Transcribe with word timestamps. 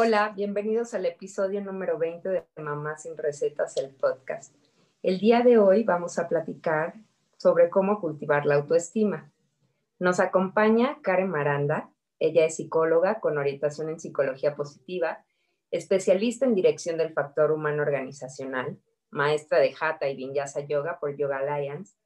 Hola, 0.00 0.32
bienvenidos 0.36 0.94
al 0.94 1.06
episodio 1.06 1.60
número 1.60 1.98
20 1.98 2.28
de 2.28 2.44
Mamá 2.62 2.96
sin 2.98 3.18
Recetas, 3.18 3.76
el 3.78 3.90
podcast. 3.90 4.54
El 5.02 5.18
día 5.18 5.42
de 5.42 5.58
hoy 5.58 5.82
vamos 5.82 6.20
a 6.20 6.28
platicar 6.28 6.94
sobre 7.36 7.68
cómo 7.68 8.00
cultivar 8.00 8.46
la 8.46 8.54
autoestima. 8.54 9.32
Nos 9.98 10.20
acompaña 10.20 11.00
Karen 11.02 11.28
Maranda. 11.28 11.90
Ella 12.20 12.44
es 12.44 12.54
psicóloga 12.54 13.18
con 13.18 13.38
orientación 13.38 13.88
en 13.88 13.98
psicología 13.98 14.54
positiva, 14.54 15.24
especialista 15.72 16.46
en 16.46 16.54
dirección 16.54 16.96
del 16.96 17.12
factor 17.12 17.50
humano 17.50 17.82
organizacional, 17.82 18.78
maestra 19.10 19.58
de 19.58 19.74
Hatha 19.80 20.08
y 20.08 20.14
Vinyasa 20.14 20.60
Yoga 20.60 21.00
por 21.00 21.16
Yoga 21.16 21.38
Alliance 21.38 21.96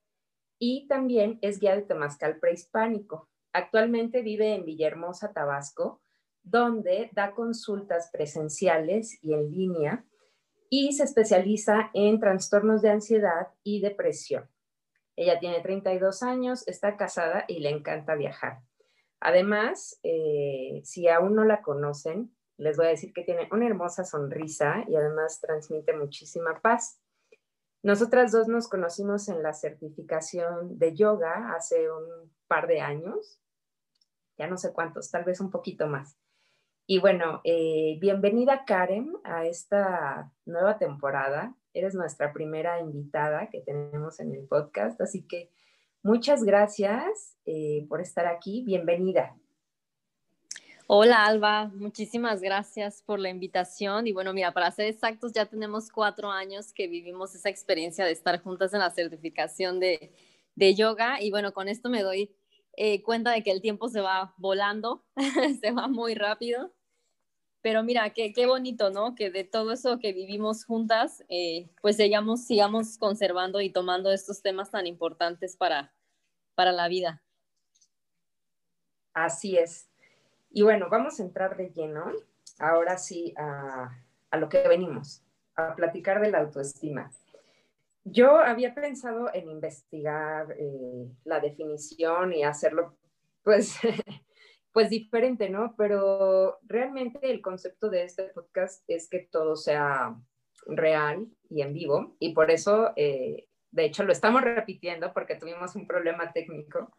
y 0.59 0.87
también 0.89 1.39
es 1.43 1.61
guía 1.61 1.77
de 1.77 1.83
temazcal 1.83 2.39
prehispánico. 2.39 3.29
Actualmente 3.53 4.23
vive 4.23 4.55
en 4.55 4.65
Villahermosa, 4.65 5.35
Tabasco, 5.35 6.02
donde 6.43 7.11
da 7.13 7.33
consultas 7.33 8.11
presenciales 8.13 9.19
y 9.23 9.35
en 9.35 9.51
línea 9.51 10.05
y 10.69 10.93
se 10.93 11.05
especializa 11.05 11.91
en 11.93 12.19
trastornos 12.19 12.83
de 12.83 12.91
ansiedad 12.91 13.49
y 13.63 13.81
depresión. 13.81 14.49
Ella 15.17 15.39
tiene 15.39 15.61
32 15.61 16.23
años, 16.23 16.67
está 16.67 16.97
casada 16.97 17.45
y 17.47 17.61
le 17.61 17.71
encanta 17.71 18.15
viajar. 18.15 18.61
Además, 19.21 20.01
eh, 20.03 20.81
si 20.85 21.09
aún 21.09 21.35
no 21.35 21.45
la 21.45 21.63
conocen, 21.63 22.35
les 22.57 22.77
voy 22.77 22.87
a 22.87 22.91
decir 22.91 23.13
que 23.13 23.23
tiene 23.23 23.49
una 23.53 23.67
hermosa 23.67 24.05
sonrisa 24.05 24.85
y 24.89 24.97
además 24.97 25.41
transmite 25.41 25.93
muchísima 25.95 26.61
paz. 26.61 27.01
Nosotras 27.83 28.33
dos 28.33 28.49
nos 28.49 28.69
conocimos 28.69 29.29
en 29.29 29.43
la 29.43 29.53
certificación 29.53 30.79
de 30.79 30.95
yoga 30.95 31.55
hace 31.55 31.91
un 31.91 32.33
par 32.47 32.67
de 32.67 32.81
años, 32.81 33.41
ya 34.39 34.47
no 34.47 34.57
sé 34.57 34.73
cuántos, 34.73 35.11
tal 35.11 35.25
vez 35.25 35.41
un 35.41 35.51
poquito 35.51 35.87
más. 35.87 36.17
Y 36.87 36.99
bueno, 36.99 37.41
eh, 37.45 37.97
bienvenida 38.01 38.65
Karen 38.65 39.13
a 39.25 39.47
esta 39.47 40.33
nueva 40.45 40.79
temporada. 40.79 41.55
Eres 41.75 41.95
nuestra 41.95 42.33
primera 42.33 42.81
invitada 42.81 43.49
que 43.51 43.61
tenemos 43.61 44.19
en 44.21 44.35
el 44.35 44.47
podcast, 44.47 45.01
así 45.01 45.23
que 45.23 45.51
muchas 46.03 46.43
gracias 46.43 47.37
eh, 47.47 47.87
por 47.89 48.01
estar 48.01 48.27
aquí. 48.27 48.63
Bienvenida. 48.65 49.37
Hola 50.89 51.25
Alba, 51.25 51.71
muchísimas 51.75 52.43
gracias 52.43 53.03
por 53.03 53.21
la 53.21 53.31
invitación. 53.31 54.07
Y 54.09 54.13
bueno, 54.13 54.35
mira, 54.35 54.53
para 54.53 54.71
ser 54.73 54.89
exactos, 54.89 55.33
ya 55.33 55.47
tenemos 55.47 55.91
cuatro 55.91 56.31
años 56.31 56.73
que 56.73 56.89
vivimos 56.89 57.35
esa 57.35 57.49
experiencia 57.49 58.05
de 58.05 58.11
estar 58.11 58.43
juntas 58.43 58.75
en 58.75 58.81
la 58.81 58.91
certificación 58.91 59.81
de, 59.81 60.13
yoga. 60.75 61.23
Y 61.23 61.31
bueno, 61.31 61.55
con 61.55 61.69
esto 61.69 61.89
me 61.89 62.03
doy 62.03 62.31
eh, 62.77 63.03
cuenta 63.03 63.33
de 63.33 63.43
que 63.43 63.51
el 63.51 63.61
tiempo 63.61 63.89
se 63.89 64.01
va 64.01 64.35
volando, 64.37 65.05
se 65.61 65.71
va 65.73 65.89
muy 65.89 66.15
rápido. 66.15 66.73
Pero 67.61 67.85
mira, 67.85 68.11
qué, 68.11 68.33
qué 68.33 68.47
bonito, 68.47 68.91
¿no? 68.91 69.15
Que 69.15 69.31
de 69.31 69.45
todo 69.45 69.73
eso 69.73 70.01
que 70.01 70.13
vivimos 70.13 70.65
juntas, 70.65 71.25
eh, 71.29 71.71
pues 71.81 71.97
sigamos, 71.97 72.45
sigamos 72.45 72.99
conservando 72.99 73.61
y 73.61 73.71
tomando 73.71 74.11
estos 74.11 74.43
temas 74.43 74.73
tan 74.73 74.87
importantes 74.89 75.57
para, 75.57 75.95
para 76.57 76.73
la 76.73 76.89
vida. 76.89 77.23
Así 79.15 79.57
es. 79.57 79.89
Y 80.51 80.63
bueno, 80.63 80.89
vamos 80.91 81.19
a 81.19 81.23
entrar 81.23 81.57
de 81.57 81.71
lleno, 81.71 82.13
ahora 82.59 82.99
sí, 82.99 83.33
a, 83.37 83.91
lo 84.37 84.49
que 84.49 84.67
venimos, 84.69 85.23
a 85.55 85.75
platicar 85.75 86.21
de 86.21 86.31
la 86.31 86.41
autoestima. 86.41 87.11
Yo 88.05 88.39
había 88.39 88.75
pensado 88.75 89.33
en 89.33 89.49
investigar 89.49 90.57
eh, 90.59 91.09
la 91.25 91.41
definición 91.41 92.33
y 92.33 92.43
hacerlo, 92.43 92.97
pues, 93.45 93.79
pues 94.73 94.91
diferente, 94.91 95.49
¿no? 95.49 95.75
Pero 95.77 96.59
realmente 96.63 97.31
el 97.31 97.41
concepto 97.41 97.89
de 97.89 98.05
este 98.05 98.25
podcast 98.25 98.83
es 98.89 99.09
que 99.09 99.21
todo 99.21 99.55
sea 99.55 100.17
real 100.67 101.29
y 101.49 101.63
en 101.63 101.73
vivo, 101.73 102.17
y 102.19 102.33
por 102.33 102.51
eso, 102.51 102.93
eh, 102.97 103.49
de 103.71 103.85
hecho, 103.85 104.05
lo 104.05 104.13
estamos 104.13 104.43
repitiendo 104.43 105.13
porque 105.13 105.37
tuvimos 105.37 105.75
un 105.77 105.87
problema 105.87 106.33
técnico. 106.33 106.91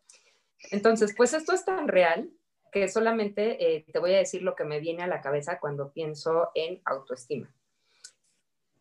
Entonces, 0.72 1.14
pues 1.16 1.34
esto 1.34 1.53
es 1.53 1.66
tan 1.66 1.88
real 1.88 2.30
que 2.72 2.88
solamente 2.88 3.75
eh, 3.75 3.85
te 3.91 4.00
voy 4.00 4.14
a 4.14 4.18
decir 4.18 4.41
lo 4.41 4.56
que 4.56 4.64
me 4.64 4.80
viene 4.80 5.03
a 5.03 5.08
la 5.08 5.22
cabeza 5.22 5.59
cuando 5.59 5.91
pienso 5.91 6.50
en 6.56 6.81
autoestima. 6.85 7.53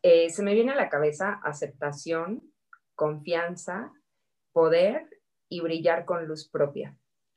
Eh, 0.03 0.31
se 0.31 0.43
me 0.43 0.55
viene 0.55 0.73
a 0.73 0.77
la 0.77 0.89
cabeza 0.89 1.41
aceptación, 1.45 2.43
confianza, 2.95 3.93
poder 4.53 5.09
y 5.49 5.61
brillar 5.61 6.05
con 6.05 6.27
luz 6.27 6.49
propia. 6.49 6.97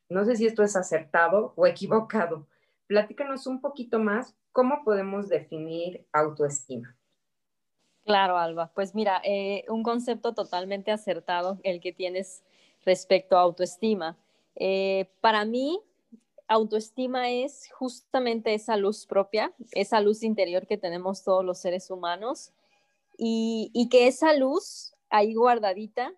No 0.09 0.26
sé 0.26 0.36
si 0.36 0.48
esto 0.48 0.64
es 0.64 0.76
acertado 0.76 1.53
o 1.56 1.68
equivocado. 1.68 2.48
Platícanos 2.88 3.48
un 3.48 3.62
poquito 3.62 4.00
más 4.00 4.36
cómo 4.52 4.84
podemos 4.84 5.30
definir 5.30 6.08
autoestima. 6.12 6.96
Claro, 8.03 8.38
Alba. 8.38 8.72
Pues 8.74 8.94
mira, 8.94 9.22
eh, 9.24 9.66
un 9.68 9.84
concepto 9.84 10.34
totalmente 10.34 10.92
acertado 10.92 11.59
el 11.64 11.82
que 11.82 11.92
tienes 11.92 12.44
respecto 12.84 13.38
a 13.38 13.42
autoestima. 13.42 14.18
para 15.22 15.44
mí, 15.44 15.82
autoestima 16.47 17.29
es 17.29 17.69
justamente 17.72 18.53
esa 18.53 18.78
luz 18.78 19.06
propia, 19.06 19.53
esa 19.72 20.00
luz 20.01 20.23
interior 20.23 20.67
que 20.67 20.78
tenemos 20.78 21.23
todos 21.23 21.44
los 21.44 21.59
seres 21.59 21.89
humanos 21.89 22.51
y, 23.17 23.88
que 23.89 24.07
esa 24.07 24.33
luz 24.33 24.95
ahí 25.09 25.34
guardadita, 25.34 26.13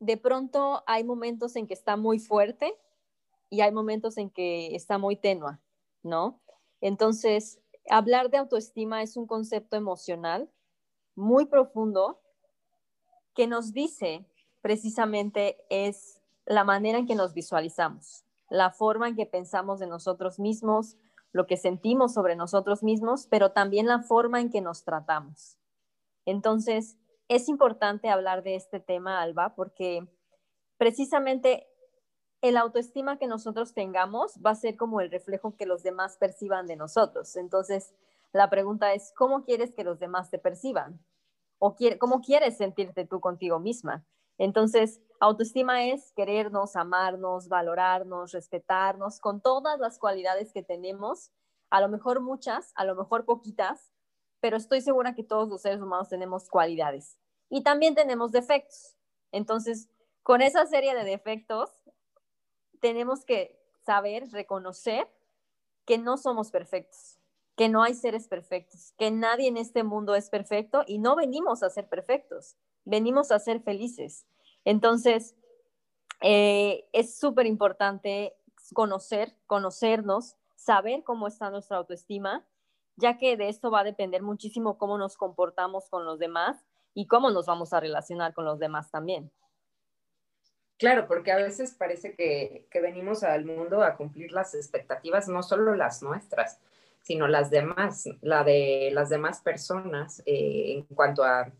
de 0.00 0.16
pronto 0.16 0.82
hay 0.86 1.04
momentos 1.04 1.56
en 1.56 1.66
que 1.66 1.74
está 1.74 1.96
muy 1.96 2.18
fuerte 2.18 2.74
y 3.48 3.60
hay 3.60 3.72
momentos 3.72 4.18
en 4.18 4.28
que 4.28 4.74
está 4.74 4.98
muy 4.98 5.16
tenua, 5.16 5.60
¿no? 6.02 6.40
Entonces, 6.80 7.60
hablar 7.88 8.30
de 8.30 8.38
autoestima 8.38 9.02
es 9.02 9.16
un 9.16 9.26
concepto 9.26 9.76
emocional 9.76 10.50
muy 11.14 11.46
profundo 11.46 12.20
que 13.34 13.46
nos 13.46 13.72
dice 13.72 14.26
precisamente 14.60 15.56
es 15.70 16.20
la 16.44 16.64
manera 16.64 16.98
en 16.98 17.06
que 17.06 17.14
nos 17.14 17.32
visualizamos 17.32 18.25
la 18.48 18.70
forma 18.70 19.08
en 19.08 19.16
que 19.16 19.26
pensamos 19.26 19.80
de 19.80 19.86
nosotros 19.86 20.38
mismos, 20.38 20.96
lo 21.32 21.46
que 21.46 21.56
sentimos 21.56 22.14
sobre 22.14 22.36
nosotros 22.36 22.82
mismos, 22.82 23.26
pero 23.28 23.52
también 23.52 23.86
la 23.86 24.02
forma 24.02 24.40
en 24.40 24.50
que 24.50 24.60
nos 24.60 24.84
tratamos. 24.84 25.58
Entonces, 26.24 26.96
es 27.28 27.48
importante 27.48 28.08
hablar 28.08 28.42
de 28.42 28.54
este 28.54 28.80
tema, 28.80 29.20
Alba, 29.20 29.54
porque 29.54 30.06
precisamente 30.76 31.66
el 32.40 32.56
autoestima 32.56 33.18
que 33.18 33.26
nosotros 33.26 33.74
tengamos 33.74 34.34
va 34.44 34.50
a 34.50 34.54
ser 34.54 34.76
como 34.76 35.00
el 35.00 35.10
reflejo 35.10 35.56
que 35.56 35.66
los 35.66 35.82
demás 35.82 36.16
perciban 36.16 36.66
de 36.66 36.76
nosotros. 36.76 37.36
Entonces, 37.36 37.94
la 38.32 38.50
pregunta 38.50 38.92
es, 38.92 39.12
¿cómo 39.16 39.44
quieres 39.44 39.74
que 39.74 39.84
los 39.84 39.98
demás 39.98 40.30
te 40.30 40.38
perciban? 40.38 41.00
¿O 41.58 41.74
cómo 41.98 42.20
quieres 42.20 42.58
sentirte 42.58 43.06
tú 43.06 43.20
contigo 43.20 43.58
misma? 43.58 44.04
Entonces, 44.38 45.00
autoestima 45.20 45.84
es 45.86 46.12
querernos, 46.12 46.76
amarnos, 46.76 47.48
valorarnos, 47.48 48.32
respetarnos 48.32 49.20
con 49.20 49.40
todas 49.40 49.78
las 49.78 49.98
cualidades 49.98 50.52
que 50.52 50.62
tenemos, 50.62 51.30
a 51.70 51.80
lo 51.80 51.88
mejor 51.88 52.20
muchas, 52.20 52.72
a 52.74 52.84
lo 52.84 52.94
mejor 52.94 53.24
poquitas, 53.24 53.92
pero 54.40 54.56
estoy 54.56 54.80
segura 54.80 55.14
que 55.14 55.24
todos 55.24 55.48
los 55.48 55.62
seres 55.62 55.80
humanos 55.80 56.08
tenemos 56.08 56.48
cualidades 56.48 57.18
y 57.48 57.62
también 57.62 57.94
tenemos 57.94 58.32
defectos. 58.32 58.96
Entonces, 59.32 59.88
con 60.22 60.42
esa 60.42 60.66
serie 60.66 60.94
de 60.94 61.04
defectos, 61.04 61.70
tenemos 62.80 63.24
que 63.24 63.58
saber 63.84 64.30
reconocer 64.30 65.08
que 65.84 65.98
no 65.98 66.18
somos 66.18 66.50
perfectos, 66.50 67.18
que 67.56 67.68
no 67.68 67.82
hay 67.82 67.94
seres 67.94 68.28
perfectos, 68.28 68.92
que 68.98 69.10
nadie 69.10 69.48
en 69.48 69.56
este 69.56 69.82
mundo 69.82 70.14
es 70.14 70.28
perfecto 70.28 70.82
y 70.86 70.98
no 70.98 71.16
venimos 71.16 71.62
a 71.62 71.70
ser 71.70 71.88
perfectos 71.88 72.56
venimos 72.86 73.30
a 73.30 73.38
ser 73.38 73.60
felices. 73.60 74.26
Entonces, 74.64 75.36
eh, 76.22 76.88
es 76.92 77.18
súper 77.18 77.44
importante 77.44 78.34
conocer, 78.72 79.36
conocernos, 79.46 80.36
saber 80.54 81.04
cómo 81.04 81.26
está 81.26 81.50
nuestra 81.50 81.76
autoestima, 81.76 82.46
ya 82.96 83.18
que 83.18 83.36
de 83.36 83.50
esto 83.50 83.70
va 83.70 83.80
a 83.80 83.84
depender 83.84 84.22
muchísimo 84.22 84.78
cómo 84.78 84.96
nos 84.96 85.18
comportamos 85.18 85.90
con 85.90 86.06
los 86.06 86.18
demás 86.18 86.64
y 86.94 87.06
cómo 87.06 87.30
nos 87.30 87.44
vamos 87.44 87.74
a 87.74 87.80
relacionar 87.80 88.32
con 88.32 88.46
los 88.46 88.58
demás 88.58 88.90
también. 88.90 89.30
Claro, 90.78 91.06
porque 91.06 91.32
a 91.32 91.36
veces 91.36 91.74
parece 91.74 92.14
que, 92.14 92.66
venimos 92.80 93.22
al 93.22 93.44
mundo 93.44 93.82
a 93.82 93.96
cumplir 93.96 94.32
las 94.32 94.54
expectativas, 94.54 95.28
no 95.28 95.42
solo 95.42 95.74
las 95.74 96.02
nuestras, 96.02 96.60
sino 97.02 97.28
las 97.28 97.50
demás, 97.50 98.08
la 98.20 98.44
de 98.44 98.90
las 98.92 99.08
demás 99.08 99.40
personas 99.40 100.22
eh, 100.26 100.74
en 100.74 100.84
cuanto 100.94 101.24
a 101.24 101.50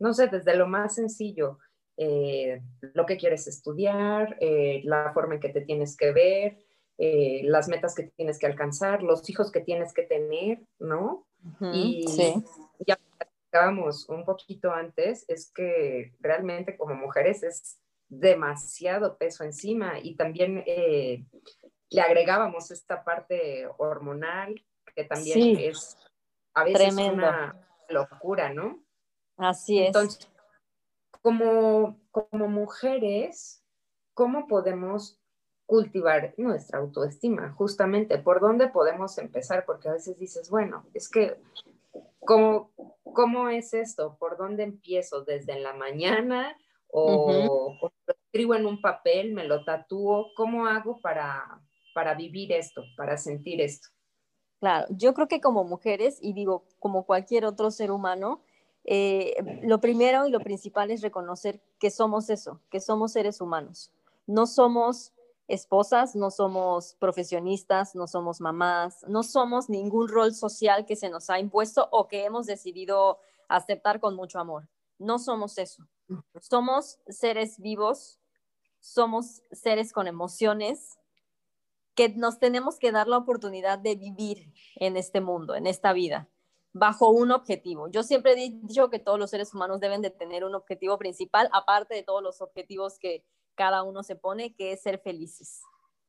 no 0.00 0.14
sé, 0.14 0.26
desde 0.26 0.56
lo 0.56 0.66
más 0.66 0.96
sencillo, 0.96 1.58
eh, 1.96 2.62
lo 2.94 3.04
que 3.04 3.18
quieres 3.18 3.46
estudiar, 3.46 4.36
eh, 4.40 4.80
la 4.84 5.12
forma 5.12 5.34
en 5.34 5.40
que 5.40 5.50
te 5.50 5.60
tienes 5.60 5.96
que 5.96 6.12
ver, 6.12 6.58
eh, 6.96 7.42
las 7.44 7.68
metas 7.68 7.94
que 7.94 8.04
tienes 8.16 8.38
que 8.38 8.46
alcanzar, 8.46 9.02
los 9.02 9.28
hijos 9.28 9.52
que 9.52 9.60
tienes 9.60 9.92
que 9.92 10.02
tener, 10.02 10.60
¿no? 10.78 11.26
y 11.72 12.04
ya 12.86 12.98
platicábamos 13.16 14.08
un 14.08 14.24
poquito 14.24 14.72
antes, 14.72 15.24
es 15.28 15.50
que 15.52 16.12
realmente 16.20 16.76
como 16.76 16.94
mujeres 16.94 17.42
es 17.42 17.78
demasiado 18.08 19.16
peso 19.16 19.44
encima 19.44 19.98
y 20.02 20.16
también 20.16 20.64
le 20.66 22.00
agregábamos 22.00 22.70
esta 22.70 23.04
parte 23.04 23.66
hormonal 23.78 24.62
que 24.94 25.04
también 25.04 25.58
es 25.58 25.96
a 26.54 26.64
veces 26.64 26.94
una 26.94 27.56
locura, 27.88 28.52
¿no? 28.52 28.82
Así 29.40 29.80
es. 29.80 29.86
Entonces, 29.86 30.28
como, 31.22 31.98
como 32.10 32.48
mujeres, 32.48 33.64
¿cómo 34.12 34.46
podemos 34.46 35.18
cultivar 35.64 36.34
nuestra 36.36 36.78
autoestima? 36.78 37.54
Justamente, 37.54 38.18
¿por 38.18 38.40
dónde 38.40 38.68
podemos 38.68 39.16
empezar? 39.16 39.64
Porque 39.64 39.88
a 39.88 39.92
veces 39.92 40.18
dices, 40.18 40.50
bueno, 40.50 40.84
es 40.92 41.08
que, 41.08 41.40
¿cómo, 42.20 42.72
cómo 43.02 43.48
es 43.48 43.72
esto? 43.72 44.16
¿Por 44.18 44.36
dónde 44.36 44.62
empiezo? 44.62 45.24
¿Desde 45.24 45.58
la 45.58 45.72
mañana? 45.72 46.54
¿O, 46.88 47.78
lo 47.80 48.14
escribo 48.26 48.54
en 48.54 48.66
un 48.66 48.82
papel? 48.82 49.32
¿Me 49.32 49.44
lo 49.44 49.64
tatúo? 49.64 50.32
¿Cómo 50.36 50.66
hago 50.66 51.00
para, 51.00 51.62
para 51.94 52.14
vivir 52.14 52.52
esto, 52.52 52.82
para 52.94 53.16
sentir 53.16 53.62
esto? 53.62 53.88
Claro, 54.58 54.86
yo 54.90 55.14
creo 55.14 55.28
que 55.28 55.40
como 55.40 55.64
mujeres, 55.64 56.18
y 56.20 56.34
digo, 56.34 56.66
como 56.78 57.06
cualquier 57.06 57.46
otro 57.46 57.70
ser 57.70 57.90
humano, 57.90 58.42
eh, 58.92 59.60
lo 59.62 59.80
primero 59.80 60.26
y 60.26 60.32
lo 60.32 60.40
principal 60.40 60.90
es 60.90 61.00
reconocer 61.00 61.62
que 61.78 61.92
somos 61.92 62.28
eso, 62.28 62.60
que 62.70 62.80
somos 62.80 63.12
seres 63.12 63.40
humanos. 63.40 63.92
No 64.26 64.48
somos 64.48 65.12
esposas, 65.46 66.16
no 66.16 66.32
somos 66.32 66.96
profesionistas, 66.98 67.94
no 67.94 68.08
somos 68.08 68.40
mamás, 68.40 69.04
no 69.06 69.22
somos 69.22 69.70
ningún 69.70 70.08
rol 70.08 70.34
social 70.34 70.86
que 70.86 70.96
se 70.96 71.08
nos 71.08 71.30
ha 71.30 71.38
impuesto 71.38 71.88
o 71.92 72.08
que 72.08 72.24
hemos 72.24 72.46
decidido 72.46 73.20
aceptar 73.48 74.00
con 74.00 74.16
mucho 74.16 74.40
amor. 74.40 74.68
No 74.98 75.20
somos 75.20 75.56
eso. 75.58 75.86
Somos 76.40 76.98
seres 77.06 77.60
vivos, 77.60 78.18
somos 78.80 79.44
seres 79.52 79.92
con 79.92 80.08
emociones, 80.08 80.98
que 81.94 82.08
nos 82.08 82.40
tenemos 82.40 82.80
que 82.80 82.90
dar 82.90 83.06
la 83.06 83.18
oportunidad 83.18 83.78
de 83.78 83.94
vivir 83.94 84.52
en 84.74 84.96
este 84.96 85.20
mundo, 85.20 85.54
en 85.54 85.68
esta 85.68 85.92
vida, 85.92 86.28
bajo 86.72 87.08
un 87.08 87.32
objetivo. 87.32 87.88
Yo 87.88 88.02
siempre 88.02 88.32
he 88.32 88.36
dicho 88.36 88.90
que 88.90 88.98
todos 88.98 89.18
los 89.18 89.30
seres 89.30 89.52
humanos 89.54 89.80
deben 89.80 90.02
de 90.02 90.10
tener 90.10 90.44
un 90.44 90.54
objetivo 90.54 90.98
principal, 90.98 91.48
aparte 91.52 91.94
de 91.94 92.02
todos 92.02 92.22
los 92.22 92.40
objetivos 92.40 92.98
que 92.98 93.24
cada 93.54 93.82
uno 93.82 94.02
se 94.02 94.16
pone, 94.16 94.54
que 94.54 94.72
es 94.72 94.82
ser 94.82 94.98
felices. 94.98 95.62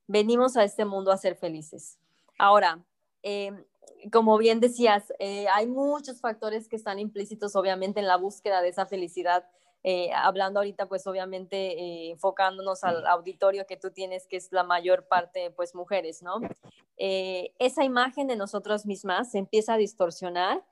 Venimos 0.08 0.58
a 0.58 0.64
este 0.64 0.86
mundo 0.86 1.12
a 1.12 1.18
ser 1.18 1.36
felices. 1.36 1.98
Ahora, 2.38 2.84
em, 3.24 3.64
como 4.12 4.38
bien 4.38 4.60
decías, 4.60 5.12
eh, 5.20 5.48
hay 5.50 5.68
muchos 5.68 6.22
factores 6.22 6.68
que 6.68 6.76
están 6.76 7.00
implícitos, 7.00 7.56
obviamente, 7.56 8.00
en 8.00 8.08
la 8.08 8.18
búsqueda 8.18 8.62
de 8.62 8.70
esa 8.70 8.86
felicidad 8.86 9.46
eh, 9.84 10.12
hablando 10.14 10.60
ahorita, 10.60 10.88
pues 10.88 11.08
obviamente 11.08 11.58
eh, 11.58 12.12
enfocándonos 12.12 12.84
al 12.84 13.06
auditorio 13.08 13.66
que 13.66 13.78
tú 13.78 13.90
tienes, 13.90 14.28
que 14.28 14.38
es 14.38 14.52
la 14.52 14.64
mayor 14.64 15.08
parte, 15.08 15.50
pues 15.52 15.74
mujeres, 15.74 16.22
¿no? 16.22 16.40
Eh, 17.04 17.56
esa 17.58 17.84
imagen 17.84 18.28
de 18.28 18.36
nosotros 18.36 18.86
mismas 18.86 19.32
se 19.32 19.40
empieza 19.40 19.74
a 19.74 19.78
distorsionar 19.78 20.64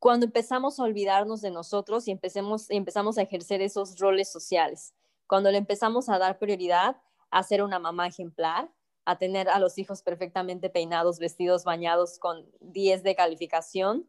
cuando 0.00 0.24
empezamos 0.26 0.80
a 0.80 0.84
olvidarnos 0.84 1.42
de 1.42 1.50
nosotros 1.50 2.08
y 2.08 2.10
empecemos, 2.10 2.70
empezamos 2.70 3.18
a 3.18 3.22
ejercer 3.22 3.60
esos 3.60 3.98
roles 3.98 4.32
sociales, 4.32 4.94
cuando 5.26 5.50
le 5.50 5.58
empezamos 5.58 6.08
a 6.08 6.18
dar 6.18 6.38
prioridad 6.38 6.96
a 7.30 7.42
ser 7.42 7.62
una 7.62 7.78
mamá 7.78 8.06
ejemplar, 8.06 8.72
a 9.04 9.18
tener 9.18 9.48
a 9.50 9.58
los 9.58 9.76
hijos 9.76 10.02
perfectamente 10.02 10.70
peinados, 10.70 11.18
vestidos, 11.18 11.64
bañados 11.64 12.18
con 12.18 12.50
10 12.60 13.02
de 13.02 13.14
calificación, 13.14 14.08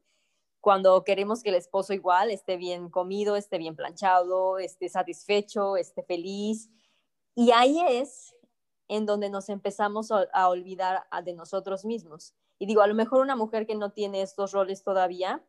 cuando 0.61 1.03
queremos 1.03 1.43
que 1.43 1.49
el 1.49 1.55
esposo 1.55 1.91
igual 1.93 2.31
esté 2.31 2.55
bien 2.55 2.89
comido, 2.89 3.35
esté 3.35 3.57
bien 3.57 3.75
planchado, 3.75 4.59
esté 4.59 4.87
satisfecho, 4.87 5.75
esté 5.75 6.03
feliz. 6.03 6.69
Y 7.35 7.51
ahí 7.51 7.81
es 7.89 8.35
en 8.91 9.05
donde 9.05 9.29
nos 9.29 9.47
empezamos 9.47 10.11
a, 10.11 10.49
olvidar 10.49 11.07
de 11.23 11.33
nosotros 11.33 11.85
mismos. 11.85 12.35
Y 12.59 12.65
digo, 12.65 12.81
a 12.81 12.87
lo 12.87 12.93
mejor 12.93 13.21
una 13.21 13.37
mujer 13.37 13.65
que 13.65 13.73
no 13.73 13.93
tiene 13.93 14.21
estos 14.21 14.51
roles 14.51 14.83
todavía, 14.83 15.41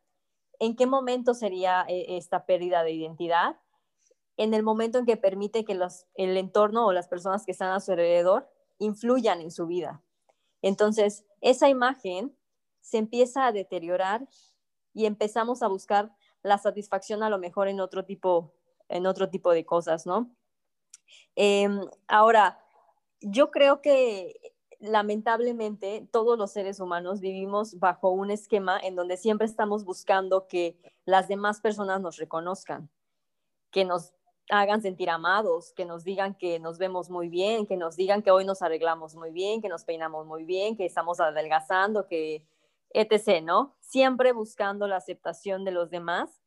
¿en 0.61 0.77
qué 0.77 0.87
momento 0.87 1.35
sería 1.35 1.85
eh, 1.89 2.17
esta 2.17 2.47
pérdida 2.47 2.85
de 2.85 2.93
identidad? 2.93 3.57
En 4.37 4.55
el 4.55 4.63
momento 4.63 5.01
en 5.01 5.07
que 5.07 5.17
permite 5.17 5.65
que 5.65 5.77
el 6.15 6.37
entorno 6.37 6.87
o 6.87 6.93
las 6.93 7.09
personas 7.09 7.45
que 7.45 7.51
están 7.51 7.73
a 7.73 7.81
su 7.81 7.91
alrededor 7.91 8.49
influyan 8.79 9.41
en 9.41 9.51
su 9.51 9.67
vida. 9.67 10.05
Entonces, 10.63 11.25
esa 11.41 11.69
imagen 11.69 12.39
se 12.81 12.99
empieza 12.99 13.47
a 13.47 13.53
deteriorar 13.53 14.29
y 14.95 15.07
empezamos 15.07 15.65
a 15.65 15.67
buscar 15.67 16.13
la 16.45 16.59
satisfacción 16.59 17.25
a 17.25 17.29
lo 17.29 17.39
mejor 17.39 17.67
en 17.67 17.81
otro 17.81 18.05
tipo, 18.05 18.55
en 18.89 19.05
otro 19.05 19.31
tipo 19.31 19.51
de 19.51 19.67
cosas, 19.67 20.07
¿no? 20.07 20.31
Em, 21.35 21.81
ahora, 22.07 22.63
yo 23.23 23.51
creo 23.51 23.81
que 23.81 24.55
lamentablemente 24.79 26.09
todos 26.11 26.37
los 26.37 26.53
seres 26.53 26.81
humanos 26.81 27.21
vivimos 27.21 27.79
bajo 27.79 28.11
un 28.11 28.31
esquema 28.31 28.81
en 28.83 28.97
donde 28.97 29.17
siempre 29.17 29.47
estamos 29.47 29.85
buscando 29.85 30.49
que 30.49 30.77
las 31.05 31.29
demás 31.29 31.61
personas 31.61 32.01
nos 32.01 32.17
reconozcan, 32.17 32.91
que 33.71 33.85
nos 33.85 34.13
hagan 34.51 34.83
sentir 34.83 35.09
amados, 35.09 35.73
que 35.73 35.85
nos 35.85 36.03
digan 36.03 36.35
que 36.35 36.59
nos 36.59 36.79
vemos 36.79 37.11
muy 37.11 37.29
bien, 37.29 37.67
que 37.67 37.77
nos 37.77 37.97
digan 37.97 38.23
que 38.23 38.33
hoy 38.33 38.45
nos 38.45 38.61
arreglamos 38.61 39.15
muy 39.15 39.31
bien, 39.31 39.63
que 39.63 39.69
nos 39.69 39.85
peinamos 39.85 40.27
muy 40.27 40.45
bien, 40.45 40.77
que 40.77 40.85
estamos 40.85 41.21
adelgazando, 41.21 42.07
que 42.09 42.45
etc., 42.91 43.43
¿no? 43.43 43.77
Siempre 43.81 44.33
buscando 44.33 44.87
la 44.89 44.97
aceptación 44.97 45.65
de 45.65 45.71
los 45.71 45.91
demás, 45.91 46.43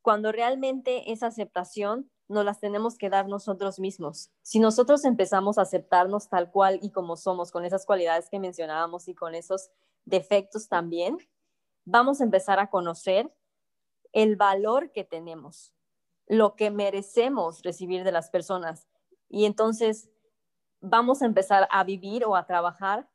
cuando 0.00 0.32
realmente 0.32 1.12
esa 1.12 1.26
aceptación 1.26 2.10
nos 2.30 2.44
las 2.44 2.60
tenemos 2.60 2.96
que 2.96 3.10
dar 3.10 3.28
nosotros 3.28 3.78
mismos. 3.78 4.30
Si 4.42 4.58
nosotros 4.58 5.04
empezamos 5.04 5.58
a 5.58 5.62
aceptarnos 5.62 6.28
tal 6.28 6.50
cual 6.50 6.78
y 6.82 6.90
como 6.90 7.16
somos, 7.16 7.50
con 7.50 7.64
esas 7.64 7.84
cualidades 7.84 8.30
que 8.30 8.38
mencionábamos 8.38 9.08
y 9.08 9.14
con 9.14 9.34
esos 9.34 9.70
defectos 10.04 10.68
también, 10.68 11.18
vamos 11.84 12.20
a 12.20 12.24
empezar 12.24 12.58
a 12.60 12.70
conocer 12.70 13.34
el 14.12 14.36
valor 14.36 14.92
que 14.92 15.04
tenemos, 15.04 15.74
lo 16.26 16.56
que 16.56 16.70
merecemos 16.70 17.62
recibir 17.62 18.04
de 18.04 18.12
las 18.12 18.30
personas. 18.30 18.88
Y 19.28 19.44
entonces 19.44 20.08
vamos 20.80 21.22
a 21.22 21.26
empezar 21.26 21.68
a 21.70 21.84
vivir 21.84 22.24
o 22.24 22.36
a 22.36 22.46
trabajar 22.46 23.08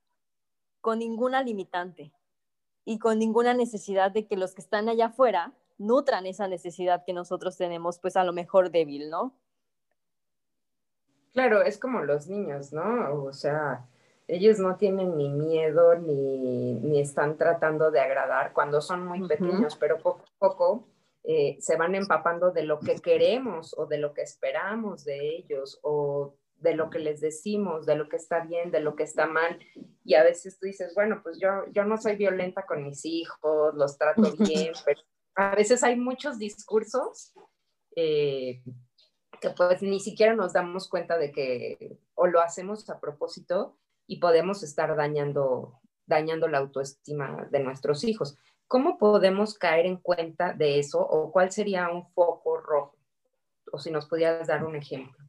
con 0.81 0.99
ninguna 0.99 1.41
limitante, 1.41 2.13
y 2.85 2.99
con 2.99 3.17
ninguna 3.17 3.53
necesidad 3.53 4.11
de 4.11 4.27
que 4.27 4.37
los 4.37 4.53
que 4.53 4.61
están 4.61 4.87
allá 4.87 5.07
afuera 5.07 5.53
nutran 5.77 6.25
esa 6.25 6.47
necesidad 6.47 7.03
que 7.05 7.13
nosotros 7.13 7.57
tenemos, 7.57 7.99
pues 7.99 8.15
a 8.17 8.23
lo 8.23 8.33
mejor 8.33 8.71
débil, 8.71 9.09
¿no? 9.09 9.35
Claro, 11.33 11.61
es 11.61 11.77
como 11.77 12.01
los 12.01 12.27
niños, 12.27 12.71
¿no? 12.71 13.23
O 13.23 13.33
sea, 13.33 13.85
ellos 14.27 14.57
no 14.59 14.77
tienen 14.77 15.17
ni 15.17 15.29
miedo 15.29 15.95
ni, 15.95 16.99
están 16.99 17.37
tratando 17.37 17.91
de 17.91 17.99
agradar 17.99 18.53
cuando 18.53 18.81
son 18.81 19.05
muy 19.05 19.27
pequeños, 19.27 19.75
pero 19.75 19.97
poco 19.97 20.23
a 20.23 20.39
poco 20.39 20.87
eh, 21.23 21.57
se 21.59 21.75
van 21.75 21.93
empapando 21.93 22.51
de 22.51 22.63
lo 22.63 22.79
que 22.79 22.95
queremos 22.95 23.77
o 23.77 23.85
de 23.85 23.97
lo 23.97 24.13
que 24.13 24.21
esperamos 24.21 25.03
de 25.03 25.35
ellos 25.37 25.79
o 25.83 26.35
de 26.57 26.73
lo 26.73 26.89
que 26.89 26.99
les 26.99 27.19
decimos, 27.19 27.85
de 27.85 27.95
lo 27.95 28.07
que 28.07 28.15
está 28.15 28.39
bien, 28.39 28.71
de 28.71 28.79
lo 28.79 28.95
que 28.95 29.03
está 29.03 29.27
mal. 29.27 29.59
Y 30.03 30.15
a 30.15 30.23
veces 30.23 30.57
tú 30.57 30.67
dices, 30.67 30.93
bueno, 30.95 31.19
pues 31.21 31.39
yo, 31.39 31.49
yo 31.71 31.83
no 31.83 31.97
soy 31.97 32.15
violenta 32.15 32.65
con 32.65 32.83
mis 32.83 33.05
hijos, 33.05 33.75
los 33.75 33.97
trato 33.97 34.21
bien, 34.39 34.73
pero 34.85 35.01
a 35.35 35.55
veces 35.55 35.83
hay 35.83 35.95
muchos 35.95 36.39
discursos 36.39 37.33
eh, 37.95 38.63
que 39.41 39.49
pues 39.51 39.81
ni 39.81 39.99
siquiera 39.99 40.33
nos 40.33 40.53
damos 40.53 40.89
cuenta 40.89 41.17
de 41.17 41.31
que 41.31 41.97
o 42.15 42.27
lo 42.27 42.41
hacemos 42.41 42.89
a 42.89 42.99
propósito 42.99 43.77
y 44.07 44.19
podemos 44.19 44.63
estar 44.63 44.95
dañando, 44.95 45.79
dañando 46.05 46.47
la 46.47 46.59
autoestima 46.59 47.47
de 47.51 47.59
nuestros 47.59 48.03
hijos. 48.03 48.37
¿Cómo 48.67 48.97
podemos 48.97 49.57
caer 49.57 49.85
en 49.85 49.97
cuenta 49.97 50.53
de 50.53 50.79
eso 50.79 50.99
o 50.99 51.31
cuál 51.31 51.51
sería 51.51 51.89
un 51.89 52.07
foco 52.13 52.57
rojo? 52.57 52.97
O 53.71 53.79
si 53.79 53.91
nos 53.91 54.07
pudieras 54.07 54.47
dar 54.47 54.65
un 54.65 54.75
ejemplo. 54.75 55.25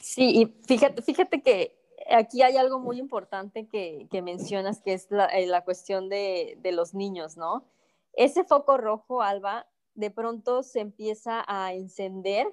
Sí, 0.00 0.42
y 0.42 0.46
fíjate, 0.66 1.02
fíjate 1.02 1.42
que 1.42 1.78
aquí 2.10 2.42
hay 2.42 2.56
algo 2.56 2.78
muy 2.78 2.98
importante 2.98 3.66
que, 3.66 4.22
mencionas, 4.22 4.80
que 4.80 4.94
es 4.94 5.10
la, 5.10 5.26
eh, 5.26 5.48
cuestión 5.64 6.08
de, 6.08 6.58
los 6.72 6.94
niños, 6.94 7.36
¿no? 7.36 7.64
Ese 8.12 8.44
foco 8.44 8.76
rojo, 8.76 9.22
Alba, 9.22 9.66
de 9.94 10.10
pronto 10.10 10.62
se 10.62 10.80
empieza 10.80 11.44
a 11.46 11.72
encender 11.72 12.46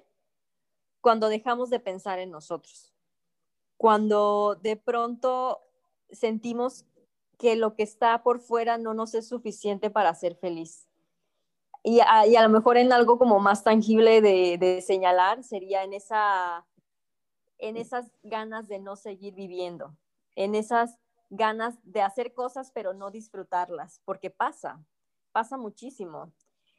cuando 1.01 1.30
dejamos 1.30 1.70
de 1.70 1.80
pensar 1.80 2.20
en 2.20 2.32
nosotros, 2.32 2.94
cuando 3.78 4.56
de 4.56 4.75
pronto 4.75 5.62
sentimos 6.12 6.86
que 7.38 7.56
lo 7.56 7.75
que 7.75 7.84
está 7.84 8.22
por 8.24 8.39
fuera 8.39 8.78
no 8.78 8.94
nos 8.94 9.13
es 9.13 9.28
suficiente 9.28 9.89
para 9.89 10.13
ser 10.13 10.36
feliz. 10.36 10.88
Y 11.82 12.01
a, 12.01 12.25
lo 12.25 12.50
mejor 12.50 12.78
en 12.78 12.92
algo 12.92 13.18
como 13.18 13.39
más 13.39 13.63
tangible 13.63 14.22
de 14.22 14.84
señalar 14.86 15.44
sería 15.44 15.84
en 15.84 15.94
esa 15.94 16.66
en 17.60 17.78
esas 17.78 18.12
ganas 18.24 18.68
de 18.68 18.80
no 18.80 18.96
seguir 18.96 19.36
viviendo, 19.36 19.96
en 20.36 20.56
esas 20.56 20.98
ganas 21.30 21.78
de 21.84 22.01
hacer 22.01 22.34
cosas 22.34 22.72
pero 22.72 22.94
no 22.94 23.12
disfrutarlas, 23.12 24.01
porque 24.06 24.32
pasa, 24.32 24.84
pasa 25.31 25.57
muchísimo. 25.57 26.31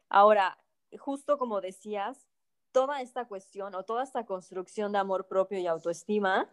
Ahora, 0.08 0.58
justo 0.98 1.38
como 1.38 1.60
decías, 1.60 2.26
toda 2.72 3.00
esta 3.00 3.26
cuestión 3.26 3.74
o 3.74 3.84
toda 3.84 4.02
esta 4.02 4.24
construcción 4.26 4.92
de 4.92 4.98
amor 4.98 5.26
propio 5.26 5.58
y 5.58 5.66
autoestima 5.66 6.50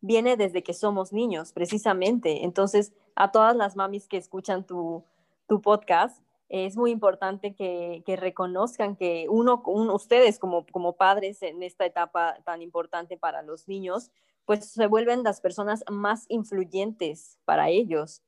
viene 0.00 0.36
desde 0.36 0.62
que 0.62 0.74
somos 0.74 1.12
niños, 1.12 1.52
precisamente. 1.52 2.44
Entonces, 2.44 2.92
a 3.14 3.30
todas 3.30 3.54
las 3.54 3.76
mamis 3.76 4.08
que 4.08 4.16
escuchan 4.16 4.66
tu, 4.66 5.04
tu 5.46 5.60
podcast, 5.60 6.22
es 6.48 6.76
muy 6.76 6.90
importante 6.90 7.54
que, 7.54 8.02
que 8.04 8.16
reconozcan 8.16 8.96
que 8.96 9.26
uno, 9.28 9.62
ustedes 9.64 10.38
como, 10.40 10.66
como 10.66 10.96
padres 10.96 11.42
en 11.42 11.62
esta 11.62 11.86
etapa 11.86 12.38
tan 12.44 12.60
importante 12.60 13.16
para 13.16 13.42
los 13.42 13.68
niños, 13.68 14.10
pues 14.46 14.64
se 14.64 14.88
vuelven 14.88 15.22
las 15.22 15.40
personas 15.40 15.84
más 15.88 16.24
influyentes 16.28 17.38
para 17.44 17.68
ellos. 17.68 18.22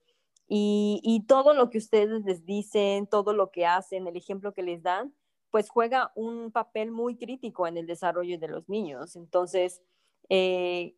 Y, 0.54 1.24
todo 1.28 1.54
lo 1.54 1.70
que 1.70 1.78
ustedes 1.78 2.24
les 2.26 2.44
dicen, 2.44 3.06
todo 3.06 3.32
lo 3.32 3.50
que 3.50 3.64
hacen, 3.64 4.06
el 4.06 4.16
ejemplo 4.18 4.52
que 4.52 4.62
les 4.62 4.82
dan, 4.82 5.14
pues 5.50 5.70
juega 5.70 6.12
un 6.14 6.52
papel 6.52 6.90
muy 6.90 7.16
crítico 7.16 7.66
en 7.66 7.78
el 7.78 7.86
desarrollo 7.86 8.38
de 8.38 8.48
los 8.48 8.68
niños. 8.68 9.16
Entonces, 9.16 9.80
eh, 10.28 10.94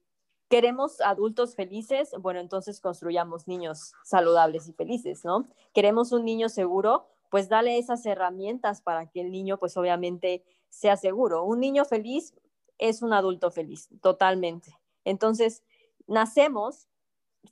queremos 0.49 1.00
adultos 1.00 1.54
felices, 1.54 2.11
bueno, 2.18 2.40
entonces 2.40 2.80
construyamos 2.80 3.46
niños 3.46 3.92
saludables 4.02 4.66
y 4.68 4.73
felices, 4.73 5.25
¿no? 5.25 5.46
Queremos 5.73 6.11
un 6.11 6.25
niño 6.25 6.49
seguro, 6.49 7.06
pues 7.30 7.49
dale 7.49 7.78
esas 7.78 8.04
herramientas 8.06 8.82
para 8.82 9.08
que 9.08 9.20
el 9.20 9.30
niño, 9.30 9.58
pues 9.61 9.76
obviamente, 9.76 10.42
sea 10.68 10.96
seguro. 10.96 11.44
Un 11.44 11.61
niño 11.61 11.84
feliz 11.84 12.34
es 12.78 13.02
un 13.02 13.12
adulto 13.12 13.52
feliz, 13.52 13.88
totalmente. 14.02 14.76
Entonces, 15.04 15.62
nacemos 16.08 16.88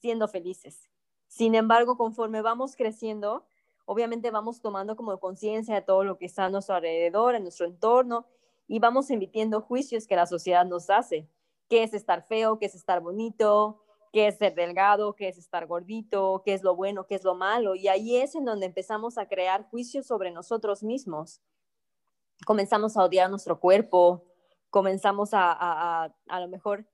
siendo 0.00 0.26
felices. 0.26 0.91
Sin 1.32 1.54
embargo, 1.54 1.96
conforme 1.96 2.42
vamos 2.42 2.76
creciendo, 2.76 3.46
obviamente 3.86 4.30
vamos 4.30 4.60
tomando 4.60 4.96
como 4.96 5.18
conciencia 5.18 5.74
de 5.74 5.80
todo 5.80 6.04
lo 6.04 6.18
que 6.18 6.26
está 6.26 6.44
a 6.44 6.50
nuestro 6.50 6.74
alrededor, 6.74 7.34
en 7.34 7.44
nuestro 7.44 7.64
entorno, 7.64 8.26
y 8.68 8.80
vamos 8.80 9.08
emitiendo 9.08 9.62
juicios 9.62 10.06
que 10.06 10.14
la 10.14 10.26
sociedad 10.26 10.66
nos 10.66 10.90
hace. 10.90 11.26
¿Qué 11.70 11.84
es 11.84 11.94
estar 11.94 12.26
feo? 12.26 12.58
¿Qué 12.58 12.66
es 12.66 12.74
estar 12.74 13.00
bonito? 13.00 13.82
¿Qué 14.12 14.26
es 14.26 14.36
ser 14.36 14.54
delgado? 14.54 15.14
¿Qué 15.14 15.28
es 15.28 15.38
estar 15.38 15.66
gordito? 15.66 16.42
¿Qué 16.44 16.52
es 16.52 16.62
lo 16.62 16.76
bueno? 16.76 17.06
¿Qué 17.06 17.14
es 17.14 17.24
lo 17.24 17.34
malo? 17.34 17.76
Y 17.76 17.88
ahí 17.88 18.18
es 18.18 18.34
en 18.34 18.44
donde 18.44 18.66
empezamos 18.66 19.16
a 19.16 19.26
crear 19.26 19.66
juicios 19.70 20.06
sobre 20.06 20.32
nosotros 20.32 20.82
mismos. 20.82 21.40
Comenzamos 22.44 22.98
a 22.98 23.04
odiar 23.04 23.30
nuestro 23.30 23.58
cuerpo, 23.58 24.26
comenzamos 24.68 25.32
a, 25.32 25.50
a, 25.50 26.04
a, 26.04 26.14
a 26.28 26.40
lo 26.40 26.48
mejor 26.48 26.91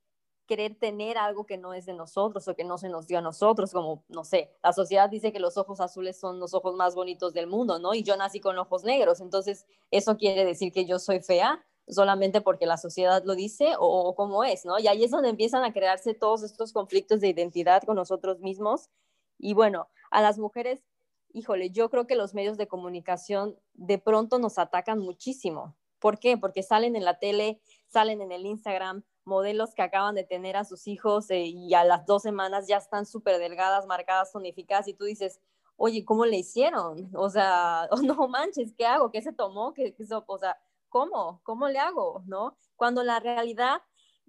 querer 0.49 0.77
tener 0.77 1.17
algo 1.19 1.47
que 1.47 1.59
no 1.59 1.75
es 1.75 1.87
de 1.87 1.93
nosotros 1.95 2.49
o 2.49 2.57
que 2.57 2.65
no 2.65 2.79
se 2.79 2.89
nos 2.89 3.07
dio 3.07 3.19
a 3.19 3.23
nosotros, 3.23 3.71
como, 3.71 4.03
no 4.09 4.25
sé, 4.25 4.51
la 4.65 4.73
sociedad 4.73 5.09
dice 5.09 5.33
que 5.33 5.39
los 5.39 5.57
ojos 5.57 5.81
azules 5.81 6.19
son 6.19 6.41
los 6.41 6.55
ojos 6.55 6.75
más 6.75 6.97
bonitos 6.97 7.33
del 7.35 7.47
mundo, 7.47 7.79
¿no? 7.79 7.95
Y 7.95 8.03
yo 8.03 8.17
nací 8.17 8.41
con 8.41 8.59
ojos 8.59 8.83
negros, 8.83 9.21
entonces, 9.21 9.67
¿eso 9.93 10.17
quiere 10.17 10.45
decir 10.45 10.73
que 10.73 10.87
yo 10.87 10.99
soy 10.99 11.21
fea? 11.21 11.65
solamente 11.91 12.41
porque 12.43 12.67
la 12.67 12.77
sociedad 12.77 13.23
lo 13.25 13.35
dice 13.35 13.75
o, 13.79 14.15
cómo 14.15 14.45
es, 14.45 14.65
¿no? 14.65 14.79
Y 14.79 14.89
ahí 14.89 15.05
es 15.05 15.11
donde 15.11 15.31
empiezan 15.31 15.65
a 15.65 15.73
crearse 15.73 16.15
todos 16.15 16.43
estos 16.43 16.73
conflictos 16.73 17.21
de 17.21 17.29
identidad 17.29 17.83
con 17.83 17.97
nosotros 17.97 18.41
mismos. 18.41 18.91
Y 19.39 19.55
bueno, 19.55 19.89
a 20.11 20.21
las 20.21 20.39
mujeres, 20.39 20.85
híjole, 21.33 21.71
yo 21.71 21.89
creo 21.91 22.07
que 22.07 22.15
los 22.15 22.35
medios 22.35 22.59
de 22.59 22.69
comunicación 22.69 23.59
de 23.73 23.99
pronto 23.99 24.39
nos 24.39 24.59
atacan 24.59 24.99
muchísimo. 24.99 25.77
¿Por 25.99 26.19
qué? 26.19 26.37
Porque 26.37 26.63
salen 26.63 26.95
en 26.95 27.05
la 27.05 27.19
tele, 27.19 27.61
salen 27.89 28.21
en 28.21 28.33
el 28.33 28.47
Instagram, 28.47 29.05
modelos 29.29 29.75
que 29.75 29.83
acaban 29.83 30.17
de 30.17 30.25
tener 30.25 30.57
a 30.57 30.65
sus 30.65 30.89
hijos 30.89 31.31
eh, 31.31 31.45
y 31.45 31.75
a 31.75 31.85
las 31.85 32.07
dos 32.07 32.23
semanas 32.23 32.67
ya 32.67 32.79
están 32.79 33.07
súper 33.07 33.39
delgadas, 33.39 33.87
marcadas, 33.87 34.33
tonificadas 34.33 34.89
y 34.89 34.95
tú 34.95 35.05
dices, 35.05 35.41
oye, 35.77 36.05
¿cómo 36.05 36.27
le 36.27 36.39
hicieron? 36.39 37.09
O 37.15 37.31
sea, 37.31 37.89
oh, 37.91 37.97
no 38.03 38.29
manches, 38.29 38.75
¿qué 38.77 38.85
hago? 38.85 39.11
¿Qué 39.11 39.23
se 39.23 39.33
tomó? 39.33 39.73
¿Qué, 39.73 39.95
o 40.27 40.39
sea, 40.39 40.59
¿cómo? 40.89 41.41
¿Cómo 41.45 41.69
le 41.69 41.79
hago? 41.79 42.23
¿No? 42.27 42.57
Cuando 42.77 43.05
la 43.05 43.21
realidad, 43.21 43.83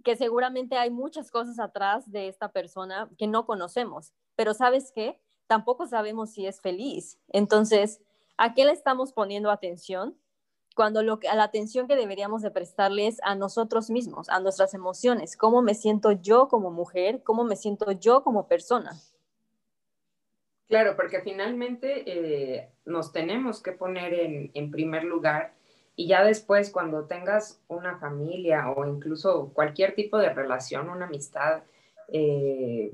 que 0.03 0.15
seguramente 0.15 0.77
hay 0.77 0.91
muchas 0.91 1.31
cosas 1.31 1.59
atrás 1.59 2.09
de 2.11 2.27
esta 2.27 2.51
persona 2.51 3.09
que 3.17 3.27
no 3.27 3.45
conocemos, 3.45 4.13
pero 4.35 4.53
¿sabes 4.53 4.91
qué? 4.93 5.19
Tampoco 5.47 5.87
sabemos 5.87 6.31
si 6.31 6.45
es 6.45 6.61
feliz. 6.61 7.19
Entonces, 7.29 8.01
¿a 8.37 8.53
qué 8.53 8.65
le 8.65 8.71
estamos 8.71 9.11
poniendo 9.11 9.49
atención? 9.49 10.17
Cuando 10.75 11.03
lo 11.03 11.19
a 11.29 11.35
la 11.35 11.43
atención 11.43 11.87
que 11.87 11.95
deberíamos 11.95 12.41
de 12.41 12.51
prestarles 12.51 13.19
a 13.23 13.35
nosotros 13.35 13.89
mismos, 13.89 14.29
a 14.29 14.39
nuestras 14.39 14.73
emociones, 14.73 15.35
cómo 15.35 15.61
me 15.61 15.73
siento 15.73 16.11
yo 16.11 16.47
como 16.47 16.71
mujer, 16.71 17.21
cómo 17.23 17.43
me 17.43 17.55
siento 17.55 17.91
yo 17.91 18.23
como 18.23 18.47
persona. 18.47 18.93
Claro, 20.69 20.95
porque 20.95 21.21
finalmente 21.21 22.03
eh, 22.05 22.69
nos 22.85 23.11
tenemos 23.11 23.61
que 23.61 23.71
poner 23.71 24.13
en, 24.53 24.71
primer 24.71 25.03
lugar 25.03 25.53
y 25.95 26.07
ya 26.07 26.23
después 26.23 26.69
cuando 26.69 27.05
tengas 27.05 27.59
una 27.67 27.97
familia 27.97 28.69
o 28.69 28.85
incluso 28.85 29.51
cualquier 29.51 29.95
tipo 29.95 30.19
de 30.19 30.31
relación, 30.31 30.89
una 30.89 31.07
amistad, 31.07 31.63
eh, 32.07 32.91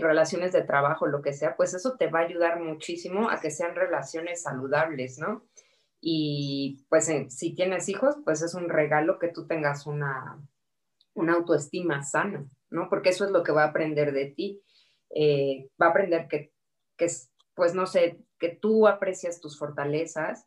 relaciones 0.00 0.52
de 0.52 0.62
trabajo, 0.62 1.06
lo 1.06 1.20
que 1.20 1.34
sea, 1.34 1.54
pues 1.54 1.74
eso 1.74 1.96
te 1.98 2.08
va 2.08 2.20
a 2.20 2.22
ayudar 2.22 2.60
muchísimo 2.60 3.30
a 3.30 3.40
que 3.40 3.50
sean 3.50 3.74
relaciones 3.74 4.42
saludables, 4.42 5.18
¿no? 5.18 5.42
Y 6.00 6.84
pues 6.88 7.10
si 7.28 7.54
tienes 7.54 7.88
hijos, 7.88 8.16
pues 8.24 8.42
es 8.42 8.54
un 8.54 8.68
regalo 8.68 9.18
que 9.18 9.28
tú 9.28 9.46
tengas 9.46 9.86
una, 9.86 10.40
una 11.14 11.34
autoestima 11.34 12.02
sana, 12.02 12.46
¿no? 12.70 12.88
Porque 12.88 13.10
eso 13.10 13.24
es 13.24 13.30
lo 13.30 13.42
que 13.42 13.52
va 13.52 13.64
a 13.64 13.68
aprender 13.68 14.12
de 14.12 14.26
ti. 14.26 14.62
Eh, 15.10 15.68
va 15.80 15.86
a 15.86 15.90
aprender 15.90 16.28
que, 16.28 16.52
que, 16.96 17.08
pues 17.54 17.74
no 17.74 17.86
sé, 17.86 18.20
que 18.38 18.50
tú 18.50 18.86
aprecias 18.86 19.40
tus 19.40 19.58
fortalezas, 19.58 20.46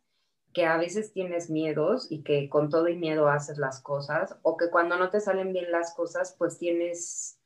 que 0.53 0.65
a 0.65 0.77
veces 0.77 1.13
tienes 1.13 1.49
miedos 1.49 2.07
y 2.09 2.23
que 2.23 2.49
con 2.49 2.69
todo 2.69 2.87
y 2.87 2.95
miedo 2.95 3.27
haces 3.27 3.57
las 3.57 3.81
cosas, 3.81 4.37
o 4.43 4.57
que 4.57 4.69
cuando 4.69 4.97
no 4.97 5.09
te 5.09 5.19
salen 5.19 5.53
bien 5.53 5.71
las 5.71 5.93
cosas, 5.93 6.35
pues 6.37 6.57
tienes 6.57 7.40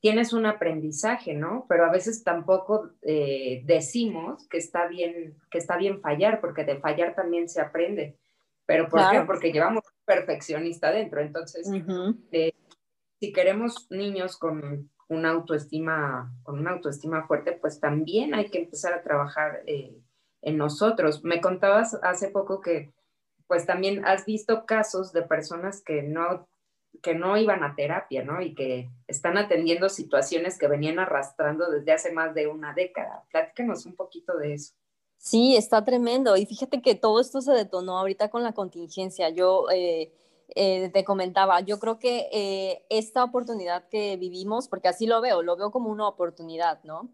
tienes 0.00 0.32
un 0.32 0.46
aprendizaje, 0.46 1.34
¿no? 1.34 1.66
Pero 1.68 1.84
a 1.84 1.90
veces 1.90 2.22
tampoco 2.22 2.90
eh, 3.02 3.62
decimos 3.64 4.46
que 4.48 4.58
está 4.58 4.86
bien, 4.86 5.36
que 5.50 5.58
está 5.58 5.76
bien 5.76 6.00
fallar, 6.00 6.40
porque 6.40 6.64
de 6.64 6.78
fallar 6.78 7.14
también 7.14 7.48
se 7.48 7.60
aprende. 7.60 8.16
¿Pero 8.66 8.88
por 8.88 9.00
qué? 9.10 9.20
Porque 9.22 9.50
llevamos 9.50 9.84
un 9.86 10.04
perfeccionista 10.04 10.92
dentro. 10.92 11.20
Entonces, 11.20 11.70
eh, 12.32 12.52
si 13.18 13.32
queremos 13.32 13.90
niños 13.90 14.36
con 14.36 14.90
una 15.08 15.30
autoestima, 15.30 16.32
con 16.42 16.58
una 16.58 16.72
autoestima 16.72 17.26
fuerte, 17.26 17.52
pues 17.52 17.80
también 17.80 18.34
hay 18.34 18.50
que 18.50 18.58
empezar 18.58 18.92
a 18.92 19.02
trabajar 19.02 19.62
eh, 19.66 19.96
en 20.42 20.58
nosotros. 20.58 21.24
Me 21.24 21.40
contabas 21.40 21.98
hace 22.02 22.28
poco 22.28 22.60
que 22.60 22.92
pues 23.46 23.64
también 23.64 24.04
has 24.04 24.26
visto 24.26 24.66
casos 24.66 25.12
de 25.14 25.22
personas 25.22 25.82
que 25.82 26.02
no 26.02 26.46
que 27.02 27.14
no 27.14 27.36
iban 27.36 27.62
a 27.62 27.74
terapia, 27.74 28.24
¿no? 28.24 28.40
Y 28.40 28.54
que 28.54 28.90
están 29.06 29.38
atendiendo 29.38 29.88
situaciones 29.88 30.58
que 30.58 30.68
venían 30.68 30.98
arrastrando 30.98 31.70
desde 31.70 31.92
hace 31.92 32.12
más 32.12 32.34
de 32.34 32.46
una 32.46 32.74
década. 32.74 33.24
Platícanos 33.30 33.86
un 33.86 33.94
poquito 33.94 34.36
de 34.36 34.54
eso. 34.54 34.74
Sí, 35.18 35.56
está 35.56 35.84
tremendo. 35.84 36.36
Y 36.36 36.46
fíjate 36.46 36.80
que 36.80 36.94
todo 36.94 37.20
esto 37.20 37.40
se 37.40 37.52
detonó 37.52 37.98
ahorita 37.98 38.30
con 38.30 38.42
la 38.42 38.52
contingencia. 38.52 39.30
Yo 39.30 39.66
eh, 39.70 40.12
eh, 40.54 40.90
te 40.92 41.04
comentaba, 41.04 41.60
yo 41.60 41.78
creo 41.78 41.98
que 41.98 42.28
eh, 42.32 42.84
esta 42.88 43.24
oportunidad 43.24 43.88
que 43.88 44.16
vivimos, 44.16 44.68
porque 44.68 44.88
así 44.88 45.06
lo 45.06 45.20
veo, 45.20 45.42
lo 45.42 45.56
veo 45.56 45.70
como 45.70 45.90
una 45.90 46.08
oportunidad, 46.08 46.82
¿no? 46.84 47.10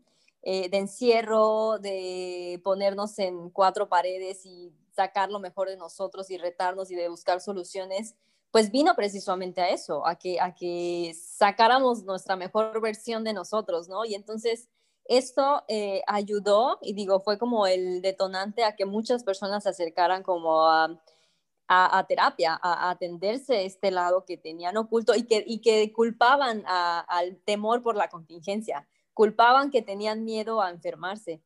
de 0.46 0.68
encierro, 0.76 1.78
de 1.78 2.60
ponernos 2.62 3.18
en 3.18 3.48
cuatro 3.48 3.88
paredes 3.88 4.44
y 4.44 4.74
sacar 4.94 5.30
lo 5.30 5.40
mejor 5.40 5.70
de 5.70 5.78
nosotros 5.78 6.30
y 6.30 6.36
retarnos 6.36 6.90
y 6.90 6.94
de 6.96 7.08
buscar 7.08 7.40
soluciones 7.40 8.14
pues 8.54 8.70
vino 8.70 8.94
precisamente 8.94 9.61
a 9.61 9.70
eso, 9.70 10.06
a 10.06 10.14
que, 10.14 10.40
a 10.40 10.54
que 10.54 11.12
sacáramos 11.20 12.04
nuestra 12.04 12.37
mejor 12.37 12.80
versión 12.80 13.25
de 13.25 13.32
nosotros, 13.32 13.88
¿no? 13.88 14.04
Y 14.04 14.14
entonces 14.14 14.68
esto 15.06 15.64
eh, 15.66 16.02
ayudó 16.06 16.78
y 16.80 16.92
digo, 16.92 17.18
fue 17.18 17.37
como 17.37 17.66
el 17.66 18.00
detonante 18.00 18.62
a 18.62 18.76
que 18.76 18.84
muchas 18.84 19.25
personas 19.25 19.64
se 19.64 19.70
acercaran 19.70 20.23
como 20.23 20.68
a, 20.68 21.02
a, 21.66 22.06
terapia, 22.06 22.56
a, 22.62 22.90
atenderse 22.90 23.64
este 23.64 23.90
lado 23.90 24.25
que 24.25 24.37
tenían 24.37 24.76
oculto 24.76 25.16
y 25.16 25.25
que, 25.25 25.42
y 25.44 25.61
que 25.61 25.92
culpaban 25.92 26.62
al 26.68 27.37
temor 27.44 27.82
por 27.82 27.96
la 27.96 28.08
contingencia, 28.08 28.87
culpaban 29.14 29.73
que 29.73 29.82
tenían 29.82 30.23
miedo 30.23 30.62
a 30.62 30.70
enfermarse, 30.70 31.42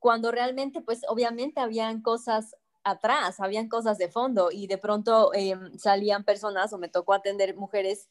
cuando 0.00 0.32
realmente 0.32 0.80
pues 0.80 1.02
obviamente 1.06 1.60
habían 1.60 2.02
cosas 2.02 2.56
atrás, 2.90 3.40
habían 3.40 3.68
cosas 3.68 3.98
de 3.98 4.08
fondo 4.08 4.50
y 4.50 4.66
de 4.66 4.78
pronto 4.78 5.32
em, 5.34 5.76
salían 5.78 6.24
personas 6.24 6.72
o 6.72 6.78
me 6.78 6.88
tocó 6.88 7.14
atender 7.14 7.56
mujeres 7.56 8.08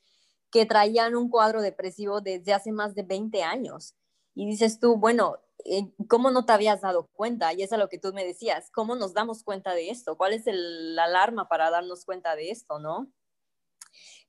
que 0.52 0.66
traían 0.66 1.16
un 1.16 1.30
cuadro 1.30 1.62
depresivo 1.62 2.22
desde 2.22 2.54
hace 2.54 2.72
más 2.72 2.96
de 2.96 3.04
20 3.04 3.44
años. 3.44 3.96
Y 4.34 4.46
dices 4.46 4.80
tú, 4.80 4.98
bueno, 4.98 5.38
eh, 5.66 5.92
¿cómo 6.08 6.32
no 6.32 6.46
te 6.46 6.54
habías 6.54 6.82
dado 6.82 7.08
cuenta? 7.14 7.54
Y 7.54 7.64
es 7.64 7.74
a 7.74 7.78
lo 7.78 7.90
que 7.90 7.98
tú 7.98 8.14
me 8.14 8.24
decías, 8.24 8.70
¿cómo 8.72 8.96
nos 8.96 9.14
damos 9.14 9.44
cuenta 9.44 9.74
de 9.74 9.90
esto? 9.90 10.16
¿Cuál 10.16 10.34
es 10.34 10.48
el, 10.48 10.96
la 10.96 11.06
alarma 11.06 11.50
para 11.50 11.70
darnos 11.70 12.06
cuenta 12.06 12.36
de 12.36 12.52
esto, 12.52 12.80
no? 12.80 13.12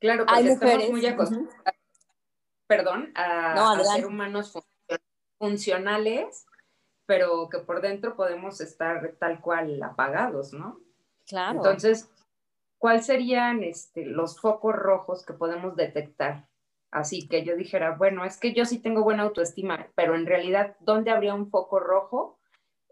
Claro, 0.01 0.27
porque 0.27 0.41
Hay 0.41 0.49
estamos 0.49 0.91
muy 0.91 1.07
acostumbrados, 1.07 1.55
perdón, 2.67 3.13
a, 3.15 3.73
a 3.73 3.85
ser 3.85 4.07
humanos 4.07 4.53
funcionales 5.39 6.47
pero 7.09 7.49
que 7.49 7.59
por 7.59 7.81
dentro 7.81 8.15
podemos 8.15 8.61
estar 8.61 9.17
tal 9.19 9.41
cual 9.41 9.83
apagados, 9.83 10.53
¿no? 10.53 10.79
Claro. 11.27 11.57
Entonces, 11.57 12.09
¿cuáles 12.77 13.07
serían 13.07 13.65
este, 13.65 14.05
los 14.05 14.39
focos 14.39 14.77
rojos 14.77 15.25
que 15.25 15.33
podemos 15.33 15.75
detectar 15.75 16.47
Así 16.91 17.29
que 17.29 17.45
yo 17.45 17.55
dijera, 17.55 17.97
bueno, 17.97 18.25
es 18.25 18.39
que 18.39 18.55
yo 18.55 18.65
sí 18.65 18.79
tengo 18.79 19.03
buena 19.03 19.25
autoestima, 19.25 19.89
pero 19.95 20.15
en 20.15 20.25
realidad, 20.25 20.77
¿dónde 20.81 21.11
habría 21.11 21.35
un 21.35 21.51
foco 21.51 21.81
rojo? 21.81 22.39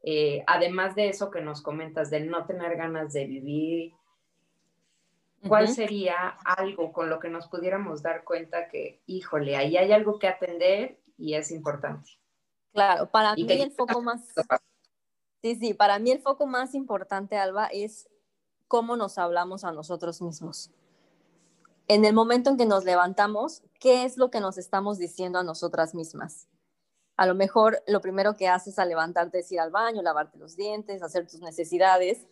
Eh, 0.03 0.45
además 0.47 0.95
de 0.95 1.09
eso 1.09 1.31
que 1.31 1.41
nos 1.41 1.63
comentas, 1.63 2.11
del 2.11 2.31
no 2.31 2.45
tener 2.45 2.77
ganas 2.77 3.15
de 3.15 3.27
vivir, 3.27 3.95
¿cuál 5.49 5.69
sería 5.69 6.37
algo 6.45 6.93
con 6.93 7.09
lo 7.09 7.19
que 7.19 7.31
nos 7.31 7.49
pudiéramos 7.49 8.03
dar 8.03 8.23
cuenta 8.25 8.69
que, 8.69 9.01
híjole, 9.07 9.57
ahí 9.57 9.79
hay 9.79 9.93
algo 9.93 10.19
que 10.19 10.29
atender 10.29 10.99
y 11.17 11.35
es 11.35 11.51
importante? 11.51 12.11
Claro, 12.77 13.11
para 13.11 13.35
mí 13.35 13.47
el 13.49 13.73
foco 13.73 14.03
más... 14.03 14.21
Sí, 15.41 15.55
sí, 15.55 15.73
para 15.73 15.99
mí 15.99 16.11
el 16.11 16.21
foco 16.21 16.47
más 16.47 16.75
importante, 16.75 17.39
Alba, 17.39 17.69
es 17.69 18.07
cómo 18.69 18.97
nos 18.97 19.17
hablamos 19.17 19.65
a 19.65 19.73
nosotros 19.73 20.21
mismos. 20.21 20.71
En 21.89 22.05
el 22.05 22.13
momento 22.13 22.51
en 22.51 22.59
que 22.59 22.67
nos 22.67 22.85
levantamos, 22.85 23.63
¿qué 23.81 24.05
es 24.05 24.19
lo 24.19 24.31
que 24.31 24.41
nos 24.41 24.59
estamos 24.59 24.99
diciendo 24.99 25.39
a 25.39 25.43
nosotras 25.43 25.95
mismas? 25.95 26.49
A 27.17 27.27
lo 27.27 27.35
mejor 27.35 27.83
lo 27.87 28.03
primero 28.03 28.37
que 28.37 28.49
haces 28.49 28.79
al 28.79 28.91
levantarte 28.91 29.39
es 29.39 29.51
ir 29.51 29.61
al 29.61 29.71
baño, 29.71 30.03
lavarte 30.03 30.37
los 30.37 30.55
dientes, 30.55 31.03
hacer 31.03 31.27
tus 31.27 31.41
necesidades 31.41 32.27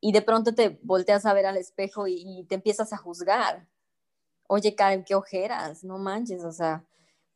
y 0.00 0.12
de 0.12 0.20
pronto 0.20 0.54
te 0.54 0.78
volteas 0.82 1.24
a 1.24 1.32
ver 1.32 1.46
al 1.46 1.56
espejo 1.56 2.06
y, 2.08 2.44
te 2.46 2.56
empiezas 2.56 2.92
a 2.92 2.98
juzgar. 2.98 3.66
Oye, 4.48 4.74
Karen, 4.74 5.02
qué 5.02 5.14
ojeras, 5.14 5.82
no 5.82 5.96
manches, 5.96 6.44
o 6.44 6.52
sea, 6.52 6.84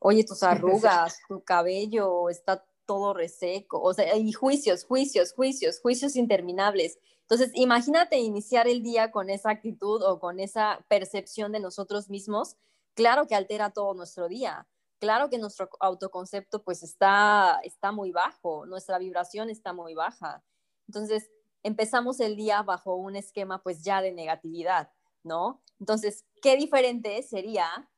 oye, 0.03 0.25
tus 0.25 0.43
arrugas, 0.43 1.19
tu 1.29 1.43
cabello 1.43 2.29
está 2.29 2.65
todo 2.87 3.15
reseco, 3.15 3.81
o 3.81 3.95
sea, 3.95 4.17
y 4.17 4.33
juicios, 4.33 4.85
juicios, 4.85 5.33
juicios, 5.33 5.81
juicios 5.81 6.17
interminables. 6.17 6.99
Entonces, 7.23 7.51
imagínate 7.55 8.19
iniciar 8.19 8.69
el 8.69 8.83
día 8.83 9.11
con 9.11 9.31
esa 9.31 9.51
actitud 9.51 10.03
o 10.03 10.19
con 10.19 10.41
esa 10.41 10.85
percepción 10.89 11.53
de 11.53 11.61
nosotros 11.61 12.11
mismos, 12.11 12.57
claro 12.95 13.27
que 13.27 13.35
altera 13.35 13.71
todo 13.71 13.95
nuestro 13.95 14.29
día. 14.29 14.69
Claro 14.99 15.31
que 15.31 15.39
nuestro 15.39 15.69
autoconcepto 15.81 16.63
pues 16.63 16.83
está, 16.85 17.61
está 17.65 17.91
muy 17.91 18.13
bajo, 18.13 18.67
nuestra 18.67 18.99
vibración 18.99 19.51
está 19.51 19.73
muy 19.73 19.95
baja. 19.95 20.45
Entonces, 20.87 21.29
empezamos 21.63 22.21
el 22.21 22.37
día 22.37 22.63
bajo 22.63 22.95
un 22.95 23.17
esquema 23.17 23.63
pues 23.63 23.83
ya 23.83 24.01
de 24.01 24.13
negatividad, 24.13 24.93
¿no? 25.25 25.63
Entonces, 25.81 26.25
qué 26.41 26.57
diferente 26.57 27.21
sería 27.23 27.91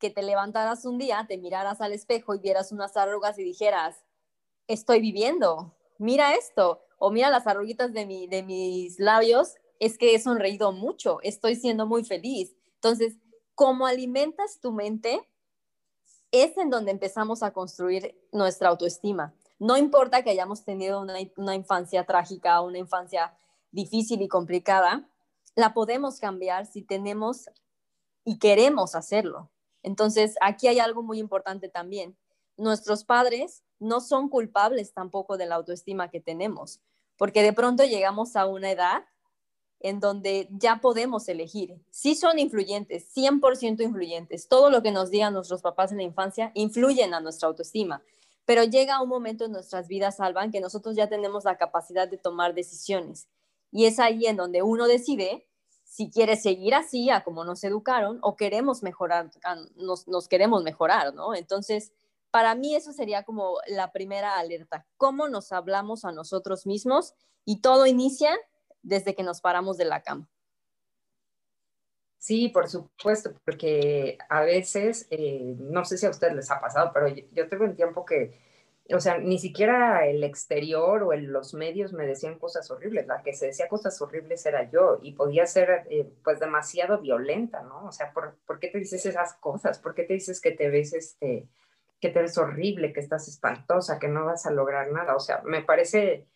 que 0.00 0.10
te 0.10 0.22
levantaras 0.22 0.84
un 0.84 0.98
día, 0.98 1.26
te 1.28 1.38
miraras 1.38 1.80
al 1.80 1.92
espejo 1.92 2.34
y 2.34 2.38
vieras 2.38 2.72
unas 2.72 2.96
arrugas 2.96 3.38
y 3.38 3.44
dijeras, 3.44 4.02
estoy 4.66 5.00
viviendo, 5.00 5.76
mira 5.98 6.34
esto, 6.34 6.82
o 6.98 7.10
mira 7.10 7.30
las 7.30 7.46
arruguitas 7.46 7.92
de, 7.92 8.06
mi, 8.06 8.26
de 8.26 8.42
mis 8.42 8.98
labios, 8.98 9.54
es 9.78 9.98
que 9.98 10.14
he 10.14 10.18
sonreído 10.18 10.72
mucho, 10.72 11.18
estoy 11.22 11.54
siendo 11.54 11.86
muy 11.86 12.04
feliz. 12.04 12.56
Entonces, 12.74 13.18
cómo 13.54 13.86
alimentas 13.86 14.58
tu 14.60 14.72
mente 14.72 15.20
es 16.32 16.56
en 16.56 16.70
donde 16.70 16.90
empezamos 16.90 17.42
a 17.42 17.52
construir 17.52 18.18
nuestra 18.32 18.70
autoestima. 18.70 19.34
No 19.58 19.76
importa 19.76 20.22
que 20.22 20.30
hayamos 20.30 20.64
tenido 20.64 21.04
una 21.36 21.54
infancia 21.54 22.04
trágica, 22.06 22.60
una 22.62 22.78
infancia 22.78 23.36
difícil 23.70 24.22
y 24.22 24.28
complicada, 24.28 25.08
la 25.54 25.74
podemos 25.74 26.20
cambiar 26.20 26.66
si 26.66 26.82
tenemos 26.82 27.50
y 28.24 28.38
queremos 28.38 28.94
hacerlo. 28.94 29.50
Entonces, 29.82 30.36
aquí 30.40 30.68
hay 30.68 30.78
algo 30.78 31.02
muy 31.02 31.18
importante 31.18 31.68
también. 31.68 32.16
Nuestros 32.56 33.04
padres 33.04 33.62
no 33.78 34.00
son 34.00 34.28
culpables 34.28 34.92
tampoco 34.92 35.36
de 35.36 35.46
la 35.46 35.54
autoestima 35.54 36.10
que 36.10 36.20
tenemos, 36.20 36.80
porque 37.16 37.42
de 37.42 37.52
pronto 37.52 37.84
llegamos 37.84 38.36
a 38.36 38.46
una 38.46 38.70
edad 38.70 39.04
en 39.80 39.98
donde 39.98 40.48
ya 40.50 40.80
podemos 40.82 41.26
elegir. 41.28 41.80
Sí 41.90 42.14
son 42.14 42.38
influyentes, 42.38 43.14
100% 43.16 43.82
influyentes. 43.82 44.46
Todo 44.46 44.68
lo 44.68 44.82
que 44.82 44.92
nos 44.92 45.10
digan 45.10 45.32
nuestros 45.32 45.62
papás 45.62 45.90
en 45.90 45.98
la 45.98 46.04
infancia 46.04 46.52
influyen 46.54 47.14
a 47.14 47.20
nuestra 47.20 47.48
autoestima, 47.48 48.02
pero 48.44 48.64
llega 48.64 49.00
un 49.00 49.08
momento 49.08 49.44
en 49.46 49.52
nuestras 49.52 49.88
vidas, 49.88 50.16
Salvan, 50.16 50.50
que 50.50 50.60
nosotros 50.60 50.96
ya 50.96 51.08
tenemos 51.08 51.44
la 51.44 51.56
capacidad 51.56 52.08
de 52.08 52.18
tomar 52.18 52.54
decisiones. 52.54 53.28
Y 53.72 53.86
es 53.86 53.98
ahí 53.98 54.26
en 54.26 54.36
donde 54.36 54.62
uno 54.62 54.86
decide 54.86 55.46
si 55.90 56.08
quiere 56.08 56.36
seguir 56.36 56.72
así, 56.72 57.10
a 57.10 57.24
como 57.24 57.44
nos 57.44 57.64
educaron, 57.64 58.20
o 58.22 58.36
queremos 58.36 58.84
mejorar, 58.84 59.28
nos, 59.74 60.06
nos 60.06 60.28
queremos 60.28 60.62
mejorar, 60.62 61.12
¿no? 61.14 61.34
Entonces, 61.34 61.92
para 62.30 62.54
mí 62.54 62.76
eso 62.76 62.92
sería 62.92 63.24
como 63.24 63.56
la 63.66 63.90
primera 63.90 64.38
alerta, 64.38 64.86
cómo 64.96 65.26
nos 65.26 65.50
hablamos 65.50 66.04
a 66.04 66.12
nosotros 66.12 66.64
mismos 66.64 67.14
y 67.44 67.60
todo 67.60 67.86
inicia 67.86 68.30
desde 68.82 69.16
que 69.16 69.24
nos 69.24 69.40
paramos 69.40 69.78
de 69.78 69.86
la 69.86 70.00
cama. 70.00 70.28
Sí, 72.18 72.50
por 72.50 72.68
supuesto, 72.68 73.32
porque 73.44 74.16
a 74.28 74.42
veces, 74.42 75.08
eh, 75.10 75.56
no 75.58 75.84
sé 75.84 75.98
si 75.98 76.06
a 76.06 76.10
ustedes 76.10 76.36
les 76.36 76.52
ha 76.52 76.60
pasado, 76.60 76.92
pero 76.94 77.08
yo, 77.08 77.24
yo 77.32 77.48
tuve 77.48 77.64
un 77.64 77.74
tiempo 77.74 78.04
que, 78.04 78.38
o 78.94 79.00
sea, 79.00 79.18
ni 79.18 79.38
siquiera 79.38 80.06
el 80.06 80.24
exterior 80.24 81.02
o 81.02 81.14
los 81.14 81.54
medios 81.54 81.92
me 81.92 82.06
decían 82.06 82.38
cosas 82.38 82.70
horribles, 82.70 83.06
la 83.06 83.22
que 83.22 83.34
se 83.34 83.46
decía 83.46 83.68
cosas 83.68 84.00
horribles 84.00 84.44
era 84.46 84.70
yo 84.70 84.98
y 85.02 85.12
podía 85.12 85.46
ser 85.46 85.86
eh, 85.90 86.10
pues 86.24 86.40
demasiado 86.40 86.98
violenta, 86.98 87.62
¿no? 87.62 87.86
O 87.86 87.92
sea, 87.92 88.12
¿por, 88.12 88.36
¿por, 88.46 88.58
qué 88.58 88.68
te 88.68 88.78
dices 88.78 89.06
esas 89.06 89.34
cosas? 89.34 89.78
¿Por 89.78 89.94
qué 89.94 90.04
te 90.04 90.14
dices 90.14 90.40
que 90.40 90.52
te 90.52 90.70
ves 90.70 90.92
este, 90.92 91.48
que 92.00 92.08
te 92.08 92.22
ves 92.22 92.38
horrible, 92.38 92.92
que 92.92 93.00
estás 93.00 93.28
espantosa, 93.28 93.98
que 93.98 94.08
no 94.08 94.24
vas 94.24 94.46
a 94.46 94.50
lograr 94.50 94.90
nada. 94.90 95.14
O 95.14 95.20
sea, 95.20 95.42
me 95.44 95.62
parece 95.62 96.26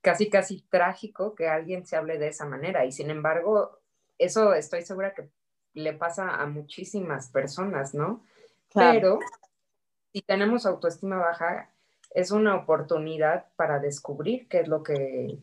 casi, 0.00 0.30
casi 0.30 0.62
trágico 0.70 1.34
que 1.34 1.48
alguien 1.48 1.84
se 1.84 1.96
hable 1.96 2.18
de 2.18 2.28
esa 2.28 2.46
manera. 2.46 2.84
Y 2.84 2.92
sin 2.92 3.10
embargo, 3.10 3.80
eso 4.16 4.54
estoy 4.54 4.82
segura 4.82 5.14
que 5.14 5.28
le 5.74 5.92
pasa 5.92 6.36
a 6.36 6.46
muchísimas 6.46 7.28
personas, 7.30 7.94
¿no? 7.94 8.24
Pero 8.72 9.18
si 10.12 10.22
tenemos 10.22 10.66
autoestima 10.66 11.16
baja, 11.16 11.70
es 12.10 12.30
una 12.30 12.56
oportunidad 12.56 13.46
para 13.56 13.78
descubrir 13.78 14.48
qué 14.48 14.60
es 14.60 14.68
lo 14.68 14.82
que, 14.82 15.38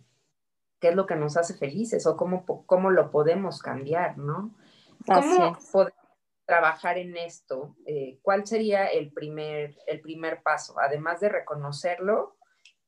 qué 0.80 0.90
es 0.90 0.96
lo 0.96 1.06
que 1.06 1.16
nos 1.16 1.38
hace 1.38 1.56
felices 1.56 2.06
o 2.08 2.18
cómo, 2.18 2.46
cómo 2.66 2.92
lo 2.92 3.12
podemos 3.12 3.62
cambiar, 3.62 4.18
¿no? 4.18 4.56
¿Cómo 5.06 5.58
podemos 5.72 6.06
trabajar 6.46 6.98
en 6.98 7.18
esto, 7.18 7.76
eh, 7.86 8.20
¿cuál 8.22 8.46
sería 8.46 8.86
el 8.86 9.12
primer, 9.12 9.78
el 9.88 10.00
primer 10.02 10.44
paso? 10.44 10.80
Además 10.80 11.20
de 11.20 11.30
reconocerlo, 11.30 12.38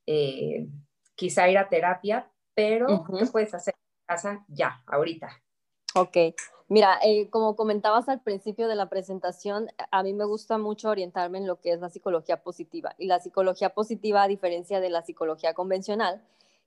eh, 0.06 0.68
quizá 1.16 1.50
ir 1.50 1.58
a 1.58 1.68
terapia, 1.68 2.32
pero 2.54 3.04
¿qué 3.18 3.26
puedes 3.26 3.54
hacer 3.54 3.74
en 3.76 4.16
casa 4.16 4.46
ya, 4.48 4.84
ahorita? 4.86 5.30
Ok, 5.96 6.18
mira, 6.68 7.00
eh, 7.04 7.30
como 7.30 7.56
comentabas 7.56 8.10
al 8.10 8.22
principio 8.22 8.68
de 8.68 8.76
la 8.76 8.90
presentación, 8.90 9.70
a 9.92 10.04
mí 10.04 10.14
me 10.14 10.26
gusta 10.26 10.58
mucho 10.58 10.90
orientarme 10.90 11.38
en 11.38 11.48
lo 11.48 11.60
que 11.60 11.72
es 11.72 11.80
la 11.80 11.90
psicología 11.90 12.44
positiva. 12.44 12.96
Y 12.98 13.08
la 13.08 13.20
psicología 13.20 13.70
positiva, 13.70 14.24
a 14.24 14.28
diferencia 14.28 14.80
de 14.80 14.90
la 14.90 15.04
psicología 15.04 15.54
convencional, 15.54 16.22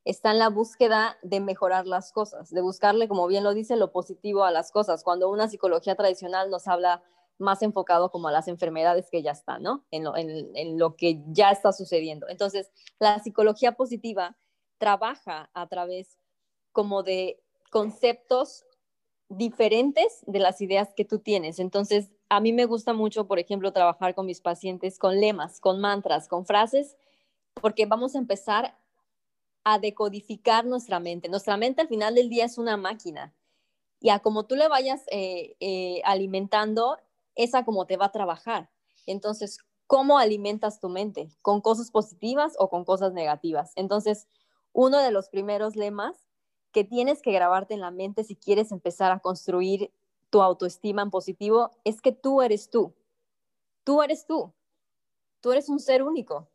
está 0.04 0.30
en 0.30 0.38
la 0.38 0.48
búsqueda 0.48 1.18
de 1.22 1.40
mejorar 1.40 1.86
las 1.86 2.12
cosas, 2.12 2.50
de 2.50 2.60
buscarle, 2.62 3.08
como 3.08 3.26
bien 3.26 3.44
lo 3.44 3.54
dice, 3.54 3.76
lo 3.76 3.92
positivo 3.92 4.44
a 4.44 4.50
las 4.50 4.72
cosas. 4.72 5.04
Cuando 5.04 5.28
una 5.30 5.48
psicología 5.48 5.94
tradicional 5.94 6.50
nos 6.50 6.66
habla 6.68 7.02
más 7.38 7.62
enfocado 7.62 8.10
como 8.10 8.28
a 8.28 8.32
las 8.32 8.48
enfermedades 8.48 9.08
que 9.10 9.22
ya 9.22 9.32
están, 9.32 9.62
¿no? 9.62 9.84
En 9.90 10.04
lo, 10.04 10.16
en 10.16 10.78
lo 10.78 10.96
que 10.96 11.22
ya 11.28 11.50
está 11.50 11.72
sucediendo. 11.72 12.28
Entonces, 12.28 12.70
la 12.98 13.18
psicología 13.18 13.72
positiva 13.72 14.36
trabaja 14.78 15.50
a 15.54 15.66
través 15.68 16.18
como 16.72 17.02
de 17.02 17.42
conceptos 17.70 18.64
diferentes 19.30 20.24
de 20.26 20.40
las 20.40 20.60
ideas 20.60 20.92
que 20.94 21.04
tú 21.04 21.20
tienes. 21.20 21.60
Entonces, 21.60 22.10
a 22.28 22.40
mí 22.40 22.52
me 22.52 22.66
gusta 22.66 22.92
mucho, 22.92 23.26
por 23.26 23.38
ejemplo, 23.38 23.72
trabajar 23.72 24.14
con 24.14 24.26
mis 24.26 24.40
pacientes 24.40 24.98
con 24.98 25.20
lemas, 25.20 25.60
con 25.60 25.80
mantras, 25.80 26.28
con 26.28 26.44
frases, 26.44 26.96
porque 27.54 27.86
vamos 27.86 28.14
a 28.14 28.18
empezar 28.18 28.76
a 29.62 29.78
decodificar 29.78 30.66
nuestra 30.66 30.98
mente. 30.98 31.28
Nuestra 31.28 31.56
mente 31.56 31.80
al 31.80 31.88
final 31.88 32.16
del 32.16 32.28
día 32.28 32.44
es 32.44 32.58
una 32.58 32.76
máquina 32.76 33.32
y 34.00 34.08
a 34.08 34.18
como 34.18 34.46
tú 34.46 34.56
le 34.56 34.66
vayas 34.66 35.04
eh, 35.10 35.56
eh, 35.60 36.00
alimentando, 36.04 36.98
esa 37.36 37.64
como 37.64 37.86
te 37.86 37.96
va 37.96 38.06
a 38.06 38.12
trabajar. 38.12 38.68
Entonces, 39.06 39.58
¿cómo 39.86 40.18
alimentas 40.18 40.80
tu 40.80 40.88
mente? 40.88 41.30
¿Con 41.40 41.60
cosas 41.60 41.90
positivas 41.90 42.54
o 42.58 42.68
con 42.68 42.84
cosas 42.84 43.12
negativas? 43.12 43.72
Entonces, 43.76 44.26
uno 44.72 44.98
de 44.98 45.12
los 45.12 45.28
primeros 45.28 45.76
lemas 45.76 46.29
que 46.72 46.84
tienes 46.84 47.22
que 47.22 47.32
grabarte 47.32 47.74
en 47.74 47.80
la 47.80 47.90
mente 47.90 48.24
si 48.24 48.36
quieres 48.36 48.72
empezar 48.72 49.12
a 49.12 49.20
construir 49.20 49.92
tu 50.30 50.42
autoestima 50.42 51.02
en 51.02 51.10
positivo 51.10 51.70
es 51.84 52.00
que 52.00 52.12
tú 52.12 52.42
eres 52.42 52.70
tú. 52.70 52.94
Tú 53.84 54.02
eres 54.02 54.26
tú. 54.26 54.52
Tú 55.40 55.52
eres 55.52 55.68
un 55.68 55.80
ser 55.80 56.02
único. 56.02 56.48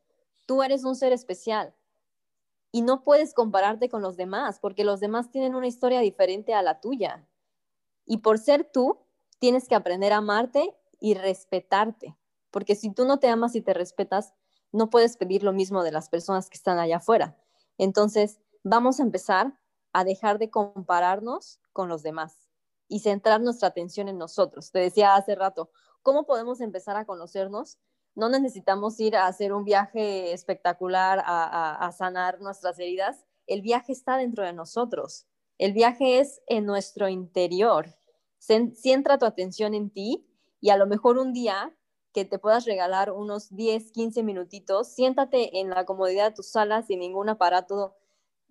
Tú 0.45 0.63
eres 0.63 0.83
un 0.83 0.95
ser 0.95 1.11
especial 1.11 1.75
y 2.75 2.81
no 2.81 3.03
puedes 3.03 3.33
compararte 3.33 3.87
con 3.87 4.01
los 4.01 4.17
demás 4.17 4.59
porque 4.59 4.83
los 4.83 4.99
demás 4.99 5.31
tienen 5.31 5.55
una 5.55 5.65
historia 5.65 6.01
diferente 6.01 6.53
a 6.53 6.61
la 6.61 6.81
tuya. 6.81 7.25
Y 8.05 8.17
por 8.17 8.37
ser 8.37 8.69
tú, 8.69 8.99
tienes 9.39 9.69
que 9.69 9.75
aprender 9.75 10.11
a 10.11 10.17
amarte 10.17 10.75
y 10.99 11.13
respetarte, 11.13 12.17
porque 12.51 12.75
si 12.75 12.91
tú 12.91 13.05
no 13.05 13.17
te 13.17 13.29
amas 13.29 13.55
y 13.55 13.61
te 13.61 13.73
respetas, 13.73 14.33
no 14.73 14.89
puedes 14.89 15.15
pedir 15.15 15.41
lo 15.41 15.53
mismo 15.53 15.83
de 15.83 15.93
las 15.93 16.09
personas 16.09 16.49
que 16.49 16.57
están 16.57 16.77
allá 16.77 16.97
afuera. 16.97 17.37
Entonces, 17.77 18.41
vamos 18.61 18.99
a 18.99 19.03
empezar 19.03 19.57
a 19.95 20.03
dejar 20.03 20.39
de 20.39 20.49
compararnos 20.49 21.61
con 21.71 21.87
los 21.87 22.03
demás. 22.03 22.41
y 22.87 22.99
centrar 22.99 23.41
nuestra 23.41 23.69
atención 23.69 24.09
en 24.09 24.19
nosotros. 24.19 24.69
Te 24.69 24.77
decía 24.77 25.15
hace 25.15 25.33
rato, 25.33 25.71
¿cómo 26.03 26.27
podemos 26.27 26.61
empezar 26.61 26.95
a 26.97 27.05
conocernos? 27.05 27.79
No 28.13 28.29
necesitamos 28.29 28.99
ir 28.99 29.15
a 29.15 29.25
hacer 29.25 29.53
un 29.53 29.63
viaje 29.63 30.33
espectacular 30.33 31.23
a, 31.25 31.91
sanar 31.97 32.41
nuestras 32.41 32.77
heridas. 32.77 33.25
El 33.47 33.63
viaje 33.63 33.91
está 33.91 34.17
dentro 34.17 34.45
de 34.45 34.53
nosotros. 34.53 35.25
El 35.57 35.73
viaje 35.73 36.19
es 36.19 36.43
en 36.45 36.67
nuestro 36.67 37.09
interior. 37.09 37.87
Centra 38.37 39.17
tu 39.17 39.25
atención 39.25 39.73
en 39.73 39.89
ti 39.89 40.27
y 40.61 40.69
a 40.69 40.77
lo 40.77 40.85
mejor 40.85 41.17
un 41.17 41.33
día 41.33 41.75
que 42.13 42.23
te 42.23 42.37
puedas 42.37 42.65
regalar 42.65 43.11
unos 43.11 43.49
10, 43.55 43.91
15 43.91 44.21
minutitos, 44.21 44.89
siéntate 44.89 45.59
en 45.59 45.71
la 45.71 45.85
comodidad 45.85 46.29
de 46.29 46.35
tu 46.35 46.43
sala 46.43 46.83
sin 46.83 46.99
ningún 46.99 47.29
aparato 47.29 47.95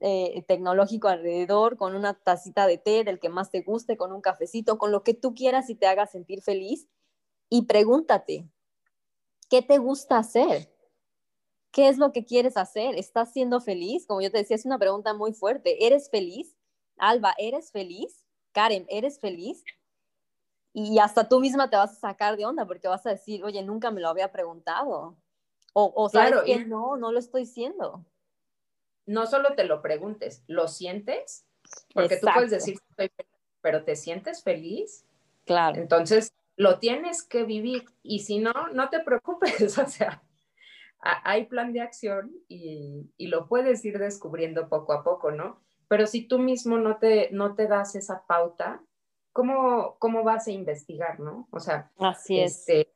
eh, 0.01 0.45
tecnológico 0.47 1.09
alrededor, 1.09 1.77
con 1.77 1.95
una 1.95 2.15
tacita 2.15 2.67
de 2.67 2.79
té 2.79 3.05
del 3.05 3.21
que 3.21 3.29
más 3.29 3.51
te 3.51 3.63
guste, 3.63 3.97
con 3.97 4.13
un 4.13 4.21
cafecito, 4.21 4.79
con 4.79 4.93
lo 4.93 5.03
que 5.03 5.15
tú 5.15 5.35
quieras 5.35 5.71
y 5.71 5.75
te 5.75 5.87
haga 5.87 6.07
sentir 6.07 6.43
feliz. 6.43 6.89
Y 7.49 7.63
pregúntate, 7.63 8.49
¿qué 9.49 9.63
te 9.63 9.79
gusta 9.79 10.19
hacer? 10.19 10.71
¿Qué 11.71 11.89
es 11.89 11.99
lo 11.99 12.13
que 12.13 12.25
quieres 12.25 12.57
hacer? 12.57 12.97
¿Estás 12.97 13.33
siendo 13.33 13.61
feliz? 13.61 14.07
Como 14.07 14.21
yo 14.21 14.31
te 14.31 14.39
decía, 14.39 14.57
es 14.57 14.65
una 14.65 14.79
pregunta 14.79 15.15
muy 15.15 15.33
fuerte. 15.33 15.87
¿Eres 15.87 16.11
feliz? 16.11 16.57
Alba, 16.97 17.35
¿eres 17.39 17.73
feliz? 17.73 18.25
Karen, 18.53 18.87
¿eres 18.89 19.19
feliz? 19.19 19.65
Y 20.73 20.99
hasta 20.99 21.29
tú 21.29 21.41
misma 21.41 21.71
te 21.71 21.77
vas 21.77 21.93
a 21.93 22.09
sacar 22.09 22.37
de 22.37 22.47
onda 22.47 22.67
porque 22.67 22.89
vas 22.89 23.07
a 23.07 23.11
decir, 23.11 23.45
oye, 23.45 23.63
nunca 23.63 23.91
me 23.91 24.01
lo 24.01 24.09
había 24.09 24.31
preguntado. 24.31 25.17
O, 25.73 25.93
o 25.97 26.09
sabes 26.09 26.43
que 26.45 26.65
no, 26.65 26.97
no 26.97 27.11
lo 27.11 27.19
estoy 27.19 27.47
siendo 27.47 28.05
no 29.07 29.27
solo 29.27 29.55
te 29.55 29.65
lo 29.65 29.83
preguntes, 29.83 30.43
¿lo 30.47 30.69
sientes? 30.69 31.47
Porque 31.93 32.17
tú 32.17 32.27
puedes 32.33 32.51
decir, 32.51 32.77
estoy 32.91 33.09
feliz, 33.09 33.33
pero 33.61 33.85
¿te 33.85 33.97
sientes 33.97 34.43
feliz? 34.43 35.07
Claro. 35.45 35.81
Entonces, 35.81 36.33
lo 36.57 36.79
tienes 36.79 37.23
que 37.23 37.45
vivir 37.45 37.85
y 38.03 38.21
si 38.21 38.39
no, 38.39 38.53
no 38.73 38.89
te 38.91 39.01
preocupes, 39.01 39.79
o 39.79 39.87
sea, 39.87 40.23
hay 41.01 41.47
plan 41.47 41.73
de 41.73 41.81
acción 41.81 42.33
y, 42.49 43.11
lo 43.19 43.47
puedes 43.47 43.85
ir 43.85 43.99
descubriendo 43.99 44.69
poco 44.69 44.93
a 44.93 45.03
poco, 45.03 45.31
¿no? 45.31 45.61
Pero 45.89 46.07
si 46.07 46.27
tú 46.27 46.39
mismo 46.39 46.79
no 46.79 46.97
te, 46.97 47.29
no 47.31 47.55
te 47.55 47.67
das 47.67 47.95
esa 47.95 48.25
pauta, 48.27 48.83
¿cómo, 49.33 49.97
cómo 49.99 50.25
vas 50.25 50.47
a 50.47 50.53
investigar, 50.53 51.21
no? 51.21 51.47
O 51.51 51.61
sea, 51.61 51.91
Así 51.99 52.41
es. 52.41 52.61
Este, 52.61 52.95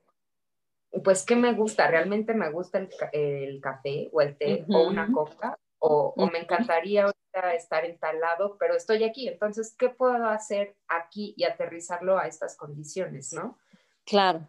pues, 1.04 1.24
¿qué 1.24 1.36
me 1.36 1.52
gusta? 1.52 1.86
¿Realmente 1.88 2.32
me 2.32 2.50
gusta 2.50 2.78
el, 3.12 3.60
café 3.60 4.08
o 4.12 4.22
el 4.22 4.36
té 4.38 4.64
o 4.68 4.88
una 4.88 5.12
coca? 5.12 5.58
O, 5.78 6.14
me 6.32 6.38
encantaría 6.38 7.04
ahorita 7.04 7.54
estar 7.54 7.84
en 7.84 7.98
tal 7.98 8.20
lado, 8.20 8.56
pero 8.58 8.74
estoy 8.74 9.04
aquí. 9.04 9.28
Entonces, 9.28 9.74
¿qué 9.78 9.88
puedo 9.88 10.26
hacer 10.26 10.76
aquí 10.88 11.34
y 11.36 11.44
aterrizarlo 11.44 12.18
a 12.18 12.26
estas 12.26 12.56
condiciones, 12.56 13.32
no? 13.32 13.58
Claro. 14.04 14.46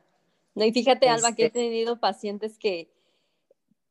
No, 0.56 0.66
y 0.66 0.72
fíjate, 0.72 1.08
Alba, 1.08 1.36
que 1.36 1.44
he 1.44 1.48
este 1.48 1.60
tenido 1.60 2.00
pacientes 2.00 2.58
que, 2.58 2.92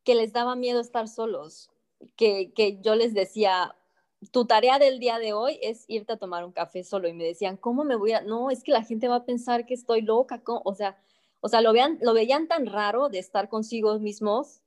que 0.05 0.15
les 0.15 0.33
daba 0.33 0.57
miedo 0.57 0.81
estar 0.81 1.09
solos, 1.09 1.71
que, 2.17 2.53
que 2.53 2.81
yo 2.81 2.95
les 2.95 3.15
decía, 3.15 3.75
tu 4.33 4.47
tarea 4.47 4.79
del 4.79 4.99
día 4.99 5.19
de 5.19 5.33
hoy 5.33 5.59
es 5.63 5.85
irte 5.87 6.15
a 6.15 6.17
tomar 6.17 6.45
un 6.45 6.53
café 6.53 6.83
solo. 6.83 7.09
Y 7.09 7.13
me 7.13 7.25
decían, 7.25 7.57
¿cómo 7.57 7.85
me 7.85 7.97
voy 7.97 8.13
a...? 8.13 8.23
No, 8.23 8.51
es 8.51 8.65
que 8.65 8.73
la 8.73 8.83
gente 8.83 9.09
va 9.09 9.17
a 9.17 9.25
pensar 9.25 9.67
que 9.67 9.75
estoy 9.75 10.03
loca. 10.03 10.43
O 10.45 10.75
sea, 10.75 10.99
o 11.41 11.49
sea 11.49 11.61
lo, 11.61 11.73
vean, 11.73 11.99
lo 12.03 12.15
veían 12.15 12.49
tan 12.49 12.67
raro 12.67 13.09
de 13.09 13.19
estar 13.19 13.49
consigo 13.49 13.99
mismos 13.99 14.61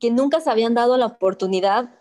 que 0.00 0.10
nunca 0.10 0.40
se 0.40 0.50
habían 0.50 0.74
dado 0.74 0.96
la 0.96 1.06
oportunidad 1.06 1.94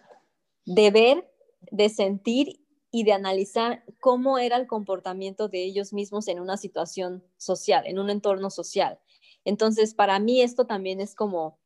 de 0.66 0.92
ver, 0.92 1.32
de 1.72 1.90
sentir 1.90 2.64
y 2.92 3.04
de 3.04 3.14
analizar 3.14 3.84
cómo 4.00 4.38
era 4.38 4.58
el 4.58 4.68
comportamiento 4.68 5.48
de 5.48 5.64
ellos 5.64 5.94
mismos 5.94 6.28
en 6.28 6.40
una 6.40 6.58
situación 6.58 7.24
social, 7.38 7.86
en 7.88 8.00
un 8.00 8.10
entorno 8.10 8.50
social. 8.50 9.00
Entonces, 9.46 9.94
para 9.94 10.20
mí 10.20 10.42
esto 10.42 10.66
también 10.66 11.02
es 11.02 11.16
como 11.16 11.60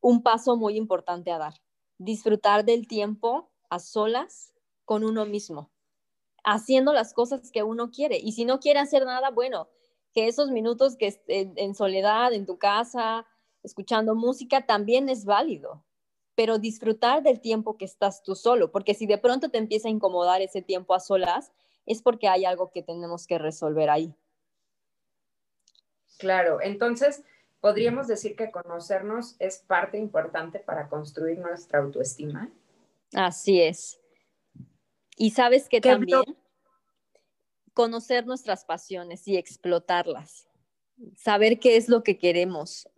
un 0.00 0.22
paso 0.22 0.56
muy 0.56 0.76
importante 0.76 1.30
a 1.30 1.38
dar, 1.38 1.54
disfrutar 1.98 2.64
del 2.64 2.88
tiempo 2.88 3.50
a 3.70 3.78
solas 3.78 4.52
con 4.84 5.04
uno 5.04 5.26
mismo, 5.26 5.70
haciendo 6.44 6.92
las 6.92 7.12
cosas 7.12 7.50
que 7.50 7.62
uno 7.62 7.90
quiere. 7.90 8.18
Y 8.18 8.32
si 8.32 8.44
no 8.44 8.60
quiere 8.60 8.80
hacer 8.80 9.04
nada, 9.04 9.30
bueno, 9.30 9.68
que 10.12 10.28
esos 10.28 10.50
minutos 10.50 10.96
que 10.96 11.20
en 11.28 11.74
soledad, 11.74 12.32
en 12.32 12.46
tu 12.46 12.58
casa, 12.58 13.26
escuchando 13.66 14.14
música 14.14 14.64
también 14.64 15.08
es 15.08 15.24
válido, 15.24 15.84
pero 16.34 16.58
disfrutar 16.58 17.22
del 17.22 17.40
tiempo 17.40 17.76
que 17.76 17.84
estás 17.84 18.22
tú 18.22 18.34
solo, 18.34 18.70
porque 18.70 18.94
si 18.94 19.06
de 19.06 19.18
pronto 19.18 19.50
te 19.50 19.58
empieza 19.58 19.88
a 19.88 19.90
incomodar 19.90 20.40
ese 20.40 20.62
tiempo 20.62 20.94
a 20.94 21.00
solas, 21.00 21.52
es 21.84 22.00
porque 22.00 22.28
hay 22.28 22.44
algo 22.44 22.70
que 22.70 22.82
tenemos 22.82 23.26
que 23.26 23.38
resolver 23.38 23.90
ahí. 23.90 24.14
Claro, 26.18 26.60
entonces 26.62 27.22
podríamos 27.60 28.06
decir 28.06 28.36
que 28.36 28.50
conocernos 28.50 29.36
es 29.40 29.58
parte 29.58 29.98
importante 29.98 30.60
para 30.60 30.88
construir 30.88 31.38
nuestra 31.38 31.80
autoestima. 31.80 32.50
Así 33.12 33.60
es. 33.60 34.00
Y 35.16 35.30
sabes 35.30 35.68
que 35.68 35.80
también 35.80 36.22
conocer 37.74 38.26
nuestras 38.26 38.64
pasiones 38.64 39.26
y 39.26 39.36
explotarlas, 39.36 40.48
saber 41.16 41.58
qué 41.58 41.76
es 41.76 41.88
lo 41.88 42.02
que 42.02 42.18
queremos, 42.18 42.88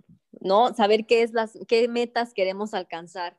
¿no? 0.41 0.75
Saber 0.75 1.07
qué, 1.07 1.23
es 1.23 1.33
las, 1.33 1.59
qué 1.67 1.89
metas 1.89 2.35
queremos 2.35 2.75
alcanzar. 2.75 3.37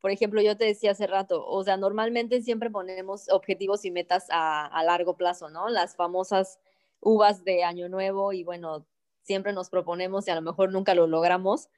Por 0.00 0.10
ejemplo, 0.10 0.40
yo 0.40 0.56
te 0.56 0.64
decía 0.64 0.92
hace 0.92 1.06
rato, 1.06 1.44
o 1.46 1.64
sea, 1.64 1.76
normalmente 1.76 2.42
siempre 2.42 2.70
ponemos 2.70 3.28
objetivos 3.30 3.84
y 3.84 3.90
metas 3.90 4.26
a, 4.30 4.82
largo 4.84 5.16
plazo, 5.16 5.48
¿no? 5.48 5.68
Las 5.68 5.96
famosas 5.96 6.60
uvas 7.00 7.44
de 7.44 7.64
Año 7.64 7.88
Nuevo 7.88 8.32
y 8.32 8.44
bueno, 8.44 8.86
siempre 9.22 9.52
nos 9.52 9.70
proponemos 9.70 10.28
y 10.28 10.30
a 10.30 10.34
lo 10.34 10.42
mejor 10.42 10.70
nunca 10.70 10.94
lo 10.94 11.06
logramos, 11.06 11.70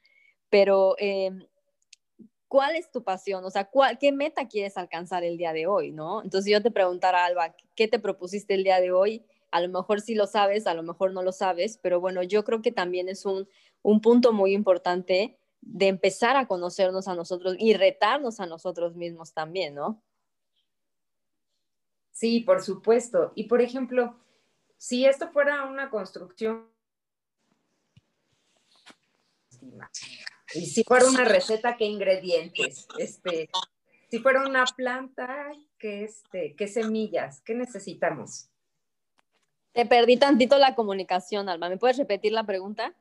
pero 0.50 0.94
em, 0.98 1.46
¿cuál 2.48 2.76
es 2.76 2.90
tu 2.90 3.02
pasión? 3.02 3.44
O 3.44 3.50
sea, 3.50 3.70
¿qué 3.98 4.12
meta 4.12 4.48
quieres 4.48 4.76
alcanzar 4.76 5.24
el 5.24 5.38
día 5.38 5.52
de 5.52 5.66
hoy, 5.66 5.92
no? 5.92 6.22
Entonces 6.22 6.50
yo 6.50 6.62
te 6.62 6.70
preguntara, 6.70 7.24
Alba, 7.24 7.54
¿qué 7.74 7.88
te 7.88 7.98
propusiste 7.98 8.54
el 8.54 8.64
día 8.64 8.80
de 8.80 8.92
hoy? 8.92 9.24
A 9.50 9.60
lo 9.62 9.68
mejor 9.68 10.00
sí 10.02 10.14
lo 10.14 10.26
sabes, 10.26 10.66
a 10.66 10.74
lo 10.74 10.82
mejor 10.82 11.12
no 11.12 11.22
lo 11.22 11.32
sabes, 11.32 11.78
pero 11.80 12.00
bueno, 12.00 12.22
yo 12.22 12.44
creo 12.44 12.60
que 12.60 12.72
también 12.72 13.08
es 13.08 13.24
un, 13.24 13.48
un 13.82 14.00
punto 14.00 14.32
muy 14.32 14.52
importante 14.52 15.38
de 15.60 15.88
empezar 15.88 16.36
a 16.36 16.46
conocernos 16.46 17.08
a 17.08 17.14
nosotros 17.14 17.56
y 17.58 17.74
retarnos 17.74 18.40
a 18.40 18.46
nosotros 18.46 18.94
mismos 18.94 19.32
también, 19.32 19.74
¿no? 19.74 20.02
Sí, 22.12 22.40
por 22.40 22.62
supuesto. 22.62 23.32
Y 23.34 23.44
por 23.44 23.60
ejemplo, 23.60 24.18
si 24.76 25.04
esto 25.06 25.30
fuera 25.30 25.64
una 25.64 25.90
construcción 25.90 26.68
y 30.54 30.66
si 30.66 30.84
fuera 30.84 31.06
una 31.06 31.24
receta, 31.24 31.76
¿qué 31.76 31.84
ingredientes? 31.84 32.86
Este, 32.98 33.50
si 34.10 34.18
fuera 34.18 34.46
una 34.46 34.64
planta, 34.64 35.52
¿qué, 35.78 36.04
este, 36.04 36.54
qué 36.56 36.66
semillas? 36.66 37.40
¿Qué 37.42 37.54
necesitamos? 37.54 38.48
Te 39.72 39.86
perdí 39.86 40.16
tantito 40.16 40.58
la 40.58 40.74
comunicación, 40.74 41.48
Alma. 41.48 41.68
¿Me 41.68 41.76
puedes 41.76 41.98
repetir 41.98 42.32
la 42.32 42.44
pregunta? 42.44 42.94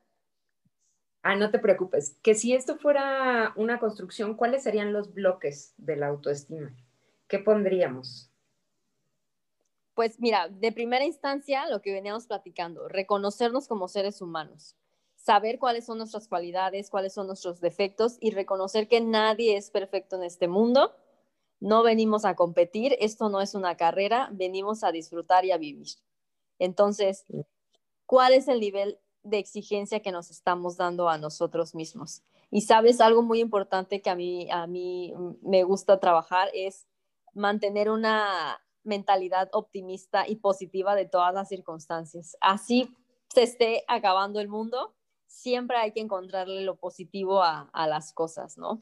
Ah, 1.22 1.36
no 1.36 1.52
te 1.52 1.60
preocupes. 1.60 2.18
Que 2.22 2.36
si 2.36 2.54
esto 2.54 2.78
fuera 2.78 3.54
una 3.56 3.80
construcción, 3.80 4.36
¿cuáles 4.36 4.64
serían 4.64 4.94
los 4.94 5.14
bloques 5.14 5.74
de 5.78 5.98
la 5.98 6.08
autoestima? 6.08 6.76
¿Qué 7.28 7.40
pondríamos? 7.40 8.32
Pues 9.94 10.20
mira, 10.20 10.48
de 10.48 10.72
primera 10.72 11.06
instancia, 11.06 11.68
lo 11.68 11.82
que 11.82 11.92
veníamos 11.92 12.28
platicando, 12.28 12.88
reconocernos 12.88 13.68
como 13.68 13.88
seres 13.88 14.22
humanos, 14.22 14.78
saber 15.16 15.58
cuáles 15.58 15.86
son 15.86 15.98
nuestras 15.98 16.28
cualidades, 16.28 16.92
cuáles 16.92 17.14
son 17.14 17.26
nuestros 17.26 17.60
defectos 17.60 18.18
y 18.22 18.30
reconocer 18.30 18.88
que 18.88 19.02
nadie 19.02 19.58
es 19.58 19.72
perfecto 19.72 20.16
en 20.16 20.24
este 20.24 20.48
mundo. 20.48 20.96
No 21.60 21.82
venimos 21.82 22.26
a 22.26 22.36
competir, 22.36 22.96
esto 23.00 23.30
no 23.30 23.42
es 23.42 23.56
una 23.56 23.76
carrera, 23.76 24.30
venimos 24.32 24.84
a 24.84 24.92
disfrutar 24.92 25.46
y 25.46 25.52
a 25.52 25.58
vivir. 25.58 25.88
Entonces, 26.60 27.26
¿cuál 28.06 28.34
es 28.34 28.48
el 28.48 28.60
nivel 28.60 29.00
de 29.30 29.40
exigencia 29.40 30.02
que 30.02 30.12
nos 30.12 30.32
estamos 30.32 30.78
dando 30.78 31.10
a 31.10 31.18
nosotros 31.18 31.76
mismos. 31.76 32.22
Y 32.50 32.62
sabes, 32.62 33.02
algo 33.02 33.22
muy 33.22 33.40
importante 33.40 34.02
que 34.02 34.10
a 34.10 34.16
mí, 34.16 34.50
a 34.52 34.68
mí 34.68 35.14
me 35.42 35.64
gusta 35.64 36.00
trabajar 36.00 36.50
es 36.54 36.88
mantener 37.34 37.90
una 37.90 38.60
mentalidad 38.84 39.50
optimista 39.52 40.28
y 40.28 40.38
positiva 40.38 40.96
de 40.96 41.06
todas 41.06 41.34
las 41.34 41.50
circunstancias. 41.50 42.38
Así 42.40 42.90
se 43.34 43.44
esté 43.44 43.84
acabando 43.88 44.40
el 44.40 44.48
mundo, 44.48 44.96
siempre 45.28 45.78
hay 45.78 45.92
que 45.92 46.00
encontrarle 46.00 46.62
lo 46.62 46.78
positivo 46.78 47.44
a, 47.44 47.70
las 47.88 48.14
cosas, 48.14 48.58
¿no? 48.58 48.82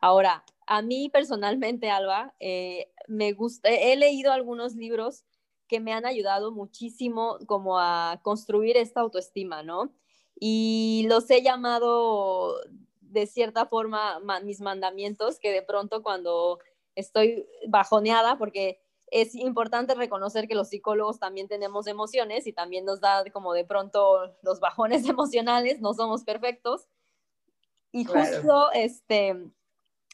Ahora, 0.00 0.44
a 0.66 0.82
mí 0.82 1.08
personalmente, 1.08 1.90
Alba, 1.90 2.34
eh, 2.40 2.92
me 3.06 3.32
gusta, 3.32 3.70
he 3.70 3.96
leído 3.96 4.32
algunos 4.32 4.74
libros 4.74 5.24
que 5.68 5.80
me 5.80 5.92
han 5.92 6.06
ayudado 6.06 6.52
muchísimo 6.52 7.38
como 7.46 7.78
a 7.78 8.20
construir 8.22 8.76
esta 8.76 9.00
autoestima, 9.00 9.62
¿no? 9.62 9.92
Y 10.38 11.06
los 11.08 11.30
he 11.30 11.42
llamado 11.42 12.56
de 13.00 13.26
cierta 13.26 13.66
forma 13.66 14.20
mis 14.42 14.60
mandamientos, 14.60 15.38
que 15.38 15.50
de 15.50 15.62
pronto 15.62 16.02
cuando 16.02 16.58
estoy 16.94 17.46
bajoneada, 17.68 18.38
porque 18.38 18.80
es 19.10 19.34
importante 19.34 19.94
reconocer 19.94 20.48
que 20.48 20.54
los 20.54 20.68
psicólogos 20.68 21.18
también 21.18 21.48
tenemos 21.48 21.86
emociones 21.86 22.46
y 22.46 22.52
también 22.52 22.84
nos 22.84 23.00
da 23.00 23.24
como 23.32 23.52
de 23.52 23.64
pronto 23.64 24.36
los 24.42 24.60
bajones 24.60 25.08
emocionales, 25.08 25.80
no 25.80 25.94
somos 25.94 26.24
perfectos. 26.24 26.88
Y 27.92 28.04
justo, 28.04 28.70
este, 28.72 29.50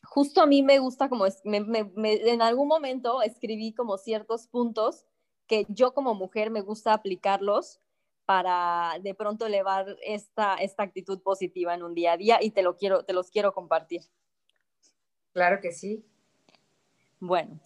justo 0.04 0.40
a 0.40 0.46
mí 0.46 0.62
me 0.62 0.78
gusta 0.78 1.08
como, 1.08 1.24
en 1.26 2.42
algún 2.42 2.68
momento 2.68 3.22
escribí 3.22 3.74
como 3.74 3.98
ciertos 3.98 4.46
puntos 4.46 5.04
que 5.52 5.66
yo 5.68 5.92
como 5.92 6.14
mujer 6.14 6.50
me 6.50 6.62
gusta 6.62 6.94
aplicarlos 6.94 7.78
para 8.24 8.98
de 9.02 9.14
pronto 9.14 9.44
elevar 9.44 9.98
esta, 10.02 10.54
esta 10.54 10.82
actitud 10.82 11.20
positiva 11.20 11.74
en 11.74 11.82
un 11.82 11.92
día 11.92 12.12
a 12.12 12.16
día 12.16 12.38
y 12.40 12.52
te, 12.52 12.62
lo 12.62 12.78
quiero, 12.78 13.04
te 13.04 13.12
los 13.12 13.30
quiero 13.30 13.52
compartir. 13.52 14.00
Claro 15.34 15.60
que 15.60 15.72
sí. 15.72 16.06
Bueno, 17.20 17.60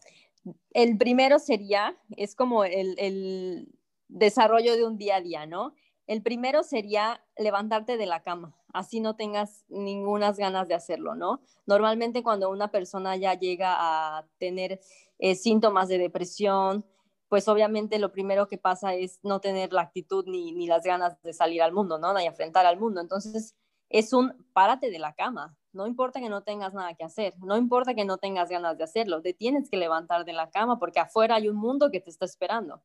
el 0.73 0.99
primero 0.99 1.39
sería, 1.39 1.97
es 2.17 2.35
como 2.35 2.65
el, 2.65 3.69
desarrollo 4.09 4.75
de 4.75 4.85
un 4.85 4.99
día 4.99 5.17
a 5.17 5.21
día, 5.21 5.47
¿no? 5.47 5.73
El 6.09 6.23
primero 6.23 6.65
sería 6.65 7.25
levantarte 7.39 7.97
de 7.97 8.07
la 8.07 8.25
cama, 8.25 8.57
así 8.73 8.99
no 8.99 9.15
tengas 9.15 9.65
ninguna 9.69 10.33
ganas 10.33 10.67
de 10.67 10.75
hacerlo, 10.75 11.15
¿no? 11.15 11.41
Normalmente 11.67 12.25
cuando 12.25 12.51
una 12.51 12.73
persona 12.73 13.15
ya 13.15 13.35
llega 13.35 13.77
a 13.79 14.27
tener 14.39 14.81
eh, 15.21 15.37
síntomas 15.37 15.87
de 15.87 15.99
depresión, 15.99 16.85
pues 17.29 17.49
obviamente 17.49 17.99
lo 17.99 18.13
primero 18.13 18.47
que 18.49 18.59
pasa 18.59 18.95
es 18.95 19.21
no 19.23 19.41
tener 19.41 19.73
la 19.73 19.83
actitud 19.83 20.25
ni, 20.27 20.53
ni 20.53 20.67
las 20.67 20.85
ganas 20.85 21.21
de 21.23 21.33
salir 21.33 21.63
al 21.63 21.73
mundo, 21.73 21.99
¿no? 21.99 22.15
Ni 22.15 22.25
enfrentar 22.25 22.67
al 22.67 22.79
mundo. 22.79 23.01
Entonces, 23.01 23.57
es 23.89 24.13
un 24.13 24.47
párate 24.53 24.91
de 24.91 24.99
la 24.99 25.15
cama, 25.15 25.57
no 25.73 25.87
importa 25.87 26.21
que 26.21 26.29
no 26.29 26.43
tengas 26.43 26.75
nada 26.75 26.95
que 26.95 27.05
hacer, 27.05 27.35
no 27.39 27.57
importa 27.57 27.95
que 27.95 28.05
no 28.05 28.19
tengas 28.19 28.49
ganas 28.49 28.79
de 28.79 28.85
hacerlo, 28.85 29.23
te 29.23 29.35
tienes 29.35 29.69
que 29.69 29.77
levantar 29.77 30.25
de 30.25 30.33
la 30.33 30.51
cama 30.51 30.79
porque 30.79 31.01
afuera 31.01 31.37
hay 31.37 31.49
un 31.49 31.57
mundo 31.57 31.91
que 31.91 32.01
te 32.01 32.11
está 32.11 32.25
esperando. 32.25 32.83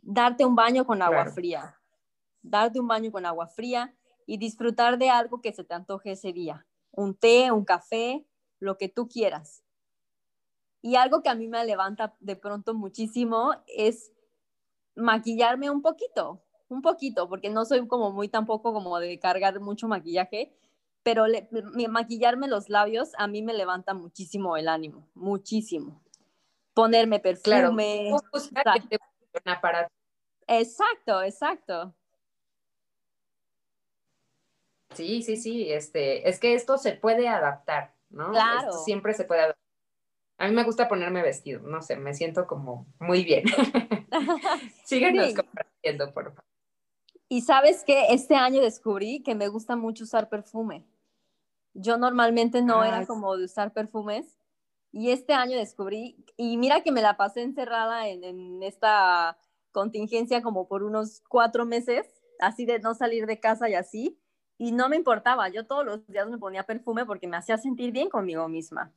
Darte 0.00 0.44
un 0.44 0.54
baño 0.54 0.86
con 0.86 1.02
agua 1.02 1.26
fría, 1.26 1.78
darte 2.42 2.80
un 2.80 2.88
baño 2.88 3.12
con 3.12 3.26
agua 3.26 3.46
fría 3.46 3.94
y 4.26 4.38
disfrutar 4.38 4.98
de 4.98 5.10
algo 5.10 5.40
que 5.40 5.52
se 5.52 5.64
te 5.64 5.74
antoje 5.74 6.12
ese 6.12 6.32
día, 6.32 6.66
un 6.90 7.14
té, 7.14 7.52
un 7.52 7.64
café, 7.64 8.26
lo 8.58 8.76
que 8.76 8.88
tú 8.88 9.08
quieras. 9.08 9.63
Y 10.84 10.96
algo 10.96 11.22
que 11.22 11.30
a 11.30 11.34
mí 11.34 11.48
me 11.48 11.64
levanta 11.64 12.14
de 12.20 12.36
pronto 12.36 12.74
muchísimo 12.74 13.54
es 13.66 14.12
maquillarme 14.94 15.70
un 15.70 15.80
poquito, 15.80 16.42
un 16.68 16.82
poquito, 16.82 17.26
porque 17.26 17.48
no 17.48 17.64
soy 17.64 17.88
como 17.88 18.12
muy 18.12 18.28
tampoco 18.28 18.74
como 18.74 18.98
de 18.98 19.18
cargar 19.18 19.58
mucho 19.60 19.88
maquillaje, 19.88 20.54
pero 21.02 21.24
maquillarme 21.88 22.48
los 22.48 22.68
labios 22.68 23.12
a 23.16 23.26
mí 23.28 23.40
me 23.40 23.54
levanta 23.54 23.94
muchísimo 23.94 24.58
el 24.58 24.68
ánimo, 24.68 25.08
muchísimo. 25.14 26.02
Ponerme 26.74 27.18
perfume. 27.18 28.12
Claro, 29.42 29.88
exacto, 30.46 31.22
exacto. 31.22 31.94
Sí, 34.90 35.22
sí, 35.22 35.38
sí, 35.38 35.72
este, 35.72 36.28
es 36.28 36.38
que 36.38 36.52
esto 36.52 36.76
se 36.76 36.92
puede 36.92 37.26
adaptar, 37.26 37.94
¿no? 38.10 38.32
Claro. 38.32 38.72
siempre 38.84 39.14
se 39.14 39.24
puede 39.24 39.40
adaptar. 39.40 39.63
A 40.38 40.48
mí 40.48 40.54
me 40.54 40.64
gusta 40.64 40.88
ponerme 40.88 41.22
vestido, 41.22 41.60
no 41.62 41.80
sé, 41.80 41.96
me 41.96 42.14
siento 42.14 42.46
como 42.46 42.86
muy 42.98 43.24
bien. 43.24 43.44
Síguenos 44.84 45.34
compartiendo, 45.34 46.12
por 46.12 46.34
favor. 46.34 46.44
Y 47.28 47.42
sabes 47.42 47.84
que 47.84 48.06
este 48.10 48.34
año 48.34 48.60
descubrí 48.60 49.22
que 49.22 49.34
me 49.34 49.48
gusta 49.48 49.76
mucho 49.76 50.04
usar 50.04 50.28
perfume. 50.28 50.86
Yo 51.72 51.96
normalmente 51.96 52.62
no 52.62 52.84
era 52.84 52.98
ah, 52.98 53.06
como 53.06 53.36
de 53.36 53.46
usar 53.46 53.72
perfumes 53.72 54.38
y 54.92 55.10
este 55.10 55.32
año 55.32 55.58
descubrí, 55.58 56.24
y 56.36 56.56
mira 56.56 56.82
que 56.82 56.92
me 56.92 57.02
la 57.02 57.16
pasé 57.16 57.42
encerrada 57.42 58.06
en, 58.06 58.62
esta 58.62 59.36
contingencia 59.72 60.40
como 60.40 60.68
por 60.68 60.84
unos 60.84 61.20
cuatro 61.28 61.66
meses, 61.66 62.06
así 62.38 62.64
de 62.64 62.78
no 62.78 62.94
salir 62.94 63.26
de 63.26 63.40
casa 63.40 63.68
y 63.68 63.74
así, 63.74 64.20
y 64.56 64.70
no 64.70 64.88
me 64.88 64.94
importaba, 64.94 65.48
yo 65.48 65.66
todos 65.66 65.84
los 65.84 66.06
días 66.06 66.28
me 66.28 66.38
ponía 66.38 66.62
perfume 66.62 67.04
porque 67.04 67.26
me 67.26 67.36
hacía 67.36 67.58
sentir 67.58 67.90
bien 67.90 68.08
conmigo 68.08 68.48
misma. 68.48 68.92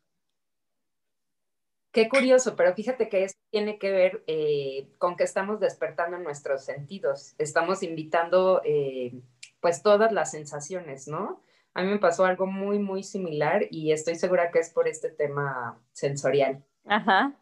Qué 1.91 2.09
curioso, 2.09 2.55
pero 2.55 2.73
fíjate 2.73 3.09
que 3.09 3.23
eso 3.23 3.37
tiene 3.49 3.79
que 3.79 3.91
ver 3.91 4.23
eh, 4.27 4.89
con 4.97 5.15
que 5.15 5.23
estamos 5.23 5.59
despertando 5.59 6.17
nuestros 6.19 6.63
sentidos, 6.65 7.33
estamos 7.37 7.81
invitando 7.81 8.61
eh, 8.65 9.19
pues 9.61 9.81
todas 9.81 10.11
las 10.11 10.31
sensaciones, 10.31 11.07
¿no? 11.07 11.41
A 11.73 11.83
mí 11.83 11.89
me 11.89 11.99
pasó 11.99 12.25
algo 12.25 12.47
muy, 12.47 12.79
muy 12.79 13.03
similar 13.03 13.67
y 13.69 13.91
estoy 13.91 14.15
segura 14.15 14.51
que 14.51 14.59
es 14.59 14.69
por 14.71 14.87
este 14.87 15.09
tema 15.09 15.79
sensorial. 15.91 16.63
Ajá. 16.85 17.33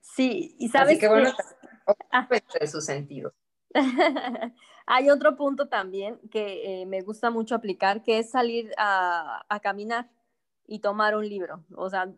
Sí, 0.00 0.56
y 0.58 0.68
sabes 0.68 0.98
que, 0.98 1.08
bueno, 1.08 1.30
ah. 2.10 2.28
de 2.28 2.66
sus 2.66 2.84
sentidos. 2.84 3.32
Hay 4.86 5.08
otro 5.08 5.36
punto 5.36 5.68
también 5.68 6.18
que 6.30 6.82
eh, 6.82 6.86
me 6.86 7.00
gusta 7.02 7.30
mucho 7.30 7.54
aplicar, 7.54 8.02
que 8.02 8.18
es 8.18 8.30
salir 8.30 8.72
a, 8.76 9.44
a, 9.48 9.60
caminar 9.60 10.10
y 10.66 10.80
tomar 10.80 11.16
un 11.16 11.28
libro. 11.28 11.64
O 11.76 11.88
sea, 11.88 12.12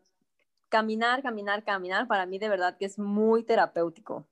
caminar, 0.74 1.22
caminar, 1.22 1.62
caminar, 1.62 2.08
para 2.08 2.26
mí 2.26 2.40
de 2.40 2.48
verdad 2.48 2.76
que 2.76 2.84
es 2.84 2.98
muy 2.98 3.44
terapéutico. 3.44 4.26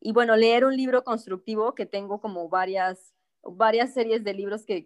Y 0.00 0.12
bueno, 0.12 0.36
leer 0.36 0.64
un 0.64 0.76
libro 0.76 1.02
constructivo 1.02 1.74
que 1.74 1.84
tengo 1.84 2.20
como 2.20 2.48
varias 2.48 3.12
varias 3.42 3.92
series 3.92 4.22
de 4.22 4.34
libros 4.34 4.64
que, 4.64 4.84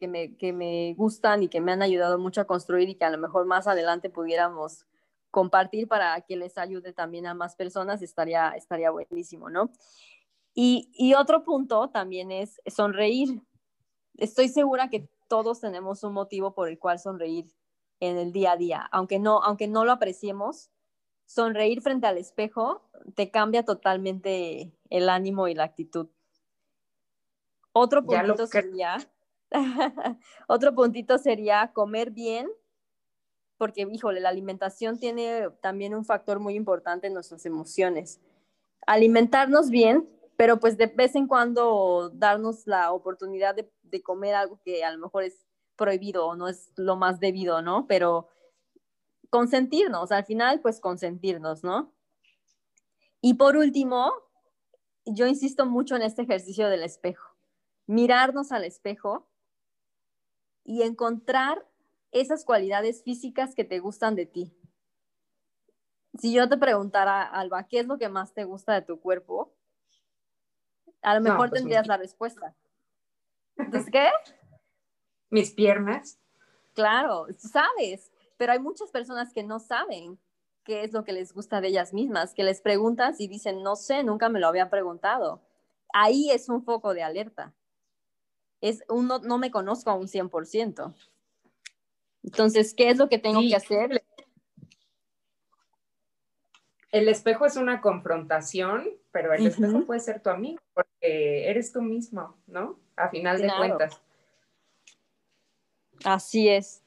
me, 0.53 0.95
gustan 0.95 1.43
y 1.43 1.49
que 1.49 1.61
me 1.61 1.73
han 1.73 1.83
ayudado 1.83 2.19
mucho 2.19 2.41
a 2.41 2.47
construir 2.47 2.89
y 2.89 2.95
que 2.95 3.05
a 3.05 3.11
lo 3.11 3.19
mejor 3.19 3.45
más 3.45 3.67
adelante 3.67 4.09
pudiéramos 4.09 4.87
compartir 5.31 5.89
para 5.89 6.19
que 6.23 6.37
les 6.37 6.57
ayude 6.57 6.95
también 6.95 7.27
a 7.27 7.35
más 7.35 7.55
personas, 7.55 8.01
estaría, 8.01 8.51
estaría 8.51 8.91
buenísimo, 8.91 9.51
¿no? 9.51 9.71
Y, 10.55 11.13
otro 11.19 11.45
punto 11.45 11.91
también 11.91 12.31
es 12.31 12.63
sonreír. 12.67 13.43
Estoy 14.17 14.49
segura 14.49 14.89
que 14.89 15.07
todos 15.29 15.61
tenemos 15.61 16.03
un 16.03 16.15
motivo 16.15 16.55
por 16.55 16.69
el 16.69 16.79
cual 16.79 16.99
sonreír 16.99 17.47
en 18.03 18.19
el 18.19 18.33
día 18.33 18.53
a 18.53 18.57
día, 18.57 18.89
aunque 18.91 19.21
no, 19.21 19.41
aunque 19.45 19.69
no 19.69 19.85
lo 19.85 19.93
apreciemos, 19.93 20.71
sonreír 21.25 21.81
frente 21.83 22.09
al 22.09 22.19
espejo 22.19 22.83
te 23.15 23.31
cambia 23.31 23.65
totalmente 23.65 24.77
el 24.91 25.09
ánimo 25.09 25.47
y 25.47 25.55
la 25.55 25.63
actitud. 25.63 26.09
Otro 27.73 28.05
puntito 28.05 28.49
sería, 28.49 28.97
otro 30.49 30.75
puntito 30.75 31.17
sería 31.19 31.73
comer 31.73 32.11
bien, 32.11 32.51
porque, 33.57 33.87
híjole, 33.89 34.19
la 34.19 34.31
alimentación 34.31 34.99
tiene 34.99 35.49
también 35.61 35.95
un 35.95 36.05
factor 36.05 36.41
muy 36.41 36.57
importante 36.57 37.07
en 37.07 37.15
nuestras 37.15 37.47
emociones. 37.47 38.21
Alimentarnos 38.85 39.71
bien, 39.71 40.11
pero 40.37 40.59
pues 40.59 40.77
de 40.77 40.87
vez 40.87 41.15
en 41.15 41.29
cuando 41.29 42.11
darnos 42.13 42.67
la 42.67 42.91
oportunidad 42.91 43.55
de, 43.55 43.71
de 43.85 44.03
comer 44.03 44.35
algo 44.35 44.61
que 44.65 44.83
a 44.83 44.91
lo 44.91 44.99
mejor 44.99 45.23
es 45.23 45.47
prohibido 45.83 46.27
o 46.27 46.37
no 46.37 46.49
es 46.49 46.73
lo 46.77 46.97
más 46.97 47.21
debido, 47.21 47.61
¿no? 47.61 47.87
Pero 47.87 48.29
consentirnos, 49.31 50.13
al 50.13 50.25
final, 50.25 50.61
pues 50.61 50.81
consentirnos, 50.81 51.63
¿no? 51.65 51.93
Y 53.21 53.35
por 53.35 53.57
último, 53.57 54.13
yo 55.05 55.27
insisto 55.27 55.67
mucho 55.67 55.97
en 55.97 56.03
este 56.03 56.23
ejercicio 56.23 56.69
del 56.69 56.83
espejo 56.83 57.33
mirarnos 57.87 58.53
al 58.53 58.65
espejo 58.65 59.29
y 60.65 60.83
encontrar 60.83 61.67
esas 62.13 62.45
cualidades 62.45 63.03
físicas 63.03 63.55
que 63.55 63.65
te 63.65 63.81
gustan 63.81 64.15
de 64.15 64.27
ti. 64.27 64.53
Si 66.19 66.33
yo 66.33 66.49
te 66.49 66.59
preguntara, 66.59 67.23
Alba, 67.23 67.67
¿qué 67.69 67.81
es 67.81 67.87
lo 67.87 67.99
que 67.99 68.09
más 68.09 68.33
te 68.35 68.45
gusta 68.45 68.75
de 68.75 68.83
tu 68.83 69.01
cuerpo? 69.01 69.53
A 71.01 71.15
lo 71.15 71.21
mejor 71.21 71.49
pues 71.49 71.61
tendrías 71.61 71.87
la 71.87 71.97
respuesta. 71.97 72.55
¿Entonces 73.57 73.91
qué? 73.91 74.09
Mis 75.33 75.51
piernas. 75.51 76.21
Claro, 76.75 77.27
sabes, 77.37 78.13
pero 78.37 78.53
hay 78.53 78.61
muchas 78.61 78.93
personas 78.93 79.33
que 79.33 79.43
no 79.43 79.59
saben 79.59 80.17
qué 80.63 80.85
es 80.85 80.93
lo 80.93 81.03
que 81.03 81.13
les 81.13 81.33
gusta 81.33 81.61
de 81.61 81.69
ellas 81.69 81.93
mismas, 81.93 82.35
que 82.35 82.45
les 82.45 82.61
preguntas 82.61 83.21
y 83.21 83.27
dicen, 83.27 83.65
no 83.65 83.75
sé, 83.75 84.05
nunca 84.05 84.29
me 84.29 84.39
lo 84.39 84.47
había 84.47 84.71
preguntado. 84.71 85.43
Ahí 85.93 86.31
es 86.31 86.49
un 86.49 86.63
foco 86.63 86.95
de 86.95 87.03
alerta 87.03 87.53
es 88.63 88.85
no 88.89 89.39
me 89.39 89.51
conozco 89.51 89.91
a 89.91 89.95
un 89.95 90.07
100%. 90.07 90.95
Entonces, 92.23 92.73
¿qué 92.75 92.89
es 92.89 92.97
lo 92.97 93.09
que 93.09 93.19
tengo 93.19 93.41
que 93.41 93.57
hacer? 93.57 94.03
El 96.93 97.09
espejo 97.09 97.45
es 97.45 97.57
una 97.57 97.81
confrontación, 97.81 98.89
pero 99.11 99.35
el 99.35 99.47
espejo 99.47 99.85
puede 99.85 100.01
ser 100.01 100.23
tu 100.23 100.31
amigo, 100.31 100.63
porque 100.73 101.51
eres 101.51 101.73
tú 101.73 101.83
mismo, 101.83 102.37
¿no? 102.47 102.79
A 102.97 103.09
final 103.09 103.41
de 103.41 103.51
cuentas. 103.57 104.01
Así 106.05 106.49
es. 106.49 106.83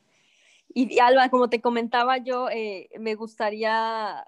Y 0.69 0.99
Alba, 0.99 1.29
como 1.29 1.49
te 1.49 1.61
comentaba 1.61 2.17
yo, 2.17 2.49
eh, 2.49 2.89
me 2.99 3.15
gustaría 3.15 4.27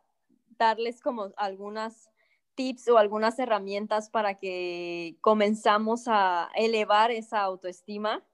darles 0.57 1.01
como 1.01 1.33
algunas 1.35 2.09
tips 2.55 2.87
o 2.89 2.97
algunas 2.97 3.37
herramientas 3.37 4.09
para 4.09 4.35
que 4.35 5.17
comenzamos 5.21 6.07
a 6.07 6.49
elevar 6.55 7.11
esa 7.11 7.41
autoestima. 7.41 8.25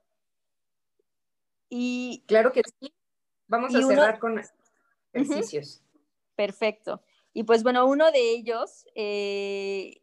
Y 1.68 2.24
claro 2.26 2.52
que 2.52 2.62
sí. 2.80 2.94
Vamos 3.46 3.74
a 3.74 3.82
cerrar 3.82 4.18
con 4.18 4.40
ejercicios. 5.12 5.82
Perfecto. 6.34 7.02
Y 7.32 7.42
pues 7.42 7.62
bueno, 7.62 7.86
uno 7.86 8.10
de 8.10 8.30
ellos 8.30 8.86
eh, 8.94 10.00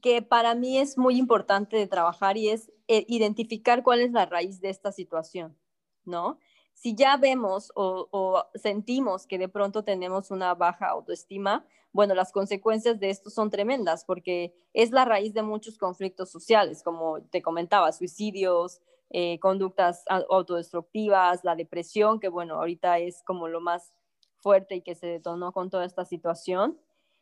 que 0.00 0.22
para 0.22 0.54
mí 0.54 0.78
es 0.78 0.96
muy 0.96 1.16
importante 1.16 1.76
de 1.76 1.86
trabajar 1.86 2.36
y 2.36 2.50
es 2.50 2.70
eh, 2.92 3.04
identificar 3.06 3.84
cuál 3.84 4.00
es 4.00 4.10
la 4.10 4.26
raíz 4.26 4.60
de 4.60 4.68
esta 4.68 4.90
situación, 4.90 5.56
¿no? 6.04 6.40
Si 6.74 6.96
ya 6.96 7.16
vemos 7.16 7.70
o, 7.76 8.42
sentimos 8.56 9.28
que 9.28 9.38
de 9.38 9.48
pronto 9.48 9.84
tenemos 9.84 10.32
una 10.32 10.56
baja 10.56 10.88
autoestima, 10.88 11.64
bueno, 11.92 12.16
las 12.16 12.32
consecuencias 12.32 12.98
de 12.98 13.10
esto 13.10 13.30
son 13.30 13.48
tremendas 13.48 14.04
porque 14.04 14.52
es 14.74 14.90
la 14.90 15.04
raíz 15.04 15.34
de 15.34 15.44
muchos 15.44 15.78
conflictos 15.78 16.32
sociales, 16.32 16.82
como 16.82 17.22
te 17.30 17.42
comentaba, 17.42 17.92
suicidios, 17.92 18.80
eh, 19.10 19.38
conductas 19.38 20.02
autodestructivas, 20.08 21.44
la 21.44 21.54
depresión, 21.54 22.18
que 22.18 22.28
bueno, 22.28 22.56
ahorita 22.56 22.98
es 22.98 23.22
como 23.22 23.46
lo 23.46 23.60
más 23.60 23.92
fuerte 24.38 24.74
y 24.74 24.82
que 24.82 24.96
se 24.96 25.06
detonó 25.06 25.52
con 25.52 25.70
toda 25.70 25.84
esta 25.84 26.04
situación. 26.04 26.76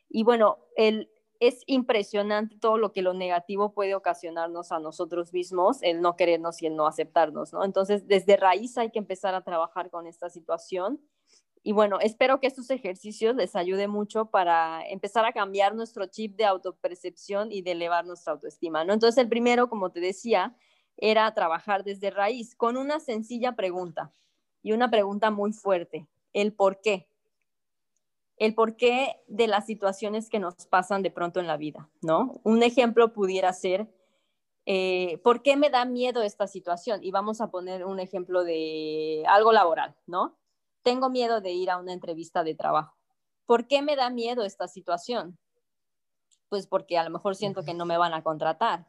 Y 0.08 0.24
bueno, 0.24 0.60
el, 0.76 1.10
es 1.40 1.62
impresionante 1.66 2.56
todo 2.58 2.78
lo 2.78 2.92
que 2.92 3.02
lo 3.02 3.14
negativo 3.14 3.72
puede 3.72 3.94
ocasionarnos 3.94 4.72
a 4.72 4.80
nosotros 4.80 5.32
mismos, 5.32 5.82
el 5.82 6.00
no 6.00 6.16
querernos 6.16 6.60
y 6.62 6.66
el 6.66 6.76
no 6.76 6.86
aceptarnos, 6.86 7.52
¿no? 7.52 7.64
Entonces, 7.64 8.06
desde 8.08 8.36
raíz 8.36 8.76
hay 8.76 8.90
que 8.90 8.98
empezar 8.98 9.34
a 9.34 9.44
trabajar 9.44 9.90
con 9.90 10.06
esta 10.06 10.30
situación. 10.30 11.00
Y 11.62 11.72
bueno, 11.72 11.98
espero 12.00 12.40
que 12.40 12.46
estos 12.46 12.70
ejercicios 12.70 13.36
les 13.36 13.54
ayude 13.54 13.88
mucho 13.88 14.26
para 14.26 14.86
empezar 14.88 15.24
a 15.24 15.32
cambiar 15.32 15.74
nuestro 15.74 16.06
chip 16.06 16.36
de 16.36 16.44
autopercepción 16.44 17.52
y 17.52 17.62
de 17.62 17.72
elevar 17.72 18.04
nuestra 18.04 18.32
autoestima, 18.32 18.84
¿no? 18.84 18.92
Entonces, 18.92 19.18
el 19.18 19.28
primero, 19.28 19.68
como 19.68 19.90
te 19.90 20.00
decía, 20.00 20.56
era 20.96 21.32
trabajar 21.34 21.84
desde 21.84 22.10
raíz 22.10 22.56
con 22.56 22.76
una 22.76 22.98
sencilla 22.98 23.54
pregunta 23.54 24.12
y 24.62 24.72
una 24.72 24.90
pregunta 24.90 25.30
muy 25.30 25.52
fuerte, 25.52 26.08
el 26.32 26.52
por 26.52 26.80
qué. 26.80 27.08
El 28.38 28.54
por 28.54 28.76
qué 28.76 29.22
de 29.26 29.46
las 29.46 29.66
situaciones 29.66 30.28
que 30.28 30.38
nos 30.38 30.54
pasan 30.66 31.02
de 31.02 31.10
pronto 31.10 31.40
en 31.40 31.46
la 31.46 31.56
vida, 31.56 31.88
¿no? 32.02 32.40
Un 32.44 32.62
ejemplo 32.62 33.12
pudiera 33.12 33.52
ser, 33.52 33.92
eh, 34.66 35.18
¿por 35.24 35.42
qué 35.42 35.56
me 35.56 35.70
da 35.70 35.84
miedo 35.84 36.22
esta 36.22 36.46
situación? 36.46 37.02
Y 37.02 37.10
vamos 37.10 37.40
a 37.40 37.50
poner 37.50 37.84
un 37.84 38.00
ejemplo 38.00 38.44
de 38.44 39.24
algo 39.26 39.52
laboral, 39.52 39.96
¿no? 40.06 40.38
Tengo 40.82 41.10
miedo 41.10 41.40
de 41.40 41.52
ir 41.52 41.70
a 41.70 41.78
una 41.78 41.92
entrevista 41.92 42.44
de 42.44 42.54
trabajo. 42.54 42.96
¿Por 43.46 43.66
qué 43.66 43.82
me 43.82 43.96
da 43.96 44.10
miedo 44.10 44.44
esta 44.44 44.68
situación? 44.68 45.38
Pues 46.48 46.66
porque 46.66 46.98
a 46.98 47.04
lo 47.04 47.10
mejor 47.10 47.34
siento 47.34 47.62
que 47.62 47.74
no 47.74 47.86
me 47.86 47.98
van 47.98 48.14
a 48.14 48.22
contratar 48.22 48.86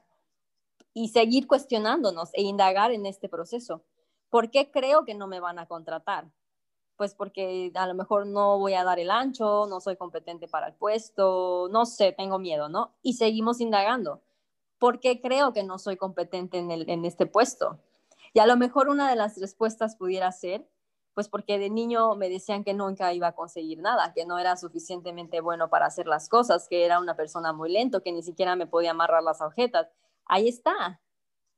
y 0.94 1.10
seguir 1.10 1.48
cuestionándonos 1.48 2.30
e 2.34 2.42
indagar 2.42 2.92
en 2.92 3.06
este 3.06 3.30
proceso. 3.30 3.84
¿Por 4.30 4.52
qué 4.52 4.70
creo 4.70 5.06
que 5.06 5.16
no 5.16 5.28
me 5.28 5.40
van 5.40 5.60
a 5.60 5.66
contratar? 5.66 6.30
Pues 7.00 7.16
porque 7.16 7.72
a 7.76 7.88
lo 7.88 7.94
mejor 7.94 8.28
no 8.28 8.60
voy 8.60 8.74
a 8.74 8.84
dar 8.84 9.00
el 9.00 9.10
ancho, 9.10 9.68
no 9.70 9.80
soy 9.80 9.96
competente 9.96 10.50
para 10.50 10.68
el 10.68 10.74
puesto, 10.74 11.70
no 11.72 11.86
sé, 11.86 12.12
tengo 12.12 12.40
miedo, 12.40 12.68
¿no? 12.68 12.94
Y 13.02 13.14
seguimos 13.14 13.62
indagando. 13.62 14.22
¿Por 14.80 15.00
qué 15.00 15.22
creo 15.22 15.54
que 15.54 15.64
no 15.64 15.80
soy 15.80 15.96
competente 15.96 16.58
en, 16.58 16.72
en 16.72 17.06
este 17.06 17.26
puesto? 17.26 17.80
Y 18.34 18.40
a 18.40 18.46
lo 18.46 18.58
mejor 18.58 18.90
una 18.90 19.10
de 19.10 19.16
las 19.16 19.40
respuestas 19.40 19.96
pudiera 19.96 20.30
ser, 20.34 20.68
pues 21.14 21.30
porque 21.30 21.58
de 21.58 21.70
niño 21.70 22.16
me 22.16 22.28
decían 22.28 22.66
que 22.66 22.74
nunca 22.74 23.14
iba 23.14 23.28
a 23.28 23.36
conseguir 23.36 23.80
nada, 23.80 24.12
que 24.14 24.26
no 24.26 24.38
era 24.38 24.58
suficientemente 24.58 25.40
bueno 25.40 25.70
para 25.70 25.86
hacer 25.86 26.06
las 26.06 26.28
cosas, 26.28 26.68
que 26.68 26.84
era 26.84 27.00
una 27.00 27.16
persona 27.16 27.54
muy 27.54 27.72
lento, 27.72 28.04
que 28.04 28.12
ni 28.12 28.24
siquiera 28.24 28.58
me 28.58 28.68
podía 28.68 28.92
amarrar 28.92 29.24
las 29.24 29.40
agujetas 29.40 29.88
Ahí 30.26 30.48
está, 30.48 31.02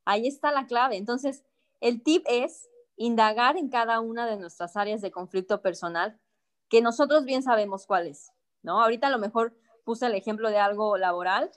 ahí 0.06 0.27
está 0.27 0.51
la 0.51 0.65
clave. 0.67 0.95
Entonces, 0.95 1.43
el 1.82 2.04
tip 2.04 2.23
es 2.27 2.69
indagar 3.01 3.57
en 3.57 3.69
cada 3.69 3.99
una 3.99 4.25
de 4.25 4.37
nuestras 4.37 4.77
áreas 4.77 5.01
de 5.01 5.11
conflicto 5.11 5.61
personal 5.61 6.19
que 6.69 6.81
nosotros 6.81 7.25
bien 7.25 7.43
sabemos 7.43 7.85
cuáles, 7.85 8.31
¿no? 8.61 8.81
Ahorita 8.81 9.07
a 9.07 9.11
lo 9.11 9.17
mejor 9.17 9.53
puse 9.83 10.05
el 10.05 10.15
ejemplo 10.15 10.49
de 10.49 10.59
algo 10.59 10.97
laboral, 10.97 11.51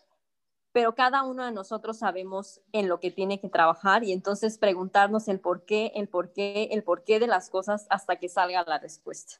pero 0.72 0.94
cada 0.94 1.22
uno 1.22 1.44
de 1.44 1.52
nosotros 1.52 1.98
sabemos 1.98 2.60
en 2.72 2.88
lo 2.88 2.98
que 2.98 3.10
tiene 3.10 3.40
que 3.40 3.48
trabajar 3.48 4.02
y 4.02 4.12
entonces 4.12 4.58
preguntarnos 4.58 5.28
el 5.28 5.38
por 5.38 5.64
qué, 5.64 5.92
el 5.94 6.08
por 6.08 6.32
qué, 6.32 6.68
el 6.72 6.82
por 6.82 7.04
qué 7.04 7.20
de 7.20 7.26
las 7.26 7.50
cosas 7.50 7.86
hasta 7.90 8.16
que 8.16 8.28
salga 8.28 8.64
la 8.66 8.78
respuesta. 8.78 9.34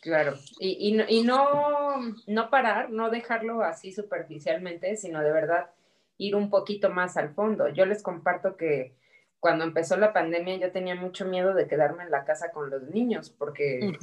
Claro, 0.00 0.38
y, 0.58 0.98
y, 1.08 1.22
no, 1.22 1.98
no, 2.26 2.48
parar, 2.48 2.88
no 2.88 3.10
dejarlo 3.10 3.62
así 3.62 3.92
superficialmente, 3.92 4.96
sino 4.96 5.20
de 5.20 5.30
verdad 5.30 5.70
ir 6.16 6.34
un 6.34 6.48
poquito 6.48 6.88
más 6.88 7.18
al 7.18 7.34
fondo. 7.34 7.68
Yo 7.68 7.84
les 7.84 8.02
comparto 8.02 8.56
que 8.56 8.96
cuando 9.40 9.64
empezó 9.64 9.96
la 9.96 10.12
pandemia 10.12 10.56
yo 10.56 10.70
tenía 10.70 10.94
mucho 10.94 11.24
miedo 11.24 11.54
de 11.54 11.66
quedarme 11.66 12.04
en 12.04 12.10
la 12.10 12.24
casa 12.24 12.52
con 12.52 12.70
los 12.70 12.82
niños, 12.82 13.30
porque, 13.30 13.98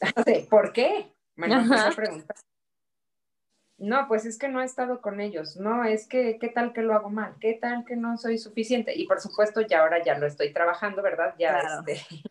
¿por 0.50 0.72
qué? 0.72 1.12
Me 1.36 1.46
empecé 1.46 1.80
a 1.80 1.90
preguntar. 1.90 2.36
No, 3.76 4.06
pues 4.08 4.24
es 4.24 4.38
que 4.38 4.48
no 4.48 4.62
he 4.62 4.64
estado 4.64 5.00
con 5.00 5.20
ellos, 5.20 5.56
no, 5.56 5.84
es 5.84 6.08
que, 6.08 6.38
¿qué 6.38 6.48
tal 6.48 6.72
que 6.72 6.82
lo 6.82 6.94
hago 6.94 7.10
mal? 7.10 7.34
¿Qué 7.40 7.54
tal 7.54 7.84
que 7.84 7.96
no 7.96 8.16
soy 8.16 8.38
suficiente? 8.38 8.94
Y 8.94 9.06
por 9.06 9.20
supuesto, 9.20 9.60
ya 9.60 9.82
ahora 9.82 10.02
ya 10.02 10.16
lo 10.18 10.26
estoy 10.26 10.52
trabajando, 10.52 11.02
¿verdad? 11.02 11.34
Ya 11.38 11.58
este, 11.58 12.00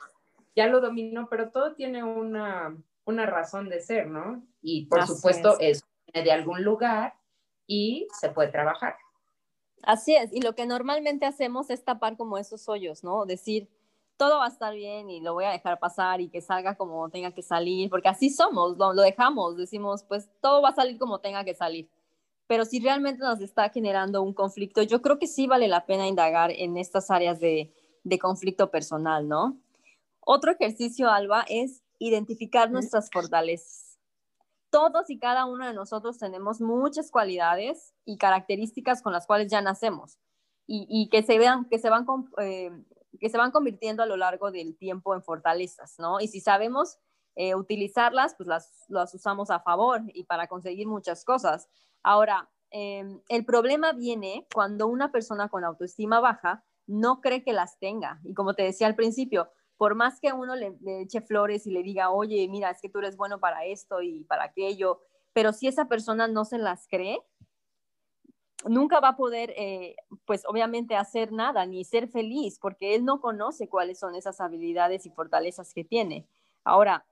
ya 0.55 0.67
lo 0.67 0.81
domino, 0.81 1.27
pero 1.29 1.51
todo 1.51 1.75
tiene 1.75 2.03
una, 2.03 2.75
una 3.05 3.25
razón 3.25 3.69
de 3.69 3.81
ser, 3.81 4.07
¿no? 4.07 4.43
Y 4.61 4.87
por 4.87 5.05
supuesto 5.05 5.59
es. 5.59 5.85
de 6.13 6.31
algún 6.31 6.63
lugar 6.63 7.15
y 7.67 8.07
se 8.19 8.29
puede 8.29 8.49
trabajar. 8.49 8.95
Así 9.83 10.15
es, 10.15 10.31
y 10.31 10.41
lo 10.41 10.55
que 10.55 10.65
normalmente 10.65 11.25
hacemos 11.25 11.69
es 11.69 11.83
tapar 11.83 12.15
como 12.15 12.37
esos 12.37 12.69
hoyos, 12.69 13.03
¿no? 13.03 13.25
Decir, 13.25 13.69
todo 14.17 14.39
va 14.39 14.45
a 14.45 14.49
estar 14.49 14.73
bien 14.73 15.09
y 15.09 15.19
lo 15.19 15.33
voy 15.33 15.43
a 15.45 15.51
dejar 15.51 15.79
pasar 15.79 16.21
y 16.21 16.29
que 16.29 16.41
salga 16.41 16.75
como 16.75 17.09
tenga 17.09 17.31
que 17.31 17.41
salir, 17.41 17.89
porque 17.89 18.07
así 18.07 18.29
somos, 18.29 18.77
lo, 18.77 18.93
lo 18.93 19.01
dejamos, 19.01 19.57
decimos, 19.57 20.03
pues 20.03 20.29
todo 20.41 20.61
va 20.61 20.69
a 20.69 20.75
salir 20.75 20.97
como 20.97 21.19
tenga 21.19 21.43
que 21.43 21.53
salir. 21.53 21.89
Pero 22.47 22.63
si 22.65 22.79
realmente 22.79 23.23
nos 23.23 23.41
está 23.41 23.69
generando 23.69 24.21
un 24.21 24.33
conflicto, 24.33 24.83
yo 24.83 25.01
creo 25.01 25.19
que 25.19 25.27
sí 25.27 25.47
vale 25.47 25.67
la 25.67 25.85
pena 25.85 26.07
indagar 26.07 26.51
en 26.51 26.77
estas 26.77 27.11
áreas 27.11 27.39
de, 27.39 27.73
de 28.03 28.19
conflicto 28.19 28.71
personal, 28.71 29.27
¿no? 29.27 29.57
Otro 30.21 30.51
ejercicio, 30.51 31.09
Alba, 31.09 31.45
es 31.49 31.83
identificar 31.99 32.71
nuestras 32.71 33.09
fortalezas. 33.11 33.92
Todos 34.73 35.11
y 35.11 35.19
cada 35.19 35.45
uno 35.45 35.67
de 35.67 35.73
nosotros 35.75 36.17
tenemos 36.17 36.59
muchas 36.59 37.11
cualidades 37.11 37.93
y 38.05 38.17
características 38.17 39.03
con 39.03 39.13
las 39.13 39.27
cuales 39.27 39.51
ya 39.51 39.61
nacemos 39.61 40.17
y, 40.65 41.09
que, 41.11 41.21
se 41.21 41.37
vean, 41.37 41.65
que, 41.69 41.77
se 41.77 41.91
van, 41.91 42.07
eh, 42.39 42.71
que 43.19 43.29
se 43.29 43.37
van 43.37 43.51
convirtiendo 43.51 44.01
a 44.01 44.07
lo 44.07 44.17
largo 44.17 44.49
del 44.49 44.75
tiempo 44.75 45.13
en 45.13 45.21
fortalezas, 45.21 45.99
¿no? 45.99 46.19
Y 46.19 46.27
si 46.27 46.41
sabemos 46.41 46.97
eh, 47.35 47.53
utilizarlas, 47.53 48.33
pues 48.33 48.47
las, 48.47 48.85
las, 48.87 49.13
usamos 49.13 49.51
a 49.51 49.59
favor 49.59 50.01
y 50.07 50.23
para 50.23 50.47
conseguir 50.47 50.87
muchas 50.87 51.23
cosas. 51.23 51.69
Ahora, 52.01 52.49
em, 52.71 53.21
el 53.29 53.45
problema 53.45 53.91
viene 53.91 54.47
cuando 54.51 54.87
una 54.87 55.11
persona 55.11 55.49
con 55.49 55.63
autoestima 55.63 56.19
baja 56.19 56.63
no 56.87 57.21
cree 57.21 57.43
que 57.43 57.53
las 57.53 57.77
tenga. 57.77 58.19
Y 58.23 58.33
como 58.33 58.55
te 58.55 58.63
decía 58.63 58.87
al 58.87 58.95
principio, 58.95 59.51
por 59.77 59.95
más 59.95 60.19
que 60.19 60.31
uno 60.33 60.55
le, 60.55 60.75
eche 61.01 61.21
flores 61.21 61.67
y 61.67 61.71
le 61.71 61.83
diga, 61.83 62.09
oye, 62.11 62.47
mira, 62.47 62.69
es 62.69 62.81
que 62.81 62.89
tú 62.89 62.99
eres 62.99 63.17
bueno 63.17 63.39
para 63.39 63.65
esto 63.65 64.01
y 64.01 64.23
para 64.23 64.45
aquello, 64.45 65.01
pero 65.33 65.51
si 65.51 65.67
esa 65.67 65.87
persona 65.87 66.27
no 66.27 66.45
se 66.45 66.57
las 66.57 66.87
cree, 66.87 67.19
nunca 68.65 68.99
va 68.99 69.09
a 69.09 69.17
poder, 69.17 69.53
eh, 69.57 69.95
pues 70.25 70.43
obviamente, 70.47 70.95
hacer 70.95 71.31
nada 71.31 71.65
ni 71.65 71.83
ser 71.83 72.07
feliz, 72.07 72.59
porque 72.59 72.95
él 72.95 73.03
no 73.03 73.19
conoce 73.19 73.67
cuáles 73.67 73.99
son 73.99 74.15
esas 74.15 74.39
habilidades 74.39 75.05
y 75.05 75.09
fortalezas 75.09 75.73
que 75.73 75.83
tiene. 75.83 76.27
Ahora, 76.63 77.05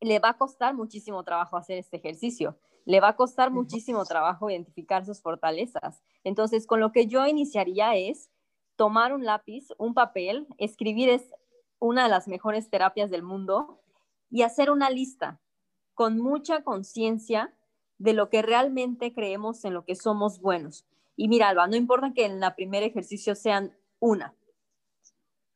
le 0.00 0.18
va 0.18 0.30
a 0.30 0.38
costar 0.38 0.74
muchísimo 0.74 1.24
trabajo 1.24 1.56
hacer 1.56 1.78
este 1.78 1.96
ejercicio, 1.96 2.58
le 2.84 3.00
va 3.00 3.08
a 3.08 3.16
costar 3.16 3.50
muchísimo 3.50 4.04
trabajo 4.04 4.50
identificar 4.50 5.04
sus 5.04 5.22
fortalezas. 5.22 6.02
Entonces, 6.22 6.66
con 6.66 6.80
lo 6.80 6.92
que 6.92 7.06
yo 7.06 7.26
iniciaría 7.26 7.96
es 7.96 8.30
tomar 8.76 9.14
un 9.14 9.24
lápiz, 9.24 9.68
un 9.78 9.94
papel, 9.94 10.46
escribir 10.58 11.08
es, 11.08 11.30
una 11.84 12.04
de 12.04 12.08
las 12.08 12.28
mejores 12.28 12.70
terapias 12.70 13.10
del 13.10 13.22
mundo 13.22 13.80
y 14.30 14.42
hacer 14.42 14.70
una 14.70 14.90
lista 14.90 15.40
con 15.92 16.18
mucha 16.18 16.64
conciencia 16.64 17.54
de 17.98 18.14
lo 18.14 18.30
que 18.30 18.42
realmente 18.42 19.12
creemos 19.12 19.64
en 19.64 19.74
lo 19.74 19.84
que 19.84 19.94
somos 19.94 20.40
buenos. 20.40 20.86
Y 21.14 21.28
mira, 21.28 21.48
Alba, 21.48 21.66
no 21.66 21.76
importa 21.76 22.12
que 22.14 22.24
en 22.24 22.40
la 22.40 22.56
primer 22.56 22.82
ejercicio 22.82 23.34
sean 23.34 23.76
una 24.00 24.34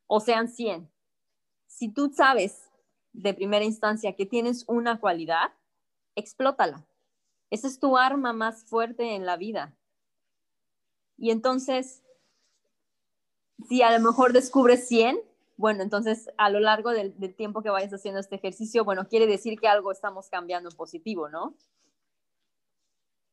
o 0.07 0.21
sean 0.21 0.49
100. 0.49 0.91
Si 1.67 1.89
tú 1.89 2.13
sabes 2.15 2.71
de 3.13 3.33
primera 3.35 3.65
instancia 3.65 4.15
que 4.15 4.27
tienes 4.27 4.65
una 4.69 5.01
cualidad, 5.01 5.53
explótala. 6.15 6.87
Esa 7.51 7.67
es 7.67 7.81
tu 7.81 7.97
arma 7.97 8.35
más 8.35 8.65
fuerte 8.65 9.15
en 9.15 9.25
la 9.25 9.37
vida. 9.37 9.75
Y 11.17 11.31
entonces, 11.31 12.05
si 13.67 13.83
a 13.83 13.91
lo 13.99 14.07
mejor 14.07 14.33
descubres 14.33 14.87
100, 14.87 15.19
bueno, 15.59 15.83
entonces 15.83 16.31
a 16.39 16.51
lo 16.51 16.61
largo 16.61 16.91
del, 16.91 17.13
tiempo 17.35 17.63
que 17.63 17.69
vayas 17.69 17.93
haciendo 17.93 18.21
este 18.21 18.37
ejercicio, 18.37 18.85
bueno, 18.85 19.09
quiere 19.09 19.27
decir 19.27 19.59
que 19.59 19.67
algo 19.67 19.91
estamos 19.91 20.31
cambiando 20.31 20.71
en 20.71 20.77
positivo, 20.77 21.29
¿no? 21.29 21.57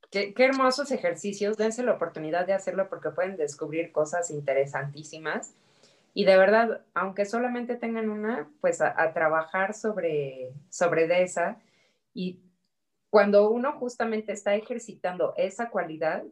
Qué, 0.09 0.33
hermosos 0.37 0.91
ejercicios, 0.91 1.55
dense 1.55 1.83
la 1.83 1.93
oportunidad 1.93 2.47
de 2.47 2.53
hacerlo 2.53 2.89
porque 2.89 3.11
pueden 3.11 3.37
descubrir 3.37 3.91
cosas 3.91 4.31
interesantísimas. 4.31 5.53
Y 6.15 6.25
de 6.25 6.35
verdad, 6.35 6.81
aunque 6.95 7.25
solamente 7.25 7.75
tengan 7.75 8.09
una, 8.09 8.49
pues 8.59 8.81
a, 8.81 9.13
trabajar 9.13 9.75
sobre, 9.75 10.51
sobre 10.69 11.21
esa. 11.21 11.59
Y 12.13 12.39
cuando 13.11 13.51
uno 13.51 13.73
justamente 13.73 14.31
está 14.31 14.55
ejercitando 14.55 15.35
esa 15.37 15.69
cualidad, 15.69 16.23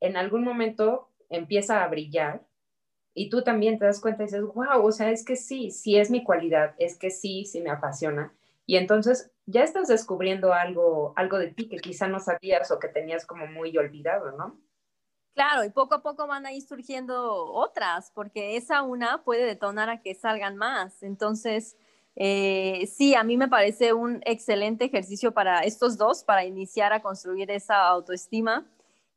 en 0.00 0.16
algún 0.16 0.42
momento 0.42 1.08
empieza 1.28 1.84
a 1.84 1.88
brillar 1.88 2.45
y 3.18 3.30
tú 3.30 3.42
también 3.42 3.78
te 3.78 3.86
das 3.86 3.98
cuenta 3.98 4.22
y 4.22 4.26
dices, 4.26 4.42
wow, 4.42 4.84
o 4.84 4.92
sea, 4.92 5.10
es 5.10 5.24
que 5.24 5.36
sí, 5.36 5.70
sí 5.70 5.96
es 5.96 6.10
mi 6.10 6.22
cualidad, 6.22 6.74
es 6.78 6.98
que 6.98 7.10
sí, 7.10 7.46
sí 7.46 7.62
me 7.62 7.70
apasiona. 7.70 8.34
Y 8.66 8.76
entonces 8.76 9.30
ya 9.46 9.62
estás 9.62 9.88
descubriendo 9.88 10.52
algo, 10.52 11.14
algo 11.16 11.38
de 11.38 11.48
ti 11.48 11.66
que 11.66 11.78
quizá 11.78 12.08
no 12.08 12.20
sabías 12.20 12.70
o 12.70 12.78
que 12.78 12.88
tenías 12.88 13.24
como 13.24 13.46
muy 13.46 13.76
olvidado, 13.78 14.32
¿no? 14.32 14.60
Claro, 15.34 15.64
y 15.64 15.70
poco 15.70 15.94
a 15.94 16.02
poco 16.02 16.26
van 16.26 16.44
a 16.44 16.52
ir 16.52 16.62
surgiendo 16.62 17.46
otras, 17.46 18.10
porque 18.14 18.58
esa 18.58 18.82
una 18.82 19.24
puede 19.24 19.46
detonar 19.46 19.88
a 19.88 20.02
que 20.02 20.14
salgan 20.14 20.56
más. 20.56 21.02
Entonces, 21.02 21.78
eh, 22.16 22.86
sí, 22.86 23.14
a 23.14 23.24
mí 23.24 23.38
me 23.38 23.48
parece 23.48 23.94
un 23.94 24.20
excelente 24.26 24.84
ejercicio 24.84 25.32
para 25.32 25.60
estos 25.60 25.96
dos, 25.96 26.22
para 26.22 26.44
iniciar 26.44 26.92
a 26.92 27.00
construir 27.00 27.50
esa 27.50 27.86
autoestima. 27.88 28.66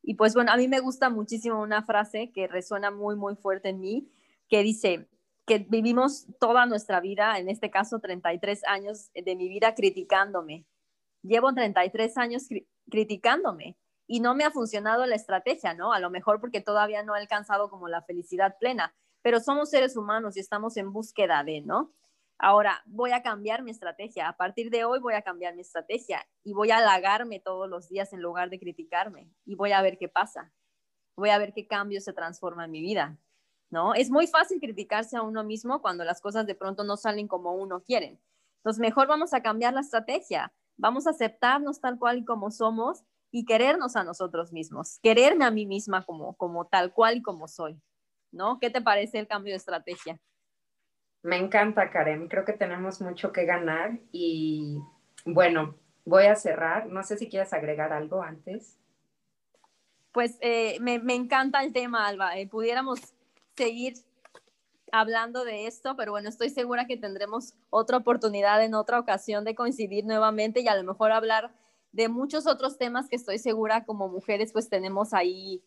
Y 0.02 0.16
pues 0.16 0.34
bueno, 0.34 0.52
a 0.52 0.58
mí 0.58 0.68
me 0.68 0.80
gusta 0.80 1.10
muchísimo 1.10 1.62
una 1.62 1.84
frase 1.84 2.32
que 2.34 2.47
resuena 2.47 2.91
muy, 2.91 3.16
muy 3.16 3.36
fuerte 3.36 3.70
en 3.70 3.80
mí, 3.80 4.12
que 4.47 4.64
dice 4.64 5.08
que 5.45 5.60
vivimos 5.60 6.28
toda 6.39 6.66
nuestra 6.66 7.00
vida, 7.00 7.39
en 7.39 7.50
este 7.50 7.72
caso 7.72 8.00
33 8.00 8.64
años 8.66 9.10
de 9.14 9.36
mi 9.36 9.50
vida 9.50 9.74
criticándome. 9.74 10.66
Llevo 11.24 11.54
33 11.54 12.18
años 12.18 12.47
criticándome 12.89 13.78
y 14.08 14.20
no 14.20 14.36
me 14.36 14.43
ha 14.43 14.52
funcionado 14.52 15.06
la 15.06 15.16
estrategia, 15.16 15.74
¿no? 15.74 15.91
A 15.91 16.00
lo 16.00 16.10
mejor 16.10 16.39
porque 16.39 16.62
todavía 16.62 17.04
no 17.04 17.16
he 17.16 17.20
alcanzado 17.20 17.70
como 17.70 17.88
la 17.88 18.02
felicidad 18.02 18.58
plena, 18.60 18.93
pero 19.22 19.39
somos 19.39 19.70
seres 19.70 19.97
humanos 19.97 20.38
y 20.38 20.39
estamos 20.39 20.78
en 20.78 20.93
búsqueda 20.93 21.43
de, 21.43 21.62
¿no? 21.62 21.93
Ahora 22.42 22.82
voy 22.86 23.12
a 23.12 23.22
cambiar 23.22 23.64
mi 23.64 23.72
estrategia. 23.72 24.30
A 24.30 24.38
partir 24.38 24.72
de 24.72 24.86
hoy 24.86 25.00
voy 25.00 25.14
a 25.14 25.22
cambiar 25.22 25.56
mi 25.56 25.62
estrategia 25.62 26.26
y 26.44 26.54
voy 26.54 26.72
a 26.72 26.78
halagarme 26.78 27.42
todos 27.42 27.70
los 27.70 27.90
días 27.90 28.14
en 28.14 28.22
lugar 28.22 28.50
de 28.50 28.60
criticarme 28.60 29.30
y 29.46 29.56
voy 29.56 29.74
a 29.74 29.82
ver 29.82 29.98
qué 29.98 30.08
pasa. 30.08 30.54
Voy 31.18 31.32
a 31.32 31.38
ver 31.38 31.54
qué 31.54 31.68
cambio 31.68 32.00
se 32.00 32.14
transforma 32.14 32.64
en 32.64 32.72
mi 32.72 32.80
vida, 32.80 33.18
¿no? 33.70 33.94
Es 33.94 34.10
muy 34.10 34.26
fácil 34.26 34.62
criticarse 34.62 35.18
a 35.18 35.22
uno 35.22 35.44
mismo 35.44 35.82
cuando 35.82 36.06
las 36.06 36.22
cosas 36.22 36.48
de 36.48 36.56
pronto 36.56 36.86
no 36.86 36.96
salen 36.96 37.28
como 37.28 37.54
uno 37.56 37.84
quiere. 37.84 38.22
Entonces, 38.60 38.80
mejor 38.80 39.08
vamos 39.08 39.34
a 39.34 39.42
cambiar 39.42 39.74
la 39.74 39.82
estrategia. 39.82 40.54
Vamos 40.78 41.08
a 41.08 41.10
aceptarnos 41.10 41.82
tal 41.82 42.00
cual 42.00 42.20
y 42.20 42.26
como 42.26 42.52
somos 42.52 43.04
y 43.32 43.46
querernos 43.46 43.98
a 43.98 44.06
nosotros 44.06 44.54
mismos, 44.54 45.00
quererme 45.04 45.44
a 45.44 45.52
mí 45.52 45.66
misma 45.66 46.06
como, 46.06 46.36
como 46.38 46.68
tal 46.68 46.94
cual 46.94 47.18
y 47.18 47.22
como 47.22 47.50
soy, 47.50 47.82
¿no? 48.32 48.60
¿Qué 48.60 48.70
te 48.70 48.82
parece 48.82 49.20
el 49.20 49.28
cambio 49.28 49.52
de 49.54 49.58
estrategia? 49.58 50.20
Me 51.22 51.38
encanta, 51.38 51.89
Karen. 51.89 52.28
Creo 52.28 52.45
que 52.45 52.53
tenemos 52.53 53.01
mucho 53.01 53.32
que 53.32 53.45
ganar 53.45 53.99
y 54.11 54.80
bueno, 55.26 55.76
voy 56.05 56.26
a 56.26 56.36
cerrar. 56.36 56.88
No 56.88 57.03
sé 57.03 57.17
si 57.17 57.30
quieres 57.30 57.53
agregar 57.53 57.91
algo 57.93 58.22
antes. 58.22 58.78
Pues 60.11 60.38
eh, 60.41 60.78
me, 60.82 60.99
me, 60.99 61.15
encanta 61.15 61.63
el 61.63 61.74
tema, 61.74 62.07
Alba. 62.07 62.38
Eh, 62.38 62.47
pudiéramos 62.47 62.99
seguir 63.55 63.93
hablando 64.91 65.45
de 65.45 65.67
esto, 65.67 65.95
pero 65.95 66.11
bueno, 66.11 66.30
estoy 66.30 66.49
segura 66.49 66.88
que 66.88 66.97
tendremos 66.97 67.53
otra 67.70 67.97
oportunidad 67.97 68.63
en 68.63 68.74
otra 68.74 68.99
ocasión 68.99 69.43
de 69.43 69.55
coincidir 69.55 70.05
nuevamente 70.05 70.61
y 70.61 70.67
a 70.67 70.76
lo 70.76 70.84
mejor 70.84 71.11
hablar 71.11 71.51
de 71.91 72.07
muchos 72.09 72.47
otros 72.47 72.78
temas 72.78 73.09
que 73.09 73.15
estoy 73.15 73.39
segura 73.39 73.86
como 73.86 74.09
mujeres 74.09 74.51
pues 74.51 74.70
tenemos 74.70 75.13
ahí, 75.13 75.63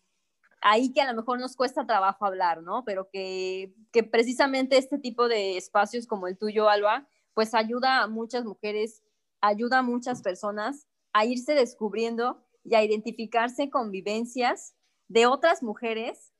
ahí 0.62 0.92
que 0.92 1.00
a 1.00 1.10
lo 1.10 1.16
mejor 1.16 1.38
nos 1.38 1.56
cuesta 1.56 1.86
trabajo 1.86 2.24
hablar, 2.24 2.62
¿no? 2.62 2.84
Pero 2.84 3.08
que, 3.10 3.74
precisamente 4.10 4.76
este 4.76 4.98
tipo 4.98 5.28
de 5.28 5.56
espacios 5.56 6.06
como 6.06 6.26
el 6.26 6.38
tuyo, 6.38 6.68
Alba, 6.68 7.06
pues 7.34 7.54
ayuda 7.54 8.02
a 8.02 8.06
muchas 8.06 8.44
mujeres, 8.44 9.02
ayuda 9.40 9.78
a 9.78 9.82
muchas 9.82 10.22
personas 10.22 10.86
a 11.12 11.24
irse 11.26 11.54
descubriendo 11.54 12.42
y 12.64 12.74
a 12.74 12.82
identificarse 12.82 13.68
con 13.68 13.90
vivencias 13.90 14.74
de 15.08 15.26
otras 15.26 15.62
mujeres, 15.62 16.32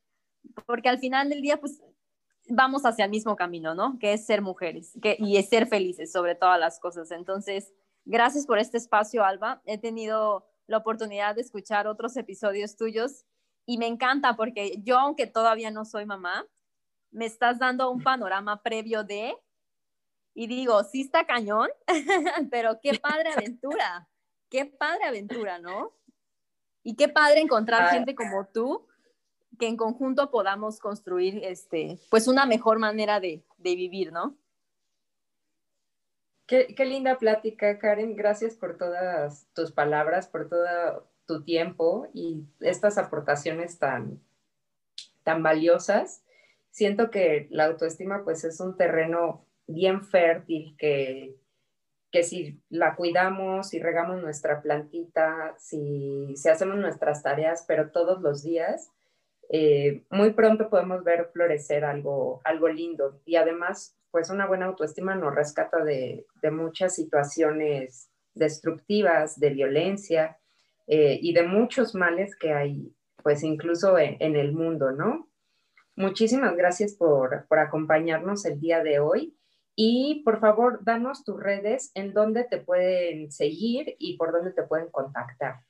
porque 0.67 0.89
al 0.89 0.99
final 0.99 1.29
del 1.29 1.43
día, 1.43 1.61
pues 1.61 1.83
vamos 2.49 2.87
hacia 2.87 3.05
el 3.05 3.11
mismo 3.11 3.37
camino, 3.37 3.75
¿no? 3.75 3.99
Que 3.99 4.15
es 4.15 4.25
ser 4.25 4.41
mujeres 4.41 4.93
y 5.19 5.37
es 5.37 5.49
ser 5.49 5.67
felices 5.67 6.11
sobre 6.11 6.35
todas 6.35 6.59
las 6.59 6.81
cosas. 6.81 7.11
Entonces, 7.11 7.73
Gracias 8.05 8.47
por 8.47 8.59
este 8.59 8.79
espacio, 8.79 9.25
Alba. 9.25 9.63
He 9.65 9.79
tenido 9.79 10.49
la 10.67 10.79
oportunidad 10.79 11.37
de 11.37 11.43
escuchar 11.43 11.87
otros 11.87 12.17
episodios 12.17 12.77
tuyos 12.77 13.25
y 13.67 13.79
me 13.79 13.87
encanta 13.87 14.37
porque 14.37 14.81
yo, 14.83 14.99
aunque 14.99 15.27
todavía 15.27 15.71
no 15.71 15.85
soy 15.85 16.07
mamá, 16.07 16.47
me 17.11 17.27
estás 17.27 17.59
dando 17.59 17.91
un 17.91 18.03
panorama 18.03 18.63
previo 18.63 19.05
de, 19.05 19.37
y 20.35 20.47
digo, 20.47 20.83
sí 20.85 21.03
está 21.03 21.27
cañón, 21.27 21.69
pero 22.51 22.81
qué 22.83 22.99
padre 22.99 23.31
aventura, 23.33 24.09
qué 24.49 24.67
padre 24.67 25.05
aventura, 25.05 25.59
¿no? 25.59 25.93
Y 26.83 26.97
qué 26.97 27.09
padre 27.09 27.41
encontrar 27.41 27.91
gente 27.91 28.15
como 28.15 28.47
tú 28.47 28.89
que 29.59 29.69
en 29.69 29.77
conjunto 29.77 30.31
podamos 30.31 30.81
construir 30.81 31.45
este, 31.45 31.99
pues 32.11 32.27
una 32.27 32.47
mejor 32.47 32.79
manera 32.79 33.21
de, 33.21 33.45
de 33.59 33.77
vivir, 33.77 34.13
¿no? 34.13 34.37
Qué, 36.47 36.85
linda 36.85 37.17
plática, 37.17 37.79
Karen. 37.79 38.15
Gracias 38.15 38.57
por 38.57 38.77
todas 38.77 39.47
tus 39.55 39.73
palabras, 39.73 40.29
por 40.29 40.51
todo 40.51 41.09
tu 41.27 41.43
tiempo 41.45 42.09
y 42.13 42.45
estas 42.61 42.99
aportaciones 42.99 43.79
tan, 43.79 44.21
tan 45.23 45.43
valiosas. 45.43 46.25
Siento 46.71 47.11
que 47.11 47.49
la 47.51 47.67
autoestima 47.67 48.25
pues 48.25 48.45
es 48.45 48.61
un 48.61 48.77
terreno 48.77 49.47
bien 49.67 50.03
fértil 50.05 50.75
que, 50.79 51.37
que 52.11 52.23
si 52.23 52.61
la 52.69 52.97
cuidamos, 52.97 53.69
si 53.69 53.79
regamos 53.79 54.21
nuestra 54.21 54.63
plantita, 54.63 55.55
si, 55.59 56.35
si 56.37 56.49
hacemos 56.49 56.77
nuestras 56.77 57.23
tareas, 57.23 57.65
pero 57.67 57.91
todos 57.91 58.21
los 58.21 58.43
días, 58.43 58.91
eh, 59.49 60.05
muy 60.11 60.33
pronto 60.33 60.71
podemos 60.71 61.05
ver 61.05 61.31
florecer 61.33 61.85
algo, 61.85 62.41
algo 62.45 62.69
lindo. 62.69 63.21
Y 63.25 63.37
además 63.37 63.97
pues 64.13 64.29
una 64.29 64.47
buena 64.47 64.67
autoestima 64.67 65.17
nos 65.17 65.35
rescata 65.35 65.83
de, 65.83 66.27
muchas 66.53 66.95
situaciones 66.95 68.11
destructivas, 68.35 69.41
de 69.41 69.51
violencia 69.51 70.39
eh, 70.87 71.19
y 71.21 71.33
de 71.33 71.45
muchos 71.45 71.95
males 71.95 72.37
que 72.37 72.53
hay, 72.53 72.95
pues 73.23 73.43
incluso 73.43 73.99
en, 73.99 74.37
el 74.37 74.53
mundo, 74.53 74.93
¿no? 74.93 75.29
Muchísimas 75.97 76.57
gracias 76.57 76.95
por, 76.95 77.47
por, 77.49 77.59
acompañarnos 77.59 78.45
el 78.47 78.61
día 78.61 78.83
de 78.83 78.99
hoy 78.99 79.37
y 79.75 80.23
por 80.25 80.41
favor, 80.41 80.85
danos 80.85 81.25
tus 81.25 81.41
redes 81.41 81.93
en 81.95 82.13
donde 82.13 82.45
te 82.45 82.59
pueden 82.59 83.31
seguir 83.33 83.97
y 83.99 84.17
por 84.17 84.33
dónde 84.33 84.53
te 84.53 84.63
pueden 84.65 84.91
contactar. 84.91 85.61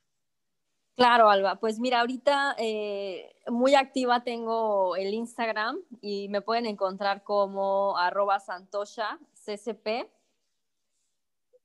Claro, 0.95 1.31
Alba. 1.31 1.57
Pues 1.57 1.79
mira, 1.79 2.01
ahorita 2.01 2.55
eh, 2.59 3.35
muy 3.47 3.75
activa 3.75 4.25
tengo 4.25 4.95
el 4.97 5.15
Instagram 5.15 5.79
y 6.01 6.29
me 6.29 6.43
pueden 6.43 6.67
encontrar 6.67 7.23
como 7.23 7.97
arroba 7.97 8.41
santosha. 8.41 9.19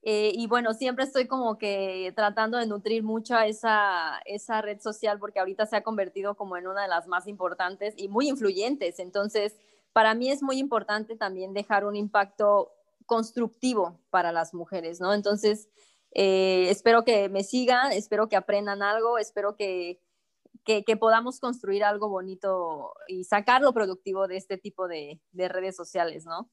Eh, 0.04 0.32
y 0.36 0.48
bueno, 0.48 0.74
siempre 0.74 1.04
estoy 1.04 1.28
como 1.28 1.58
que 1.58 2.14
tratando 2.16 2.58
de 2.58 2.68
nutrir 2.68 3.04
mucho 3.04 3.38
esa, 3.40 4.22
esa 4.26 4.62
red 4.62 4.80
social 4.80 5.20
porque 5.20 5.40
ahorita 5.40 5.66
se 5.66 5.76
ha 5.76 5.84
convertido 5.84 6.36
como 6.36 6.56
en 6.56 6.68
una 6.68 6.84
de 6.84 6.88
las 6.88 7.08
más 7.08 7.28
importantes 7.28 7.94
y 7.98 8.08
muy 8.08 8.30
influyentes. 8.30 9.00
Entonces, 9.00 9.56
para 9.94 10.14
mí 10.14 10.30
es 10.30 10.44
muy 10.44 10.60
importante 10.60 11.16
también 11.16 11.54
dejar 11.54 11.84
un 11.86 11.96
impacto 11.96 12.72
constructivo 13.06 14.00
para 14.10 14.32
las 14.32 14.54
mujeres, 14.54 15.02
¿no? 15.02 15.14
Entonces, 15.14 15.70
eh, 16.12 16.70
espero 16.70 17.04
que 17.04 17.30
me 17.30 17.44
sigan, 17.44 17.92
espero 17.92 18.30
que 18.30 18.36
aprendan 18.36 18.84
algo, 18.84 19.18
espero 19.18 19.56
que, 19.56 20.00
que, 20.64 20.98
podamos 20.98 21.40
construir 21.40 21.84
algo 21.84 22.10
bonito 22.10 22.94
y 23.08 23.24
sacar 23.24 23.62
lo 23.62 23.74
productivo 23.74 24.28
de 24.28 24.38
este 24.38 24.58
tipo 24.58 24.88
de, 24.88 25.20
de 25.32 25.48
redes 25.48 25.76
sociales, 25.76 26.26
¿no? 26.26 26.50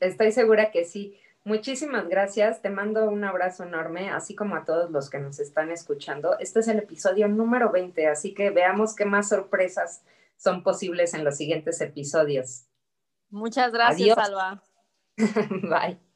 Estoy 0.00 0.32
segura 0.32 0.70
que 0.70 0.84
sí. 0.84 1.18
Muchísimas 1.48 2.06
gracias. 2.08 2.60
Te 2.60 2.68
mando 2.68 3.08
un 3.08 3.24
abrazo 3.24 3.64
enorme, 3.64 4.10
así 4.10 4.34
como 4.34 4.54
a 4.54 4.66
todos 4.66 4.90
los 4.90 5.08
que 5.08 5.18
nos 5.18 5.40
están 5.40 5.70
escuchando. 5.70 6.38
Este 6.38 6.60
es 6.60 6.68
el 6.68 6.78
episodio 6.78 7.26
número 7.26 7.72
20, 7.72 8.06
así 8.06 8.34
que 8.34 8.50
veamos 8.50 8.94
qué 8.94 9.06
más 9.06 9.30
sorpresas 9.30 10.02
son 10.36 10.62
posibles 10.62 11.14
en 11.14 11.24
los 11.24 11.38
siguientes 11.38 11.80
episodios. 11.80 12.66
Muchas 13.30 13.72
gracias, 13.72 14.18
Alba. 14.18 14.62
Bye. 15.16 16.07